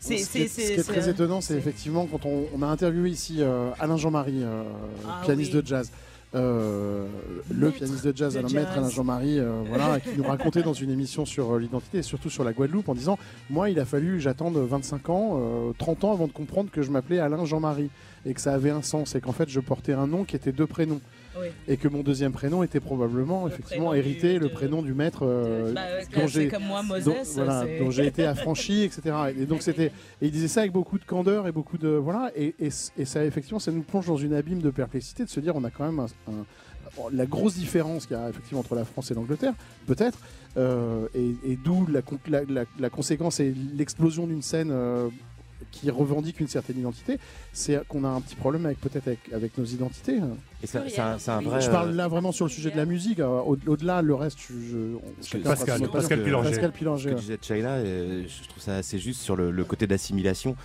Ce 0.00 0.08
qui 0.08 0.62
est 0.62 0.82
très 0.84 1.08
étonnant, 1.08 1.40
c'est 1.40 1.56
effectivement 1.56 2.06
quand 2.06 2.24
on, 2.24 2.62
a 2.62 2.66
interviewé 2.66 3.10
ici 3.10 3.38
euh, 3.40 3.70
Alain 3.80 3.96
Jean-Marie, 3.96 4.44
euh, 4.44 4.62
ah 5.08 5.22
pianiste 5.24 5.52
de 5.52 5.66
jazz. 5.66 5.90
Euh, 6.36 7.08
le 7.50 7.72
pianiste 7.72 8.06
de 8.06 8.16
jazz, 8.16 8.36
le 8.36 8.48
maître 8.54 8.70
Alain 8.76 8.88
Jean-Marie, 8.88 9.40
voilà, 9.66 9.98
qui 10.00 10.16
nous 10.16 10.22
racontait 10.22 10.62
dans 10.62 10.72
une 10.72 10.90
émission 10.90 11.26
sur 11.26 11.58
l'identité 11.58 11.98
et 11.98 12.02
surtout 12.02 12.30
sur 12.30 12.44
la 12.44 12.52
Guadeloupe 12.52 12.88
en 12.88 12.94
disant 12.94 13.18
Moi, 13.50 13.70
il 13.70 13.80
a 13.80 13.84
fallu 13.84 14.20
j'attende 14.20 14.56
25 14.56 15.10
ans, 15.10 15.72
30 15.78 16.04
ans 16.04 16.12
avant 16.12 16.28
de 16.28 16.32
comprendre 16.32 16.70
que 16.70 16.82
je 16.82 16.92
m'appelais 16.92 17.18
Alain 17.18 17.44
Jean-Marie 17.44 17.90
et 18.24 18.34
que 18.34 18.40
ça 18.40 18.54
avait 18.54 18.70
un 18.70 18.82
sens 18.82 19.16
et 19.16 19.20
qu'en 19.20 19.32
fait 19.32 19.48
je 19.48 19.58
portais 19.58 19.94
un 19.94 20.06
nom 20.06 20.22
qui 20.22 20.36
était 20.36 20.52
deux 20.52 20.68
prénoms 20.68 21.00
et 21.68 21.76
que 21.76 21.88
mon 21.88 22.02
deuxième 22.02 22.32
prénom 22.32 22.62
était 22.62 22.80
probablement 22.80 23.46
effectivement 23.46 23.94
hérité 23.94 24.38
le 24.38 24.48
prénom 24.48 24.82
du 24.82 24.94
maître 24.94 25.20
euh, 25.22 25.72
bah, 25.72 25.82
dont 26.14 26.26
j'ai 26.26 26.48
comme 26.48 26.64
moi 26.64 26.82
voilà, 26.86 27.64
dont 27.78 27.90
j'ai 27.90 28.06
été 28.06 28.26
affranchi 28.26 28.82
etc 28.82 29.14
et 29.36 29.46
donc 29.46 29.62
c'était 29.62 29.92
il 30.20 30.30
disait 30.30 30.48
ça 30.48 30.60
avec 30.60 30.72
beaucoup 30.72 30.98
de 30.98 31.04
candeur 31.04 31.46
et 31.46 31.52
beaucoup 31.52 31.78
de 31.78 31.88
voilà 31.88 32.30
et, 32.36 32.54
et, 32.58 32.70
ça 32.70 33.24
effectivement 33.24 33.60
ça 33.60 33.72
nous 33.72 33.82
plonge 33.82 34.06
dans 34.06 34.16
une 34.16 34.34
abîme 34.34 34.60
de 34.60 34.70
perplexité 34.70 35.24
de 35.24 35.30
se 35.30 35.40
dire 35.40 35.54
on 35.56 35.64
a 35.64 35.70
quand 35.70 35.90
même 35.90 36.06
la 37.12 37.26
grosse 37.26 37.54
différence 37.54 38.06
qu'il 38.06 38.16
y 38.16 38.20
a 38.20 38.28
effectivement 38.28 38.60
entre 38.60 38.74
la 38.74 38.84
France 38.84 39.10
et 39.10 39.14
l'Angleterre, 39.14 39.54
peut-être, 39.86 40.18
euh, 40.56 41.06
et, 41.14 41.56
d'où 41.62 41.86
la, 41.86 42.64
la, 42.78 42.90
conséquence 42.90 43.40
et 43.40 43.54
l'explosion 43.76 44.26
d'une 44.26 44.42
scène 44.42 44.70
euh, 44.72 45.08
qui 45.70 45.90
revendique 45.90 46.40
une 46.40 46.48
certaine 46.48 46.78
identité, 46.78 47.18
c'est 47.52 47.80
qu'on 47.88 48.04
a 48.04 48.08
un 48.08 48.20
petit 48.20 48.36
problème 48.36 48.66
avec 48.66 48.80
peut-être 48.80 49.08
avec, 49.32 49.56
nos 49.58 49.64
identités. 49.64 50.18
Et 50.62 50.66
c'est 50.66 50.78
un, 50.98 51.40
vrai. 51.40 51.60
Je 51.60 51.70
parle 51.70 51.92
là 51.92 52.08
vraiment 52.08 52.32
sur 52.32 52.46
le 52.46 52.50
sujet 52.50 52.70
de 52.70 52.76
la 52.76 52.84
musique. 52.84 53.20
Euh, 53.20 53.40
au-delà, 53.66 54.02
le 54.02 54.14
reste, 54.14 54.38
je, 54.40 55.38
Pascal, 55.38 55.88
Pascal, 55.88 56.22
Pilanger. 56.22 56.50
Pascal 56.50 56.72
Pilanger. 56.72 57.10
Ce 57.10 57.14
que 57.14 57.20
disait 57.20 57.38
China, 57.40 57.82
je 57.84 58.48
trouve 58.48 58.62
ça 58.62 58.76
assez 58.76 58.98
juste 58.98 59.20
sur 59.20 59.36
le, 59.36 59.64
côté 59.64 59.86
d'assimilation. 59.86 60.56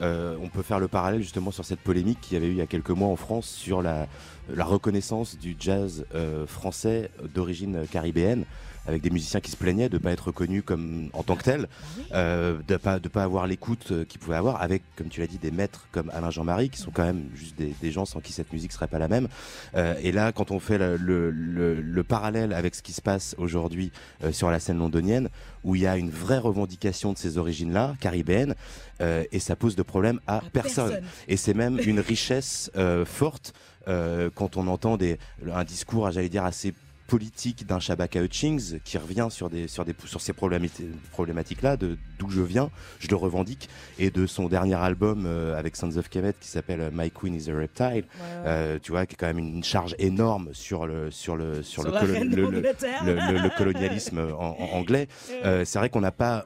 Euh, 0.00 0.36
on 0.40 0.48
peut 0.48 0.62
faire 0.62 0.78
le 0.78 0.86
parallèle 0.86 1.22
justement 1.22 1.50
sur 1.50 1.64
cette 1.64 1.80
polémique 1.80 2.20
qu'il 2.20 2.34
y 2.34 2.36
avait 2.36 2.46
eu 2.46 2.52
il 2.52 2.58
y 2.58 2.60
a 2.60 2.66
quelques 2.66 2.90
mois 2.90 3.08
en 3.08 3.16
France 3.16 3.48
sur 3.48 3.82
la, 3.82 4.06
la 4.48 4.64
reconnaissance 4.64 5.36
du 5.36 5.56
jazz 5.58 6.04
euh, 6.14 6.46
français 6.46 7.10
d'origine 7.34 7.84
caribéenne 7.90 8.44
avec 8.88 9.02
des 9.02 9.10
musiciens 9.10 9.40
qui 9.40 9.50
se 9.50 9.56
plaignaient 9.56 9.90
de 9.90 9.98
ne 9.98 10.02
pas 10.02 10.12
être 10.12 10.28
reconnus 10.28 10.62
comme 10.64 11.10
en 11.12 11.22
tant 11.22 11.36
que 11.36 11.44
tels, 11.44 11.68
euh, 12.12 12.58
de 12.66 12.72
ne 12.72 12.78
pas, 12.78 12.98
de 12.98 13.08
pas 13.08 13.22
avoir 13.22 13.46
l'écoute 13.46 13.88
euh, 13.92 14.04
qu'ils 14.04 14.18
pouvaient 14.18 14.36
avoir, 14.36 14.62
avec, 14.62 14.82
comme 14.96 15.08
tu 15.08 15.20
l'as 15.20 15.26
dit, 15.26 15.36
des 15.36 15.50
maîtres 15.50 15.86
comme 15.92 16.10
Alain 16.14 16.30
Jean-Marie, 16.30 16.70
qui 16.70 16.78
sont 16.78 16.90
quand 16.90 17.04
même 17.04 17.28
juste 17.34 17.54
des, 17.56 17.90
gens 17.92 18.06
sans 18.06 18.20
qui 18.20 18.32
cette 18.32 18.52
musique 18.52 18.72
serait 18.72 18.88
pas 18.88 18.98
la 18.98 19.08
même. 19.08 19.28
Euh, 19.74 19.94
et 20.02 20.10
là, 20.10 20.32
quand 20.32 20.50
on 20.50 20.58
fait 20.58 20.78
le, 20.78 20.96
le, 21.30 22.02
parallèle 22.02 22.54
avec 22.54 22.74
ce 22.74 22.82
qui 22.82 22.92
se 22.92 23.02
passe 23.02 23.34
aujourd'hui 23.38 23.92
sur 24.32 24.50
la 24.50 24.60
scène 24.60 24.78
londonienne, 24.78 25.28
où 25.64 25.74
il 25.74 25.82
y 25.82 25.86
a 25.86 25.98
une 25.98 26.10
vraie 26.10 26.38
revendication 26.38 27.12
de 27.12 27.18
ces 27.18 27.36
origines-là, 27.36 27.96
caribéennes, 28.00 28.54
et 29.00 29.38
ça 29.38 29.56
pose 29.56 29.76
de 29.76 29.82
problème 29.82 30.20
à, 30.26 30.40
personne. 30.52 31.02
Et 31.26 31.36
c'est 31.36 31.54
même 31.54 31.78
une 31.84 32.00
richesse 32.00 32.70
forte 33.04 33.52
quand 33.86 34.56
on 34.56 34.66
entend 34.68 34.96
des, 34.96 35.18
un 35.52 35.64
discours, 35.64 36.10
j'allais 36.10 36.30
dire, 36.30 36.44
assez 36.44 36.72
politique 37.08 37.66
d'un 37.66 37.80
Shabaka 37.80 38.22
Hutchings 38.22 38.78
qui 38.84 38.98
revient 38.98 39.28
sur, 39.30 39.50
des, 39.50 39.66
sur, 39.66 39.84
des, 39.84 39.94
sur 40.04 40.20
ces 40.20 40.32
problématiques-là, 40.32 41.76
d'où 42.18 42.30
je 42.30 42.40
viens, 42.40 42.70
je 42.98 43.08
le 43.08 43.16
revendique, 43.16 43.68
et 43.98 44.10
de 44.10 44.26
son 44.26 44.48
dernier 44.48 44.74
album 44.74 45.24
euh, 45.26 45.58
avec 45.58 45.76
Sons 45.76 45.96
of 45.96 46.08
Kemet 46.08 46.34
qui 46.40 46.48
s'appelle 46.48 46.90
My 46.92 47.10
Queen 47.10 47.34
is 47.34 47.50
a 47.50 47.56
Reptile, 47.56 48.04
euh, 48.44 48.78
tu 48.82 48.92
vois, 48.92 49.06
qui 49.06 49.14
est 49.14 49.16
quand 49.16 49.26
même 49.26 49.38
une 49.38 49.64
charge 49.64 49.94
énorme 49.98 50.50
sur 50.52 50.86
le, 50.86 51.10
sur 51.10 51.36
le, 51.36 51.62
sur, 51.62 51.82
le, 51.82 51.90
le, 51.90 53.56
colonialisme 53.56 54.18
anglais. 54.38 55.08
Euh, 55.44 55.64
c'est 55.64 55.78
vrai 55.78 55.90
qu'on 55.90 56.00
n'a 56.00 56.12
pas, 56.12 56.44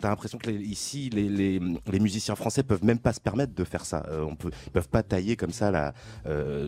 t'as 0.00 0.08
l'impression 0.08 0.38
que 0.38 0.50
ici, 0.50 1.10
les, 1.12 1.28
les, 1.28 1.60
les, 1.90 2.00
musiciens 2.00 2.36
français 2.36 2.62
peuvent 2.62 2.84
même 2.84 2.98
pas 2.98 3.12
se 3.12 3.20
permettre 3.20 3.54
de 3.54 3.64
faire 3.64 3.84
ça. 3.84 4.06
on 4.28 4.36
peut, 4.36 4.50
ils 4.66 4.72
peuvent 4.72 4.88
pas 4.88 5.02
tailler 5.02 5.36
comme 5.36 5.52
ça, 5.52 5.70
la, 5.70 5.92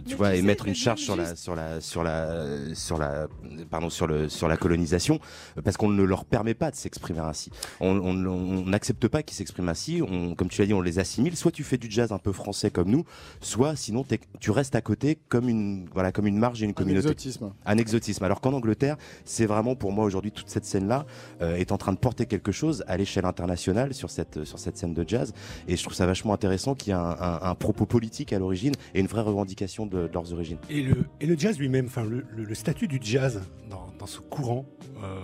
tu 0.07 0.15
vois, 0.15 0.35
et 0.35 0.43
mettre 0.43 0.67
une 0.67 0.75
charge 0.75 1.01
sur 1.01 1.17
la, 1.17 1.37
sur 1.37 1.55
la, 1.55 1.81
sur 1.81 2.03
la, 2.03 2.75
sur 2.75 2.99
la 2.99 3.29
pardon, 3.71 3.91
sur, 3.91 4.07
le, 4.07 4.29
sur 4.29 4.49
la 4.49 4.57
colonisation, 4.57 5.21
euh, 5.57 5.63
parce 5.63 5.77
qu'on 5.77 5.89
ne 5.89 6.03
leur 6.03 6.25
permet 6.25 6.55
pas 6.55 6.71
de 6.71 6.77
s'exprimer 6.77 7.21
ainsi. 7.21 7.51
On 7.81 7.99
n'accepte 8.39 9.09
pas 9.09 9.23
qu'ils 9.23 9.37
s'expriment 9.37 9.69
ainsi. 9.69 10.01
On, 10.03 10.35
comme 10.35 10.49
tu 10.49 10.61
l'as 10.61 10.67
dit, 10.67 10.75
on 10.75 10.81
les 10.81 10.99
assimile. 10.99 11.37
Soit 11.37 11.53
tu 11.53 11.65
fais 11.65 11.79
du 11.79 11.91
jazz 11.91 12.13
un 12.13 12.19
peu 12.19 12.33
français 12.33 12.71
comme 12.71 12.91
nous, 12.91 13.05
soit 13.41 13.77
sinon 13.77 14.05
tu 14.41 14.51
restes 14.51 14.75
à 14.75 14.81
côté 14.81 15.19
comme 15.29 15.49
une, 15.49 15.87
voilà, 15.93 16.13
comme 16.13 16.27
une 16.27 16.39
marge 16.39 16.63
et 16.63 16.67
une 16.67 16.75
communauté. 16.75 17.09
Un 17.09 17.11
exotisme. 17.11 17.53
Un 17.67 17.79
exotisme. 17.79 18.25
Alors 18.25 18.41
qu'en 18.41 18.53
Angleterre, 18.53 18.97
c'est 19.25 19.47
vraiment 19.47 19.75
pour 19.75 19.93
moi 19.93 20.05
aujourd'hui 20.05 20.33
toute 20.33 20.49
cette 20.49 20.65
scène-là 20.65 21.07
euh, 21.43 21.57
est 21.57 21.73
en 21.73 21.79
train 21.79 21.93
de 21.93 21.99
porter 21.99 22.27
quelque 22.27 22.53
chose 22.53 22.85
à 22.87 22.97
l'échelle 22.97 23.25
internationale 23.25 23.95
sur 23.95 24.11
cette, 24.11 24.45
sur 24.45 24.59
cette 24.59 24.77
scène 24.77 24.95
de 24.95 25.05
jazz. 25.07 25.33
Et 25.67 25.77
je 25.77 25.83
trouve 25.83 25.95
ça 25.95 26.07
vachement 26.07 26.35
intéressant 26.35 26.75
qu'il 26.75 26.93
y 26.93 26.97
ait 26.97 26.99
un, 26.99 27.55
propos 27.55 27.87
politique 27.87 28.33
à 28.33 28.39
l'origine 28.39 28.75
et 28.95 29.01
une 29.01 29.07
vraie 29.07 29.23
revendication 29.23 29.87
de, 29.87 30.09
leurs 30.13 30.33
origines. 30.33 30.59
Et 30.71 30.83
le, 30.83 31.07
et 31.21 31.27
le 31.27 31.37
jazz 31.37 31.59
lui-même, 31.59 31.87
enfin 31.87 32.05
le, 32.05 32.25
le, 32.35 32.55
statut 32.55 32.89
du 32.89 32.99
jazz 33.03 33.41
dans, 33.71 33.87
dans 33.99 34.07
ce 34.07 34.21
courant 34.21 34.65
euh, 35.03 35.19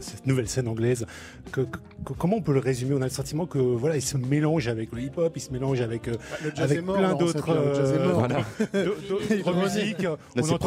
cette 0.00 0.26
nouvelle 0.26 0.48
scène 0.48 0.68
anglaise. 0.68 1.06
Que, 1.52 1.62
comment 2.18 2.36
on 2.36 2.42
peut 2.42 2.52
le 2.52 2.60
résumer? 2.60 2.94
On 2.94 3.02
a 3.02 3.06
le 3.06 3.10
sentiment 3.10 3.46
que 3.46 3.58
voilà, 3.58 3.96
il 3.96 4.02
se 4.02 4.16
mélange 4.16 4.68
avec 4.68 4.92
le 4.92 5.02
hip-hop, 5.02 5.32
il 5.34 5.40
se 5.40 5.52
mélange 5.52 5.80
avec, 5.80 6.08
euh, 6.08 6.14
avec 6.56 6.84
plein 6.84 7.14
d'autres 7.14 7.54
musiques. 9.62 10.06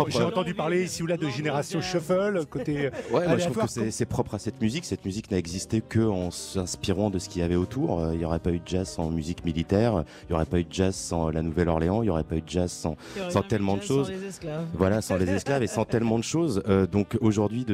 J'ai 0.09 0.23
entendu 0.23 0.53
parler 0.53 0.83
ici 0.83 1.03
ou 1.03 1.07
là 1.07 1.17
de 1.17 1.27
génération 1.29 1.81
shuffle 1.81 2.45
côté. 2.49 2.89
Ouais, 3.11 3.27
moi, 3.27 3.37
je 3.37 3.49
trouve 3.49 3.65
que 3.65 3.89
c'est 3.89 4.05
propre 4.05 4.35
à 4.35 4.39
cette 4.39 4.61
musique. 4.61 4.85
Cette 4.85 5.03
musique 5.03 5.31
n'a 5.31 5.37
existé 5.37 5.81
que 5.81 5.99
en 5.99 6.31
s'inspirant 6.31 7.09
de 7.09 7.17
ce 7.17 7.27
qu'il 7.27 7.41
y 7.41 7.45
avait 7.45 7.55
autour. 7.55 7.99
Euh, 7.99 8.13
il 8.13 8.19
n'y 8.19 8.25
aurait 8.25 8.39
pas 8.39 8.51
eu 8.51 8.59
de 8.59 8.67
jazz 8.67 8.87
sans 8.87 9.09
musique 9.09 9.43
militaire. 9.45 10.03
Il 10.23 10.31
n'y 10.31 10.35
aurait 10.35 10.45
pas 10.45 10.59
eu 10.59 10.63
de 10.63 10.71
jazz 10.71 10.95
sans 10.95 11.29
la 11.29 11.41
Nouvelle-Orléans. 11.41 12.01
Il 12.03 12.05
n'y 12.05 12.09
aurait 12.11 12.23
pas 12.23 12.35
eu 12.35 12.41
de 12.41 12.49
jazz 12.49 12.71
sans, 12.71 12.97
sans 13.29 13.41
tellement 13.41 13.77
de 13.77 13.81
choses. 13.81 14.11
Voilà, 14.73 15.01
sans 15.01 15.17
les 15.17 15.29
esclaves 15.29 15.63
et 15.63 15.67
sans 15.67 15.85
tellement 15.89 16.17
de 16.17 16.23
choses. 16.23 16.61
Euh, 16.67 16.85
donc 16.85 17.17
aujourd'hui, 17.21 17.65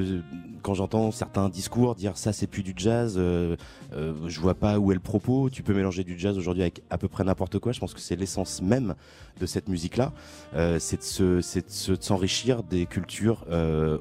quand 0.61 0.73
j'entends 0.73 1.11
certains 1.11 1.44
discours, 1.49 1.95
dire 1.95 2.17
ça 2.17 2.33
c'est 2.33 2.47
plus 2.47 2.63
du 2.63 2.73
jazz, 2.75 3.15
euh, 3.17 3.55
euh, 3.93 4.13
je 4.27 4.39
vois 4.39 4.55
pas 4.55 4.79
où 4.79 4.91
est 4.91 4.95
le 4.95 5.01
propos. 5.01 5.49
Tu 5.49 5.63
peux 5.63 5.73
mélanger 5.73 6.03
du 6.03 6.17
jazz 6.17 6.37
aujourd'hui 6.37 6.63
avec 6.63 6.81
à 6.89 6.97
peu 6.97 7.07
près 7.07 7.23
n'importe 7.23 7.59
quoi. 7.59 7.71
Je 7.71 7.79
pense 7.79 7.93
que 7.93 7.99
c'est 7.99 8.15
l'essence 8.15 8.61
même 8.61 8.95
de 9.39 9.45
cette 9.45 9.67
musique-là, 9.67 10.13
euh, 10.55 10.79
c'est 10.79 10.97
de 10.97 11.41
se, 11.41 11.95
s'enrichir 11.99 12.63
des 12.63 12.85
cultures 12.85 13.45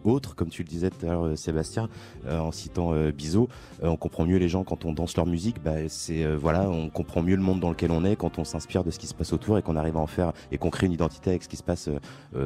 autres, 0.04 0.34
comme 0.36 0.48
tu 0.48 0.62
le 0.62 0.68
disais 0.68 0.90
tout 0.90 1.04
à 1.06 1.08
l'heure, 1.08 1.38
Sébastien, 1.38 1.88
en 2.28 2.52
citant 2.52 2.92
Bizot. 3.10 3.48
on 3.82 3.96
comprend 3.96 4.24
mieux 4.24 4.38
les 4.38 4.48
gens 4.48 4.64
quand 4.64 4.84
on 4.84 4.92
danse 4.92 5.16
leur 5.16 5.26
musique. 5.26 5.62
Bah, 5.62 5.88
c'est 5.88 6.24
voilà, 6.36 6.70
on 6.70 6.88
comprend 6.88 7.22
mieux 7.22 7.36
le 7.36 7.42
monde 7.42 7.60
dans 7.60 7.70
lequel 7.70 7.90
on 7.90 8.04
est 8.04 8.16
quand 8.16 8.38
on 8.38 8.44
s'inspire 8.44 8.84
de 8.84 8.90
ce 8.90 8.98
qui 8.98 9.06
se 9.06 9.14
passe 9.14 9.32
autour 9.32 9.58
et 9.58 9.62
qu'on 9.62 9.76
arrive 9.76 9.96
à 9.96 10.00
en 10.00 10.06
faire 10.06 10.32
et 10.52 10.58
qu'on 10.58 10.70
crée 10.70 10.86
une 10.86 10.92
identité 10.92 11.30
avec 11.30 11.42
ce 11.42 11.48
qui 11.48 11.56
se 11.56 11.62
passe 11.62 11.88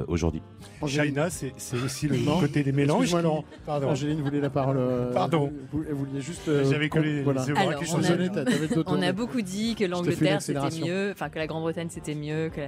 aujourd'hui. 0.07 0.43
China, 0.87 1.29
c'est 1.31 1.77
aussi 1.85 2.09
le 2.09 2.19
côté 2.41 2.63
des 2.63 2.73
mélanges. 2.73 3.15
Pardon. 3.67 3.91
Angéline 3.91 4.23
voulait 4.23 4.41
la 4.41 4.51
parole. 4.51 4.79
Euh, 4.89 5.13
Pardon. 5.13 5.53
Vous, 5.73 5.85
vouliez 5.91 6.21
juste. 6.21 6.49
Euh, 6.49 6.69
J'avais 6.71 6.89
que 6.89 6.99
les, 6.99 7.23
voilà. 7.23 7.43
Alors, 7.57 7.83
on, 7.93 8.03
a, 8.03 8.85
on 8.87 9.03
a 9.03 9.13
beaucoup 9.13 9.43
dit 9.43 9.75
que 9.75 9.85
l'Angleterre 9.85 10.43
c'était 10.43 10.81
mieux, 10.85 11.11
enfin 11.13 11.29
que 11.29 11.39
la 11.39 11.47
Grande-Bretagne 11.47 11.89
c'était 11.91 12.15
mieux, 12.15 12.51
que 12.51 12.63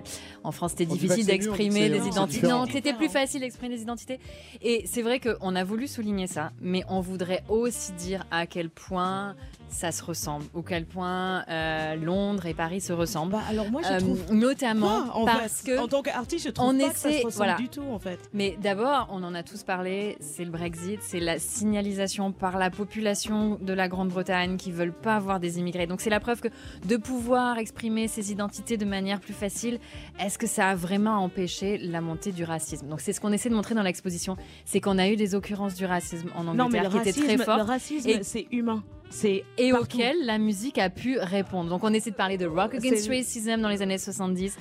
en 0.44 0.52
France 0.52 0.72
c'était 0.72 0.86
difficile 0.86 1.26
d'exprimer 1.26 1.88
des 1.90 2.06
identités. 2.06 2.46
Non, 2.46 2.66
c'était 2.70 2.94
plus 2.94 3.08
facile 3.08 3.40
d'exprimer 3.40 3.76
des 3.76 3.82
identités. 3.82 4.20
Et 4.62 4.84
c'est 4.86 5.02
vrai 5.02 5.20
qu'on 5.20 5.56
a 5.56 5.64
voulu 5.64 5.86
souligner 5.86 6.26
ça, 6.26 6.52
mais 6.60 6.82
on 6.88 7.00
voudrait 7.00 7.42
aussi 7.48 7.92
dire 7.92 8.24
à 8.30 8.46
quel 8.46 8.70
point 8.70 9.34
ça 9.70 9.92
se 9.92 10.02
ressemble, 10.02 10.44
au 10.54 10.62
quel 10.62 10.84
point 10.84 11.44
euh, 11.48 11.94
Londres 11.96 12.46
et 12.46 12.54
Paris 12.54 12.80
se 12.80 12.92
ressemblent. 12.92 13.32
Bah, 13.32 13.42
alors 13.48 13.70
moi 13.70 13.82
je 13.82 13.98
trouve 13.98 14.32
notamment 14.32 15.24
parce 15.24 15.62
que 15.62 15.78
en 15.78 15.88
tant 15.88 16.02
qu'artiste 16.02 16.46
je 16.46 16.50
trouve 16.50 16.70
on 16.70 16.78
pas 16.78 16.86
essaie, 16.86 17.08
que 17.08 17.14
ça 17.14 17.20
se 17.20 17.26
ressemble 17.26 17.36
voilà. 17.36 17.54
du 17.56 17.68
tout 17.68 17.84
en 17.90 17.98
fait. 17.98 18.18
Mais 18.32 18.56
d'abord, 18.60 19.08
on 19.10 19.22
en 19.22 19.34
a 19.34 19.42
tous 19.42 19.62
parlé, 19.62 20.16
c'est 20.20 20.44
le 20.44 20.50
Brexit, 20.50 21.00
c'est 21.02 21.20
la 21.20 21.38
signalisation 21.38 22.32
par 22.32 22.58
la 22.58 22.70
population 22.70 23.58
de 23.60 23.72
la 23.72 23.88
Grande-Bretagne 23.88 24.56
qui 24.56 24.72
veulent 24.72 24.92
pas 24.92 25.16
avoir 25.16 25.40
des 25.40 25.58
immigrés. 25.58 25.86
Donc 25.86 26.00
c'est 26.00 26.10
la 26.10 26.20
preuve 26.20 26.40
que 26.40 26.48
de 26.86 26.96
pouvoir 26.96 27.58
exprimer 27.58 28.08
ses 28.08 28.32
identités 28.32 28.76
de 28.76 28.84
manière 28.84 29.20
plus 29.20 29.34
facile, 29.34 29.78
est-ce 30.18 30.38
que 30.38 30.46
ça 30.46 30.70
a 30.70 30.74
vraiment 30.74 31.18
empêché 31.18 31.78
la 31.78 32.00
montée 32.00 32.32
du 32.32 32.44
racisme? 32.44 32.88
Donc 32.88 33.00
c'est 33.00 33.12
ce 33.12 33.20
qu'on 33.20 33.32
essaie 33.32 33.48
de 33.48 33.54
montrer 33.54 33.74
dans 33.74 33.82
l'exposition, 33.82 34.36
c'est 34.64 34.80
qu'on 34.80 34.98
a 34.98 35.08
eu 35.08 35.16
des 35.16 35.34
occurrences 35.34 35.74
du 35.74 35.84
racisme 35.84 36.28
en 36.34 36.46
Angleterre 36.46 36.54
non, 36.56 36.68
mais 36.68 36.80
le 36.82 36.88
qui 36.88 36.98
racisme, 36.98 37.24
étaient 37.24 37.36
très 37.36 37.44
fortes. 37.44 37.58
Le 37.58 37.64
racisme, 37.64 38.10
c'est 38.22 38.46
humain 38.50 38.82
et 39.58 39.72
auquel 39.72 40.24
la 40.24 40.38
musique 40.38 40.78
a 40.78 40.88
pu 40.90 41.18
répondre. 41.18 41.68
Donc 41.68 41.84
on 41.84 41.92
essaie 41.92 42.10
de 42.10 42.16
parler 42.16 42.38
de 42.38 42.46
Rock 42.46 42.74
Against 42.74 43.08
Racism 43.08 43.60
dans 43.60 43.68
les 43.68 43.82
années 43.82 43.98
70 43.98 44.56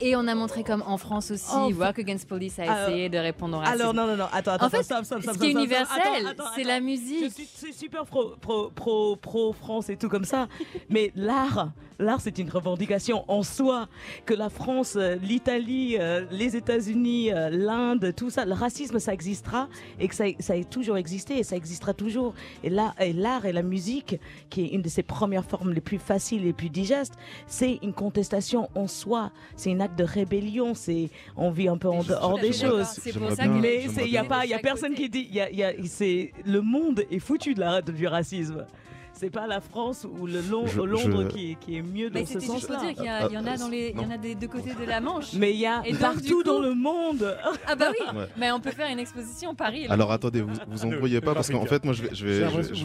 et 0.00 0.16
on 0.16 0.26
a 0.26 0.34
montré 0.34 0.64
comme 0.64 0.82
en 0.86 0.96
France 0.96 1.30
aussi 1.30 1.72
Rock 1.74 1.98
Against 1.98 2.28
Police 2.28 2.58
a 2.58 2.88
essayé 2.88 3.08
de 3.08 3.18
répondre 3.18 3.58
au 3.58 3.60
racisme. 3.60 3.80
Alors 3.80 3.94
non 3.94 4.06
non 4.06 4.16
non 4.16 4.26
attends 4.32 4.52
attends 4.52 4.66
en 4.66 4.70
fait, 4.70 4.82
stop, 4.82 5.04
stop, 5.04 5.22
stop, 5.22 5.34
ce 5.34 5.38
qui 5.38 5.46
est 5.46 5.52
universel 5.52 6.34
c'est 6.54 6.64
la 6.64 6.80
musique. 6.80 7.32
C'est 7.54 7.72
super 7.72 8.04
pro, 8.04 8.34
pro, 8.40 8.70
pro, 8.74 9.16
pro 9.16 9.52
France 9.52 9.90
et 9.90 9.96
tout 9.96 10.08
comme 10.08 10.24
ça 10.24 10.48
mais 10.88 11.12
l'art 11.14 11.70
l'art 12.00 12.20
c'est 12.20 12.38
une 12.38 12.50
revendication 12.50 13.24
en 13.28 13.42
soi 13.42 13.88
que 14.26 14.34
la 14.34 14.48
France, 14.48 14.96
euh, 14.96 15.16
l'Italie, 15.16 15.96
euh, 15.98 16.24
les 16.30 16.56
États-Unis, 16.56 17.32
euh, 17.32 17.50
l'Inde, 17.50 18.12
tout 18.16 18.30
ça, 18.30 18.44
le 18.44 18.52
racisme 18.52 18.98
ça 18.98 19.12
existera 19.12 19.68
et 19.98 20.08
que 20.08 20.14
ça, 20.14 20.24
ça 20.38 20.54
a 20.54 20.64
toujours 20.64 20.96
existé 20.96 21.38
et 21.38 21.42
ça 21.42 21.56
existera 21.56 21.94
toujours. 21.94 22.34
Et 22.64 22.70
là, 22.70 22.94
et 22.98 23.12
l'art 23.12 23.44
et 23.44 23.52
la 23.52 23.62
musique, 23.62 24.18
qui 24.48 24.62
est 24.62 24.68
une 24.68 24.82
de 24.82 24.88
ses 24.88 25.02
premières 25.02 25.44
formes 25.44 25.72
les 25.72 25.80
plus 25.80 25.98
faciles 25.98 26.42
et 26.42 26.46
les 26.46 26.52
plus 26.52 26.70
digestes, 26.70 27.14
c'est 27.46 27.78
une 27.82 27.92
contestation 27.92 28.68
en 28.74 28.86
soi, 28.86 29.30
c'est 29.56 29.72
un 29.72 29.80
acte 29.80 29.98
de 29.98 30.04
rébellion, 30.04 30.74
c'est 30.74 31.10
on 31.36 31.50
vit 31.50 31.68
un 31.68 31.78
peu 31.78 31.88
en 31.88 32.02
dehors 32.02 32.38
des 32.38 32.52
choses. 32.52 33.00
mais 33.48 33.86
il 34.04 34.10
y 34.10 34.16
a 34.16 34.24
pas, 34.24 34.44
il 34.44 34.50
y 34.50 34.54
a 34.54 34.58
personne 34.58 34.94
qui 34.94 35.08
dit, 35.08 35.26
il 35.28 35.34
y 35.34 35.40
a, 35.40 35.50
y 35.50 35.62
a 35.62 35.72
c'est 35.84 36.32
le 36.44 36.60
monde 36.60 37.04
est 37.10 37.18
foutu 37.18 37.54
de 37.54 37.60
la, 37.60 37.82
du 37.82 38.06
racisme 38.06 38.66
c'est 39.12 39.30
pas 39.30 39.46
la 39.46 39.60
France 39.60 40.04
ou 40.04 40.26
le 40.26 40.40
Londres 40.40 41.28
Qui, 41.28 41.56
qui, 41.60 41.76
est 41.76 41.82
mieux 41.82 42.10
dans 42.10 42.24
ce 42.24 42.40
sens-là. 42.40 42.80
dire 42.80 42.94
qu'il 42.94 43.04
y, 43.04 43.34
y, 43.34 43.38
en 43.38 43.46
a 43.46 43.56
dans 43.56 43.68
les, 43.68 43.92
il 43.94 44.00
y 44.00 44.04
en 44.04 44.10
a 44.10 44.16
des 44.16 44.34
deux 44.34 44.48
côtés 44.48 44.74
de 44.74 44.84
la 44.86 45.00
Manche. 45.00 45.32
Mais 45.34 45.52
il 45.52 45.60
y 45.60 45.66
a 45.66 45.82
partout 46.00 46.42
dans 46.42 46.60
le 46.60 46.74
monde. 46.74 47.36
Ah 47.66 47.74
bah 47.74 47.90
oui. 47.90 48.18
Mais 48.36 48.50
on 48.52 48.60
peut 48.60 48.70
faire 48.70 48.90
une 48.90 48.98
exposition 48.98 49.54
Paris. 49.54 49.86
Alors 49.88 50.12
attendez, 50.12 50.40
vous 50.40 50.52
vous 50.68 50.84
embrouillez 50.84 51.20
pas 51.20 51.34
parce 51.34 51.50
qu'en 51.50 51.66
fait 51.66 51.84
moi 51.84 51.94
je 51.94 52.02
vais, 52.02 52.14
je 52.14 52.26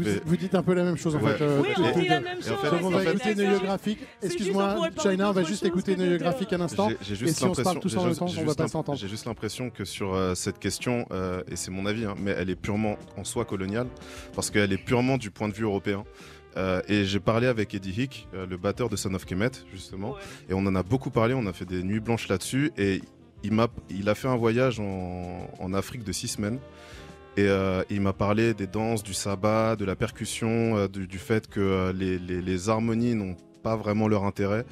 vais, 0.02 0.22
vous, 0.26 0.38
dites 0.38 0.56
un 0.56 0.64
peu 0.64 0.74
la 0.74 0.84
même 0.84 0.98
chose 0.98 1.16
en 1.16 1.20
fait. 1.20 1.42
Euh, 1.42 1.62
oui, 1.62 1.70
on 1.78 2.00
dit 2.00 2.08
la 2.08 2.20
même 2.20 2.42
chose. 2.42 2.54
On 2.84 2.90
va 2.90 3.04
écouter 3.04 3.36
Graphique. 3.64 4.00
Excuse-moi, 4.22 4.90
China, 5.02 5.30
on 5.30 5.34
va 5.34 5.44
juste 5.44 5.66
écouter 5.66 5.96
Graphique 6.18 6.54
un 6.54 6.62
instant. 6.62 6.90
Et 6.90 7.16
si 7.32 7.44
on 7.44 7.54
se 7.54 7.62
parle 7.62 7.80
tous 7.80 7.96
en 7.98 8.06
même 8.06 8.16
temps, 8.16 8.28
on 8.38 8.46
va 8.46 8.56
pas 8.56 8.68
s'entendre. 8.68 8.98
J'ai 8.98 9.08
juste 9.08 9.26
l'impression 9.26 9.70
que 9.70 9.86
sur 9.86 10.14
euh, 10.14 10.36
cette 10.36 10.60
question, 10.60 11.06
euh, 11.12 11.44
et 11.50 11.56
c'est 11.56 11.72
mon 11.72 11.86
avis, 11.86 12.06
hein, 12.06 12.16
mais 12.18 12.32
elle 12.32 12.50
est 12.50 12.56
purement 12.56 12.98
en 13.18 13.24
soi 13.24 13.46
coloniale 13.46 13.88
parce 14.36 14.52
qu'elle 14.52 14.74
est 14.74 14.78
purement 14.84 15.18
du 15.18 15.32
point 15.32 15.50
de 15.50 15.54
vue 15.54 15.64
européen. 15.64 16.04
Euh, 16.58 16.82
et 16.88 17.06
j'ai 17.06 17.20
parlé 17.20 17.48
avec 17.48 17.74
Eddie 17.74 18.04
Hick, 18.04 18.28
euh, 18.34 18.46
le 18.46 18.58
batteur 18.58 18.90
de 18.90 18.96
Son 18.96 19.14
of 19.14 19.26
Kemet, 19.26 19.52
justement. 19.74 20.16
Et 20.50 20.54
on 20.54 20.60
en 20.60 20.76
a 20.76 20.84
beaucoup 20.84 21.10
parlé, 21.10 21.34
on 21.34 21.46
a 21.48 21.54
fait 21.54 21.66
des 21.66 21.84
nuits 21.84 22.00
blanches 22.00 22.28
là-dessus. 22.28 22.72
Et 22.78 23.02
il, 23.44 23.52
m'a, 23.52 23.68
il 23.90 24.08
a 24.10 24.16
fait 24.16 24.28
un 24.28 24.38
voyage 24.38 24.80
en, 24.80 25.50
en 25.60 25.74
Afrique 25.74 26.04
de 26.04 26.12
six 26.12 26.30
semaines. 26.30 26.60
Et 27.38 27.48
euh, 27.48 27.84
il 27.90 28.00
m'a 28.00 28.14
parlé 28.14 28.54
des 28.54 28.68
danses, 28.68 29.04
du 29.04 29.14
sabbat, 29.14 29.76
de 29.76 29.84
la 29.84 29.98
percussion, 29.98 30.88
du, 30.88 31.06
du, 31.06 31.18
fait 31.18 31.48
que 31.48 31.92
les, 31.92 32.18
les, 32.18 32.42
les, 32.42 32.70
harmonies 32.70 33.14
n'ont 33.14 33.36
pas 33.62 33.76
vraiment 33.76 34.08
leur 34.08 34.24
intérêt. 34.24 34.66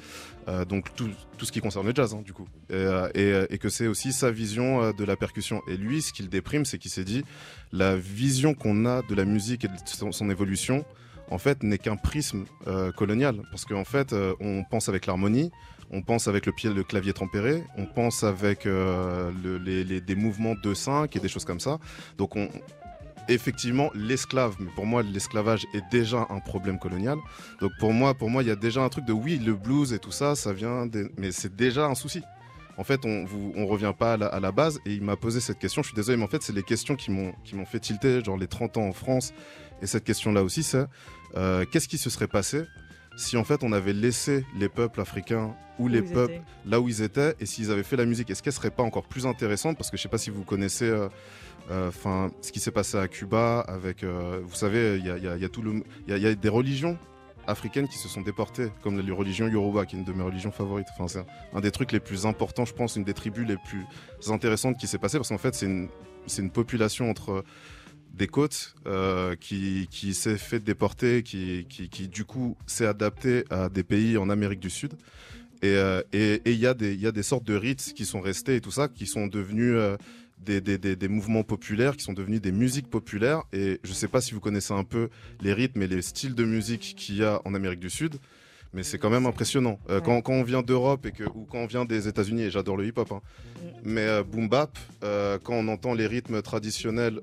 donc 0.66 0.94
tout, 0.94 1.10
tout, 1.36 1.44
ce 1.44 1.52
qui 1.52 1.60
concerne 1.60 1.86
le 1.86 1.92
jazz, 1.94 2.14
hein, 2.14 2.22
du 2.24 2.32
coup. 2.32 2.48
Et, 2.70 2.86
et, 3.14 3.44
et 3.50 3.58
que 3.58 3.68
c'est 3.68 3.86
aussi 3.86 4.14
sa 4.14 4.30
vision 4.30 4.92
de 4.92 5.04
la 5.04 5.14
percussion. 5.16 5.60
Et 5.68 5.76
lui, 5.76 6.00
ce 6.00 6.14
qu'il 6.14 6.30
déprime, 6.30 6.64
c'est 6.64 6.78
qu'il 6.78 6.90
s'est 6.90 7.04
dit, 7.04 7.22
la 7.70 7.96
vision 7.96 8.54
qu'on 8.54 8.86
a 8.86 9.02
de 9.02 9.14
la 9.14 9.26
musique 9.26 9.66
et 9.66 9.68
de 9.68 9.74
son, 9.84 10.10
son 10.10 10.30
évolution, 10.30 10.86
en 11.34 11.38
fait, 11.38 11.64
n'est 11.64 11.78
qu'un 11.78 11.96
prisme 11.96 12.44
euh, 12.68 12.92
colonial. 12.92 13.42
Parce 13.50 13.64
qu'en 13.64 13.84
fait, 13.84 14.12
euh, 14.12 14.34
on 14.38 14.62
pense 14.62 14.88
avec 14.88 15.06
l'harmonie, 15.06 15.50
on 15.90 16.00
pense 16.00 16.28
avec 16.28 16.46
le 16.46 16.52
pied, 16.52 16.70
le 16.70 16.84
clavier 16.84 17.12
tempéré, 17.12 17.64
on 17.76 17.86
pense 17.86 18.22
avec 18.22 18.66
euh, 18.66 19.32
les, 19.64 20.00
des 20.00 20.14
mouvements 20.14 20.54
de 20.54 20.74
5 20.74 21.14
et 21.16 21.18
des 21.18 21.28
choses 21.28 21.44
comme 21.44 21.58
ça. 21.58 21.78
Donc, 22.18 22.36
on, 22.36 22.48
effectivement, 23.28 23.90
l'esclave, 23.96 24.54
mais 24.60 24.70
pour 24.76 24.86
moi, 24.86 25.02
l'esclavage 25.02 25.66
est 25.74 25.82
déjà 25.90 26.24
un 26.30 26.38
problème 26.38 26.78
colonial. 26.78 27.18
Donc, 27.60 27.72
pour 27.80 27.92
moi, 27.92 28.14
pour 28.14 28.30
moi, 28.30 28.44
il 28.44 28.48
y 28.48 28.52
a 28.52 28.56
déjà 28.56 28.82
un 28.82 28.88
truc 28.88 29.04
de 29.04 29.12
oui, 29.12 29.38
le 29.38 29.54
blues 29.54 29.92
et 29.92 29.98
tout 29.98 30.12
ça, 30.12 30.36
ça 30.36 30.52
vient, 30.52 30.88
mais 31.18 31.32
c'est 31.32 31.56
déjà 31.56 31.86
un 31.86 31.96
souci. 31.96 32.22
en 32.76 32.84
fait, 32.84 33.04
on 33.04 33.24
ne 33.24 33.66
revient 33.66 33.92
pas 33.98 34.12
à 34.14 34.38
la, 34.40 34.52
base. 34.52 34.78
Et 34.86 34.94
il 34.94 35.02
m'a 35.02 35.16
posé 35.16 35.40
cette 35.40 35.58
question. 35.58 35.82
Je 35.82 35.88
suis 35.88 35.96
désolé, 35.96 36.16
mais 36.16 36.24
en 36.24 36.28
fait, 36.28 36.44
c'est 36.44 36.52
les 36.52 36.62
questions 36.62 36.94
qui 36.94 37.10
m'ont 37.10 37.66
fait 37.66 37.80
tilter, 37.80 38.22
genre 38.22 38.36
les 38.36 38.46
30 38.46 38.76
ans 38.76 38.86
en 38.86 38.92
France. 38.92 39.34
Et 39.82 39.86
cette 39.86 40.04
question-là 40.04 40.42
aussi, 40.42 40.62
c'est 40.62 40.86
euh, 41.36 41.64
qu'est-ce 41.70 41.88
qui 41.88 41.98
se 41.98 42.10
serait 42.10 42.28
passé 42.28 42.62
si 43.16 43.36
en 43.36 43.44
fait 43.44 43.62
on 43.62 43.70
avait 43.70 43.92
laissé 43.92 44.44
les 44.58 44.68
peuples 44.68 45.00
africains 45.00 45.54
ou 45.78 45.86
les 45.86 46.02
peuples 46.02 46.40
là 46.66 46.80
où 46.80 46.88
ils 46.88 47.02
étaient 47.02 47.34
et 47.38 47.46
s'ils 47.46 47.70
avaient 47.70 47.84
fait 47.84 47.96
la 47.96 48.06
musique, 48.06 48.28
est-ce 48.30 48.42
qu'elle 48.42 48.52
serait 48.52 48.72
pas 48.72 48.82
encore 48.82 49.04
plus 49.04 49.24
intéressante? 49.24 49.76
Parce 49.76 49.90
que 49.90 49.96
je 49.96 50.02
sais 50.02 50.08
pas 50.08 50.18
si 50.18 50.30
vous 50.30 50.42
connaissez. 50.42 50.86
Euh, 50.86 51.08
euh, 51.70 51.90
ce 52.42 52.52
qui 52.52 52.60
s'est 52.60 52.72
passé 52.72 52.98
à 52.98 53.08
Cuba 53.08 53.60
avec, 53.60 54.04
vous 54.04 54.54
savez, 54.54 54.98
il 54.98 55.06
y 55.06 55.10
a, 55.10 55.16
y 55.16 55.44
a, 55.44 55.48
tout 55.48 55.62
le, 55.62 55.82
il 56.06 56.18
y, 56.18 56.26
a 56.26 56.34
des 56.34 56.48
religions 56.48 56.98
africaines 57.46 57.88
qui 57.88 57.98
se 57.98 58.08
sont 58.08 58.22
déportées, 58.22 58.70
comme 58.82 59.00
la 59.00 59.14
religion 59.14 59.48
Yoruba, 59.48 59.86
qui 59.86 59.96
est 59.96 59.98
une 59.98 60.04
de 60.04 60.12
mes 60.12 60.22
religions 60.22 60.50
favorites. 60.50 60.86
Enfin, 60.92 61.08
c'est 61.08 61.24
un, 61.56 61.60
des 61.60 61.70
trucs 61.70 61.92
les 61.92 62.00
plus 62.00 62.26
importants, 62.26 62.64
je 62.64 62.74
pense, 62.74 62.96
une 62.96 63.04
des 63.04 63.14
tribus 63.14 63.46
les 63.46 63.56
plus 63.56 63.86
intéressantes 64.28 64.76
qui 64.78 64.86
s'est 64.86 64.98
passée, 64.98 65.18
parce 65.18 65.28
qu'en 65.28 65.38
fait, 65.38 65.54
c'est 65.54 65.66
une, 65.66 65.88
une, 66.38 66.50
population 66.50 67.10
entre 67.10 67.44
des 68.14 68.28
côtes 68.28 68.74
euh, 68.86 69.34
qui, 69.36 69.88
qui 69.90 70.14
s'est 70.14 70.38
fait 70.38 70.60
déporter, 70.60 71.22
qui, 71.22 71.66
qui, 71.68 72.08
du 72.08 72.24
coup 72.24 72.56
s'est 72.66 72.86
adapté 72.86 73.44
à 73.50 73.68
des 73.68 73.82
pays 73.82 74.16
en 74.16 74.30
Amérique 74.30 74.60
du 74.60 74.70
Sud. 74.70 74.94
Et 75.62 75.72
il 75.72 75.76
euh, 75.76 76.02
et, 76.12 76.42
et 76.44 76.52
y, 76.54 76.66
a 76.66 76.74
des, 76.74 76.94
y 76.94 77.06
a 77.06 77.12
des 77.12 77.22
sortes 77.22 77.44
de 77.44 77.54
rites 77.54 77.92
qui 77.94 78.04
sont 78.04 78.20
restés 78.20 78.56
et 78.56 78.60
tout 78.60 78.70
ça, 78.70 78.88
qui 78.88 79.06
sont 79.06 79.26
devenus 79.26 79.72
euh, 79.74 79.96
des, 80.38 80.60
des, 80.60 80.78
des, 80.78 80.94
des, 80.94 81.08
mouvements 81.08 81.42
populaires, 81.42 81.96
qui 81.96 82.04
sont 82.04 82.12
devenus 82.12 82.40
des 82.40 82.52
musiques 82.52 82.88
populaires. 82.88 83.42
Et 83.52 83.80
je 83.82 83.90
ne 83.90 83.94
sais 83.94 84.08
pas 84.08 84.20
si 84.20 84.34
vous 84.34 84.40
connaissez 84.40 84.74
un 84.74 84.84
peu 84.84 85.08
les 85.40 85.52
rythmes 85.52 85.82
et 85.82 85.88
les 85.88 86.02
styles 86.02 86.34
de 86.34 86.44
musique 86.44 86.94
qu'il 86.96 87.16
y 87.16 87.24
a 87.24 87.40
en 87.44 87.54
Amérique 87.54 87.80
du 87.80 87.90
Sud 87.90 88.16
mais 88.74 88.82
c'est 88.82 88.98
quand 88.98 89.08
même 89.08 89.24
impressionnant. 89.24 89.78
Euh, 89.88 90.00
quand, 90.00 90.20
quand, 90.20 90.32
on 90.32 90.42
vient 90.42 90.62
d'Europe 90.62 91.06
et 91.06 91.12
que, 91.12 91.22
ou 91.22 91.46
quand 91.48 91.58
on 91.58 91.66
vient 91.66 91.84
des 91.84 92.08
États-Unis, 92.08 92.42
et 92.42 92.50
j'adore 92.50 92.76
le 92.76 92.86
hip-hop, 92.86 93.10
hein, 93.12 93.20
mm. 93.22 93.68
mais 93.84 94.02
euh, 94.06 94.24
boom 94.24 94.48
bap, 94.48 94.76
euh, 95.04 95.38
quand 95.42 95.54
on 95.54 95.68
entend 95.68 95.94
les 95.94 96.06
rythmes 96.06 96.42
traditionnels 96.42 97.20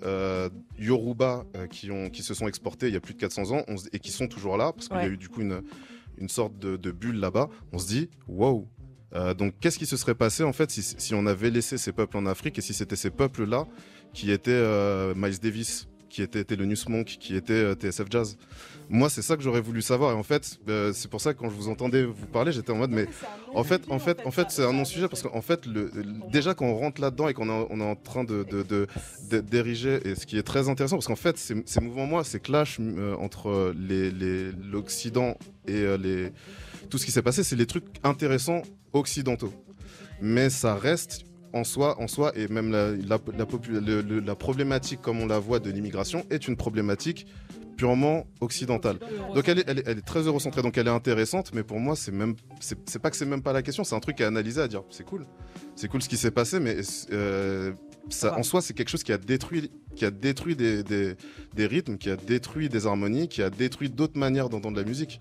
Yoruba 0.80 1.46
qui, 1.70 1.92
ont, 1.92 2.10
qui 2.10 2.24
se 2.24 2.34
sont 2.34 2.48
exportés 2.48 2.88
il 2.88 2.94
y 2.94 2.98
a 2.98 3.02
plus 3.02 3.14
de 3.14 3.20
400 3.20 3.52
ans 3.52 3.66
et 3.92 4.00
qui 4.00 4.12
sont 4.12 4.28
toujours 4.28 4.58
là, 4.58 4.72
parce 4.72 4.88
qu'il 4.88 4.98
y 4.98 5.02
a 5.02 5.08
eu 5.08 5.18
du 5.18 5.30
coup 5.30 5.42
une, 5.42 5.62
une 6.18 6.30
sorte 6.30 6.58
de, 6.58 6.78
de 6.78 6.92
bulle 6.92 7.20
là-bas, 7.20 7.50
on 7.74 7.78
se 7.78 7.88
dit 7.88 8.10
wow. 8.28 8.68
donc 9.38 9.56
qu'est-ce 9.60 9.78
qui 9.78 9.86
se 9.86 9.98
serait 9.98 10.16
passé 10.16 10.44
en 10.44 10.54
fait 10.54 10.72
si, 10.72 10.82
si, 10.82 11.14
on 11.14 11.26
avait 11.26 11.50
laissé 11.50 11.78
ces 11.78 11.92
peuples 11.92 12.18
en 12.18 12.26
Afrique 12.26 12.58
et 12.58 12.62
si 12.62 12.74
c'était 12.74 12.96
ces 12.96 13.10
peuples-là 13.10 13.68
qui 14.14 14.32
étaient 14.32 14.64
Miles 15.16 15.40
Davis, 15.40 15.88
qui 16.12 16.22
était, 16.22 16.46
News 16.56 16.76
Monk, 16.90 17.06
qui 17.06 17.36
était 17.36 17.74
TSF 17.74 18.08
Jazz 18.10 18.38
moi, 18.92 19.10
c'est 19.10 19.22
ça 19.22 19.38
que 19.38 19.42
j'aurais 19.42 19.62
voulu 19.62 19.82
savoir. 19.82 20.12
Et 20.12 20.16
en 20.16 20.24
fait, 20.24 20.60
euh, 20.68 20.92
c'est 20.94 21.10
pour 21.10 21.22
ça 21.22 21.34
que 21.34 21.40
quand 21.40 21.50
je 21.50 21.56
vous 21.56 21.70
entendais 21.70 22.04
vous 22.04 22.28
parler, 22.28 22.52
j'étais 22.52 22.74
en 22.74 22.76
mode, 22.76 22.92
mais 22.92 23.08
en 23.54 23.64
fait, 23.64 23.84
en 23.90 24.00
fait, 24.00 24.20
en 24.26 24.32
fait, 24.32 24.48
c'est 24.52 24.66
un 24.66 24.74
non-sujet 24.74 25.08
parce 25.08 25.24
qu'en 25.24 25.42
fait, 25.42 25.66
le, 25.66 25.90
déjà 26.30 26.54
quand 26.54 26.66
on 26.66 26.76
rentre 26.76 27.00
là-dedans 27.00 27.30
et 27.30 27.34
qu'on 27.34 27.50
on 27.50 27.80
est 27.80 27.84
en 27.84 27.96
train 27.96 28.26
de, 28.26 28.46
d'ériger, 29.30 30.02
et 30.06 30.16
ce 30.16 30.26
qui 30.26 30.38
est 30.38 30.44
très 30.44 30.68
intéressant, 30.68 30.98
parce 30.98 31.08
qu'en 31.08 31.16
fait, 31.16 31.38
ces, 31.38 31.80
mouvements-moi, 31.80 32.26
ces 32.26 32.42
clashs 32.42 32.80
euh, 32.82 33.16
entre 33.16 33.74
l'Occident 34.72 35.38
et 35.68 35.76
euh, 35.76 35.98
les, 35.98 36.32
tout 36.90 36.98
ce 36.98 37.06
qui 37.06 37.14
s'est 37.14 37.22
passé, 37.22 37.44
c'est 37.44 37.56
les 37.56 37.68
trucs 37.68 37.86
intéressants 38.04 38.62
occidentaux. 38.92 39.54
Mais 40.22 40.50
ça 40.50 40.76
reste 40.76 41.24
en 41.54 41.64
soi, 41.64 42.00
en 42.00 42.08
soi, 42.08 42.32
et 42.36 42.48
même 42.48 42.72
la, 42.72 42.92
la, 42.92 43.20
la 44.26 44.36
problématique 44.36 45.02
comme 45.02 45.20
on 45.20 45.28
la 45.28 45.40
voit 45.40 45.60
de 45.60 45.70
l'immigration 45.70 46.26
est 46.30 46.48
une 46.48 46.58
problématique 46.58 47.28
purement 47.82 48.28
occidentale. 48.42 48.98
Donc 49.34 49.50
elle 49.50 49.60
est, 49.60 49.64
elle, 49.68 49.80
est, 49.80 50.06
très 50.06 50.22
eurocentrée, 50.22 50.62
donc 50.62 50.78
elle 50.78 50.88
est 50.88 50.92
intéressante, 50.92 51.52
mais 51.54 51.64
pour 51.64 51.80
moi, 51.80 51.96
c'est 51.96 52.12
même, 52.12 52.36
c'est 52.60 53.00
pas 53.00 53.10
que 53.10 53.18
c'est 53.18 53.26
même 53.26 53.42
pas 53.42 53.54
la 53.54 53.64
question, 53.64 53.84
c'est 53.84 53.96
un 53.96 54.00
truc 54.00 54.22
à 54.22 54.28
analyser, 54.28 54.62
à 54.62 54.68
dire, 54.68 54.84
c'est 54.92 55.04
cool, 55.04 55.26
c'est 55.76 55.88
cool 55.88 56.02
ce 56.02 56.08
qui 56.08 56.18
s'est 56.18 56.30
passé, 56.30 56.60
mais 56.60 56.78
euh, 57.12 57.74
ça, 58.10 58.38
en 58.38 58.44
soi, 58.44 58.62
c'est 58.62 58.76
quelque 58.76 58.90
chose 58.90 59.04
qui 59.04 59.14
a 59.14 59.18
détruit, 59.18 59.72
qui 59.96 60.06
a 60.06 60.12
détruit 60.12 60.56
des, 60.56 60.84
des, 60.84 61.66
rythmes, 61.66 61.98
qui 61.98 62.12
a 62.12 62.16
détruit 62.16 62.70
des 62.70 62.86
harmonies, 62.86 63.28
qui 63.28 63.42
a 63.42 63.50
détruit 63.50 63.90
d'autres 63.90 64.18
manières 64.18 64.50
d'entendre 64.50 64.78
la 64.78 64.84
musique. 64.84 65.20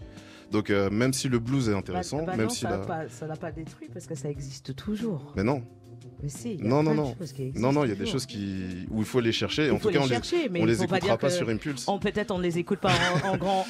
Donc 0.50 0.68
euh, 0.68 0.90
même 0.90 1.12
si 1.12 1.28
le 1.28 1.38
blues 1.38 1.68
est 1.68 1.74
intéressant, 1.74 2.18
bah, 2.18 2.32
bah 2.32 2.36
même 2.36 2.46
non, 2.46 2.52
si 2.52 2.66
ça 2.66 3.26
l'a 3.26 3.36
pas 3.36 3.52
détruit 3.52 3.88
parce 3.92 4.06
que 4.06 4.16
ça 4.16 4.28
existe 4.28 4.74
toujours. 4.74 5.32
Mais 5.36 5.44
non, 5.44 5.62
non, 6.60 6.82
non, 6.82 6.94
non. 6.94 7.16
Non, 7.54 7.72
non, 7.72 7.84
il 7.84 7.88
y 7.88 7.92
a 7.92 7.96
des 7.96 8.06
choses 8.06 8.26
qui... 8.26 8.86
où 8.90 9.00
il 9.00 9.04
faut 9.04 9.20
les 9.20 9.32
chercher. 9.32 9.70
en 9.70 9.78
tout 9.78 9.90
cas, 9.90 10.00
on 10.00 10.06
les, 10.06 10.60
on 10.60 10.64
les 10.64 10.82
écoutera 10.82 11.16
pas, 11.16 11.30
sur 11.30 11.48
Impulse. 11.48 11.86
Peut-être 12.00 12.30
on 12.30 12.38
ne 12.38 12.42
les 12.42 12.58
écoute 12.58 12.80
pas 12.80 12.92
en, 13.24 13.36
grand. 13.36 13.66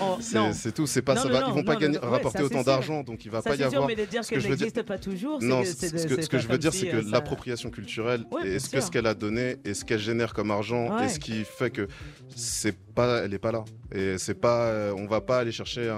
C'est 0.53 0.72
tout, 0.72 0.87
c'est 0.87 1.03
pas 1.03 1.16
ça. 1.16 1.28
Va, 1.28 1.45
ils 1.49 1.55
vont 1.55 1.64
pas 1.64 1.76
gagner, 1.76 1.99
rapporter 1.99 2.43
autant 2.43 2.62
d'argent, 2.62 3.03
donc 3.03 3.24
il 3.24 3.31
va 3.31 3.43
pas 3.43 3.57
y 3.57 3.62
avoir. 3.62 3.87
Mais 3.87 3.97
de 3.97 4.05
dire 4.05 4.22
qu'elle 4.22 4.43
n'existe 4.43 4.83
pas 4.83 4.99
toujours. 4.99 5.43
Non, 5.43 5.62
ce 5.64 6.28
que 6.28 6.39
je 6.39 6.49
veux 6.49 6.59
dire, 6.59 6.72
c'est 6.72 6.89
que 6.89 7.11
l'appropriation 7.11 7.70
culturelle, 7.70 8.24
est-ce 8.45 8.68
que 8.68 8.81
ce 8.81 8.91
qu'elle 8.91 9.07
a 9.07 9.14
donné 9.14 9.57
et 9.64 9.74
ce 9.74 9.85
qu'elle 9.85 10.01
génère 10.01 10.35
comme 10.35 10.51
argent, 10.51 10.99
et 11.01 11.09
ce 11.09 11.18
qui 11.18 11.45
fait 11.45 11.70
que 11.70 11.89
c'est 12.35 12.76
pas, 12.76 13.22
elle 13.24 13.35
est 13.35 13.39
pas 13.39 13.53
là. 13.53 13.64
Et 13.93 14.18
c'est 14.18 14.35
pas, 14.35 14.66
euh, 14.66 14.95
on 14.97 15.07
va 15.07 15.20
pas 15.20 15.39
aller 15.39 15.53
chercher 15.53 15.89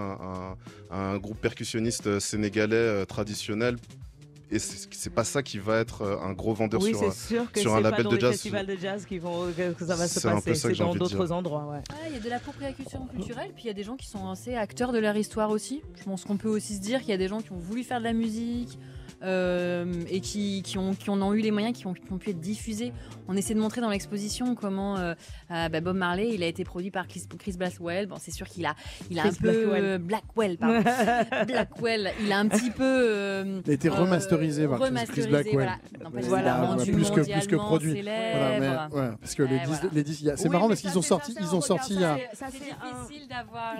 un 0.90 1.18
groupe 1.18 1.40
percussionniste 1.40 2.18
sénégalais 2.18 2.76
euh, 2.76 3.04
traditionnel 3.04 3.76
et 4.52 4.58
c'est 4.58 5.10
pas 5.10 5.24
ça 5.24 5.42
qui 5.42 5.58
va 5.58 5.78
être 5.78 6.02
euh, 6.02 6.18
un 6.20 6.32
gros 6.32 6.52
vendeur 6.52 6.82
sur, 6.82 7.12
sûr 7.12 7.50
que 7.50 7.60
sur 7.60 7.74
un 7.74 7.80
label 7.80 8.04
pas 8.04 8.10
de 8.10 8.20
jazz. 8.20 8.32
festivals 8.32 8.66
de 8.66 8.76
jazz 8.76 9.06
qui 9.06 9.18
vont, 9.18 9.46
que 9.52 9.86
ça 9.86 9.96
va 9.96 10.06
se 10.06 10.20
passer, 10.20 10.54
c'est 10.54 10.74
dans 10.74 10.94
d'autres 10.94 11.32
endroits. 11.32 11.80
Il 12.08 12.14
y 12.14 12.16
a 12.16 12.20
de 12.20 12.28
l'appropriation 12.28 13.06
culturelle, 13.06 13.50
puis 13.54 13.64
il 13.64 13.66
y 13.68 13.70
a 13.70 13.74
des 13.74 13.82
gens 13.82 13.96
qui 13.96 14.06
sont 14.06 14.28
assez 14.28 14.54
acteurs 14.54 14.92
de 14.92 14.98
leur 14.98 15.16
histoire 15.16 15.50
aussi. 15.50 15.82
Je 15.98 16.04
pense 16.04 16.24
qu'on 16.24 16.36
peut 16.36 16.50
aussi 16.50 16.76
se 16.76 16.80
dire 16.80 17.00
qu'il 17.00 17.10
y 17.10 17.14
a 17.14 17.18
des 17.18 17.28
gens 17.28 17.40
qui 17.40 17.52
ont 17.52 17.58
voulu 17.58 17.82
faire 17.82 17.98
de 17.98 18.04
la 18.04 18.12
musique, 18.12 18.78
euh, 19.22 19.84
et 20.10 20.20
qui, 20.20 20.62
qui, 20.62 20.78
ont, 20.78 20.94
qui 20.94 21.08
en 21.08 21.22
ont 21.22 21.32
eu 21.32 21.40
les 21.40 21.52
moyens, 21.52 21.76
qui 21.76 21.86
ont, 21.86 21.94
pu 21.94 22.30
être 22.30 22.40
diffusés. 22.40 22.92
On 23.28 23.36
essaie 23.36 23.54
de 23.54 23.60
montrer 23.60 23.80
dans 23.80 23.90
l'exposition 23.90 24.54
comment 24.56 24.98
euh, 24.98 25.14
euh, 25.50 25.68
bah, 25.68 25.80
Bob 25.80 25.96
Marley, 25.96 26.30
il 26.34 26.42
a 26.42 26.46
été 26.46 26.64
produit 26.64 26.90
par 26.90 27.06
Chris, 27.06 27.22
Chris 27.38 27.54
Blackwell. 27.56 28.06
Bon, 28.06 28.16
c'est 28.18 28.32
sûr 28.32 28.48
qu'il 28.48 28.66
a, 28.66 28.74
il 29.10 29.18
a 29.20 29.26
un 29.26 29.32
peu 29.32 29.98
Blackwell, 29.98 30.58
pardon. 30.58 30.82
Blackwell, 31.46 32.10
il 32.24 32.32
a 32.32 32.38
un 32.38 32.48
petit 32.48 32.70
peu. 32.70 33.62
il 33.64 33.70
a 33.70 33.74
été 33.74 33.88
remasterisé 33.88 34.66
par 34.66 34.80
Chris 35.06 35.26
Blackwell. 35.28 35.70
Voilà, 36.22 36.76
plus 36.82 37.10
que 37.10 37.20
plus 37.20 37.46
que 37.46 37.56
produit. 37.56 38.02
Voilà, 38.02 38.60
mais, 38.90 38.96
ouais, 38.96 39.10
parce 39.20 39.34
que 39.34 39.44
les, 39.44 39.60
les 39.92 40.02
disques, 40.02 40.32
c'est 40.36 40.48
marrant 40.48 40.68
parce 40.68 40.80
qu'ils 40.80 40.98
ont 40.98 41.02
sorti, 41.02 41.34
ils 41.40 41.54
ont 41.54 41.60
sorti. 41.60 41.96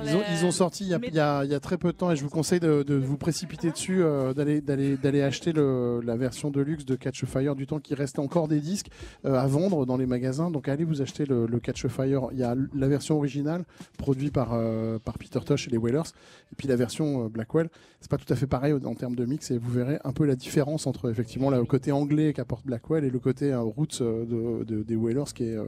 Ils 0.05 0.45
ont 0.45 0.53
sorti 0.53 0.85
il 0.85 1.15
y 1.15 1.21
a 1.21 1.61
très 1.61 1.79
peu 1.79 1.89
de 1.89 1.97
temps 1.97 2.13
et 2.13 2.17
je 2.17 2.23
vous 2.23 2.31
conseille 2.31 2.61
de 2.61 2.95
vous 2.95 3.17
précipiter 3.17 3.73
dessus, 3.73 4.05
d'aller 4.37 4.61
d'aller 4.61 4.97
d'aller 4.97 5.32
acheter 5.33 5.55
la 5.55 6.17
version 6.17 6.51
de 6.51 6.61
luxe 6.61 6.85
de 6.85 6.95
Catch 6.95 7.25
Fire 7.25 7.57
du 7.57 7.67
temps 7.67 7.81
qu'il 7.81 7.97
reste 7.97 8.19
encore 8.19 8.49
des 8.49 8.61
disques 8.61 8.91
euh, 9.25 9.35
à 9.35 9.47
vendre 9.47 9.87
dans 9.87 9.97
les 9.97 10.05
magasins. 10.05 10.51
Donc 10.51 10.69
allez 10.69 10.85
vous 10.85 11.01
acheter 11.01 11.25
le, 11.25 11.47
Catch 11.59 11.87
Fire. 11.87 12.29
Il 12.33 12.39
y 12.39 12.43
a 12.43 12.55
la 12.75 12.89
version 12.89 13.17
originale 13.17 13.65
produite 13.97 14.35
par, 14.35 14.51
euh, 14.53 14.99
par 14.99 15.17
Peter 15.17 15.41
Tosh 15.41 15.69
et 15.69 15.71
les 15.71 15.79
Whalers. 15.79 16.13
Et 16.53 16.57
puis 16.59 16.69
la 16.69 16.77
version 16.77 17.25
euh, 17.25 17.29
Blackwell. 17.31 17.71
C'est 18.01 18.11
pas 18.11 18.19
tout 18.19 18.31
à 18.31 18.37
fait 18.37 18.47
pareil 18.47 18.75
en 18.75 18.95
termes 18.95 19.17
de 19.17 19.25
mix 19.25 19.51
et 19.51 19.57
vous 19.57 19.71
verrez 19.71 19.99
un 20.05 20.13
peu 20.13 20.27
la 20.27 20.37
différence 20.37 20.87
entre 20.87 21.11
effectivement 21.11 21.49
le 21.49 21.65
côté 21.65 21.93
anglais 21.93 22.35
qu'apporte 22.35 22.67
Blackwell 22.67 23.05
et 23.05 23.11
le 23.11 23.19
côté 23.19 23.55
roots 23.55 24.03
de, 24.03 24.83
des 24.83 24.97
Whalers 24.97 25.33
qui 25.35 25.45
est 25.45 25.59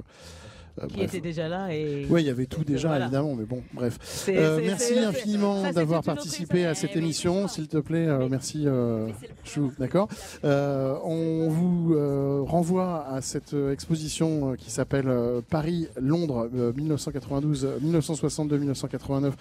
euh, 0.82 0.88
qui 0.88 1.02
était 1.02 1.20
déjà 1.20 1.46
là. 1.48 1.72
Et... 1.72 2.04
Oui, 2.10 2.22
il 2.22 2.26
y 2.26 2.30
avait 2.30 2.46
tout 2.46 2.64
déjà, 2.64 2.98
évidemment, 2.98 3.36
mais 3.36 3.44
bon, 3.44 3.62
bref. 3.72 4.26
Euh, 4.28 4.58
merci 4.60 4.98
infiniment 4.98 5.70
d'avoir 5.70 6.02
participé 6.02 6.66
à 6.66 6.74
cette 6.74 6.96
émission, 6.96 7.46
s'il 7.46 7.68
te 7.68 7.76
plaît. 7.78 8.08
Euh, 8.08 8.26
merci, 8.28 8.66
Chou, 9.44 9.72
d'accord. 9.78 10.08
on 10.42 11.46
vous 11.48 11.94
renvoie 12.46 13.06
à 13.08 13.20
cette 13.20 13.54
exposition 13.72 14.56
qui 14.56 14.72
s'appelle 14.72 15.08
Paris-Londres 15.48 16.50
1992-1962-1989. 16.76 19.32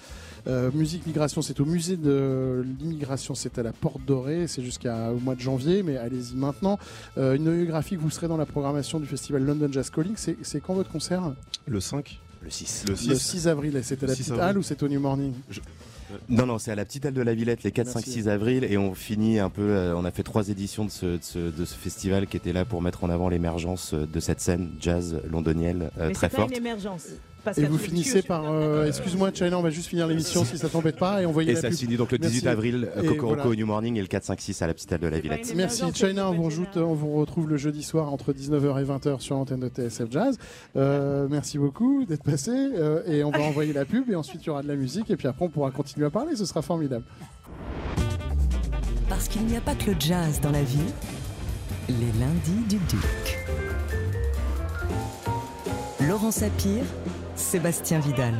musique 0.73 1.07
migration, 1.07 1.41
c'est 1.41 1.59
au 1.59 1.65
musée 1.65 1.97
de 1.97 2.63
l'immigration, 2.79 3.33
c'est 3.33 3.57
à 3.57 3.63
la 3.63 3.71
Porte 3.71 4.05
Dorée, 4.05 4.45
c'est 4.47 4.61
jusqu'au 4.61 5.17
mois 5.21 5.33
de 5.35 5.41
janvier, 5.41 5.81
mais 5.81 5.97
allez-y 5.97 6.35
maintenant. 6.35 6.77
une 7.17 7.55
biographie, 7.55 7.95
vous 7.95 8.11
serez 8.11 8.27
dans 8.27 8.37
la 8.37 8.45
programmation 8.45 8.99
du 8.99 9.07
festival 9.07 9.43
London 9.43 9.69
Jazz 9.71 9.89
Calling. 9.89 10.13
C'est 10.15 10.61
quand 10.61 10.75
votre 10.75 10.91
concert? 10.91 11.22
Le 11.65 11.79
5 11.79 12.19
Le 12.41 12.49
6. 12.49 12.85
Le 12.87 12.95
6, 12.95 13.47
avril. 13.47 13.75
Et 13.77 13.83
c'était 13.83 14.07
la 14.07 14.13
petite 14.13 14.31
halle 14.31 14.57
ou 14.57 14.63
c'était 14.63 14.83
au 14.83 14.89
New 14.89 14.99
Morning 14.99 15.33
Non, 16.29 16.45
non, 16.45 16.59
c'est 16.59 16.71
à 16.71 16.75
la 16.75 16.85
petite 16.85 17.05
halle 17.05 17.13
de 17.13 17.21
la 17.21 17.33
Villette 17.33 17.63
les 17.63 17.71
4, 17.71 17.87
5, 17.87 18.05
6 18.05 18.27
avril 18.27 18.63
et 18.63 18.77
on 18.77 18.93
finit 18.93 19.39
un 19.39 19.49
peu, 19.49 19.61
euh, 19.61 19.95
on 19.95 20.05
a 20.05 20.11
fait 20.11 20.23
trois 20.23 20.49
éditions 20.49 20.85
de 20.85 20.91
ce, 20.91 21.05
de 21.05 21.65
ce, 21.65 21.75
festival 21.75 22.27
qui 22.27 22.37
était 22.37 22.53
là 22.53 22.65
pour 22.65 22.81
mettre 22.81 23.03
en 23.03 23.09
avant 23.09 23.29
l'émergence 23.29 23.93
de 23.93 24.19
cette 24.19 24.41
scène 24.41 24.71
jazz 24.79 25.21
londonienne 25.29 25.89
euh, 25.99 26.11
très 26.11 26.29
forte. 26.29 26.49
Pas 26.49 26.55
une 26.55 26.65
émergence 26.65 27.07
et 27.57 27.65
vous 27.65 27.77
finissez 27.77 28.21
par. 28.21 28.51
Euh, 28.51 28.87
excuse-moi, 28.87 29.31
China, 29.33 29.59
on 29.59 29.61
va 29.61 29.69
juste 29.69 29.87
finir 29.89 30.07
l'émission 30.07 30.45
si 30.45 30.57
ça 30.57 30.69
t'embête 30.69 30.97
pas 30.97 31.21
et 31.21 31.25
on 31.25 31.31
voyait 31.31 31.53
Et 31.53 31.55
ça 31.55 31.71
finit 31.71 31.97
donc 31.97 32.11
le 32.11 32.17
18 32.17 32.47
avril, 32.47 32.89
Cocoroco 33.07 33.49
au 33.49 33.55
New 33.55 33.65
Morning 33.65 33.97
et 33.97 34.01
le 34.01 34.07
4-5-6 34.07 34.63
à 34.63 34.67
la 34.67 34.73
petite 34.73 34.93
de 34.93 35.07
la 35.07 35.19
Villette. 35.19 35.53
Merci, 35.55 35.83
China. 35.93 36.29
On 36.29 36.33
vous, 36.33 36.43
rejoute, 36.43 36.77
on 36.77 36.93
vous 36.93 37.13
retrouve 37.13 37.49
le 37.49 37.57
jeudi 37.57 37.83
soir 37.83 38.11
entre 38.11 38.33
19h 38.33 38.81
et 38.81 38.85
20h 38.85 39.19
sur 39.19 39.35
l'antenne 39.35 39.59
de 39.59 39.67
TSF 39.67 40.11
Jazz. 40.11 40.37
Euh, 40.75 41.27
merci 41.29 41.57
beaucoup 41.57 42.05
d'être 42.05 42.23
passé 42.23 42.51
euh, 42.51 43.03
et 43.07 43.23
on 43.23 43.31
va 43.31 43.41
envoyer 43.41 43.73
la 43.73 43.85
pub 43.85 44.09
et 44.09 44.15
ensuite 44.15 44.43
il 44.43 44.47
y 44.47 44.49
aura 44.49 44.63
de 44.63 44.67
la 44.67 44.75
musique 44.75 45.09
et 45.09 45.15
puis 45.15 45.27
après 45.27 45.45
on 45.45 45.49
pourra 45.49 45.71
continuer 45.71 46.05
à 46.05 46.09
parler. 46.09 46.35
Ce 46.35 46.45
sera 46.45 46.61
formidable. 46.61 47.05
Parce 49.09 49.27
qu'il 49.27 49.45
n'y 49.45 49.57
a 49.57 49.61
pas 49.61 49.75
que 49.75 49.91
le 49.91 49.95
jazz 49.99 50.39
dans 50.41 50.51
la 50.51 50.63
vie 50.63 50.79
Les 51.87 52.19
lundis 52.19 52.67
du 52.69 52.77
Duc. 52.77 53.37
Laurent 56.07 56.31
Sapir, 56.31 56.83
Sébastien 57.35 57.99
Vidal. 57.99 58.33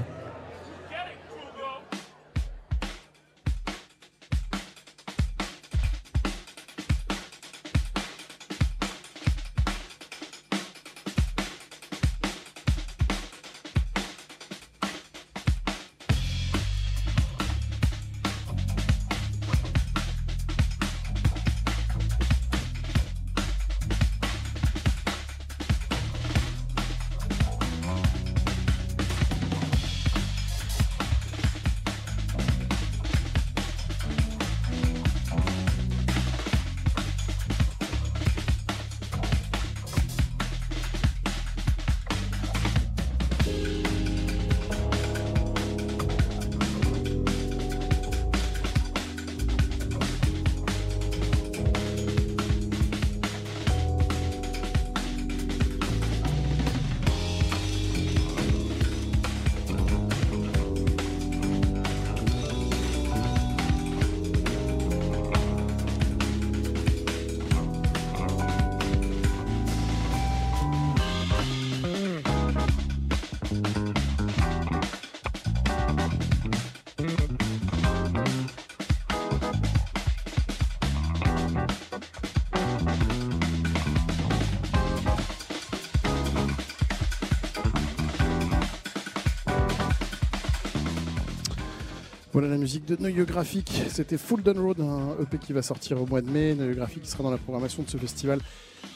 La 92.50 92.58
musique 92.58 92.86
de 92.86 92.98
Noyeux 92.98 93.24
Graphique. 93.24 93.84
C'était 93.90 94.18
Full 94.18 94.44
Down 94.44 94.60
Road, 94.60 94.82
un 94.82 95.16
EP 95.22 95.38
qui 95.38 95.54
va 95.54 95.62
sortir 95.62 96.02
au 96.02 96.06
mois 96.06 96.22
de 96.22 96.30
mai. 96.30 96.58
Qui 97.02 97.10
sera 97.10 97.24
dans 97.24 97.32
la 97.32 97.38
programmation 97.38 97.84
de 97.84 97.90
ce 97.90 97.98
festival 97.98 98.40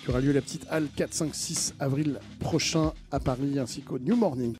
qui 0.04 0.10
aura 0.10 0.20
lieu 0.20 0.34
la 0.34 0.42
petite 0.42 0.66
halle 0.70 0.88
4, 0.96 1.14
5, 1.14 1.36
6 1.36 1.76
avril 1.80 2.20
prochain 2.40 2.92
à 3.12 3.20
Paris 3.20 3.58
ainsi 3.58 3.82
qu'au 3.82 4.00
New 4.00 4.16
Morning. 4.16 4.54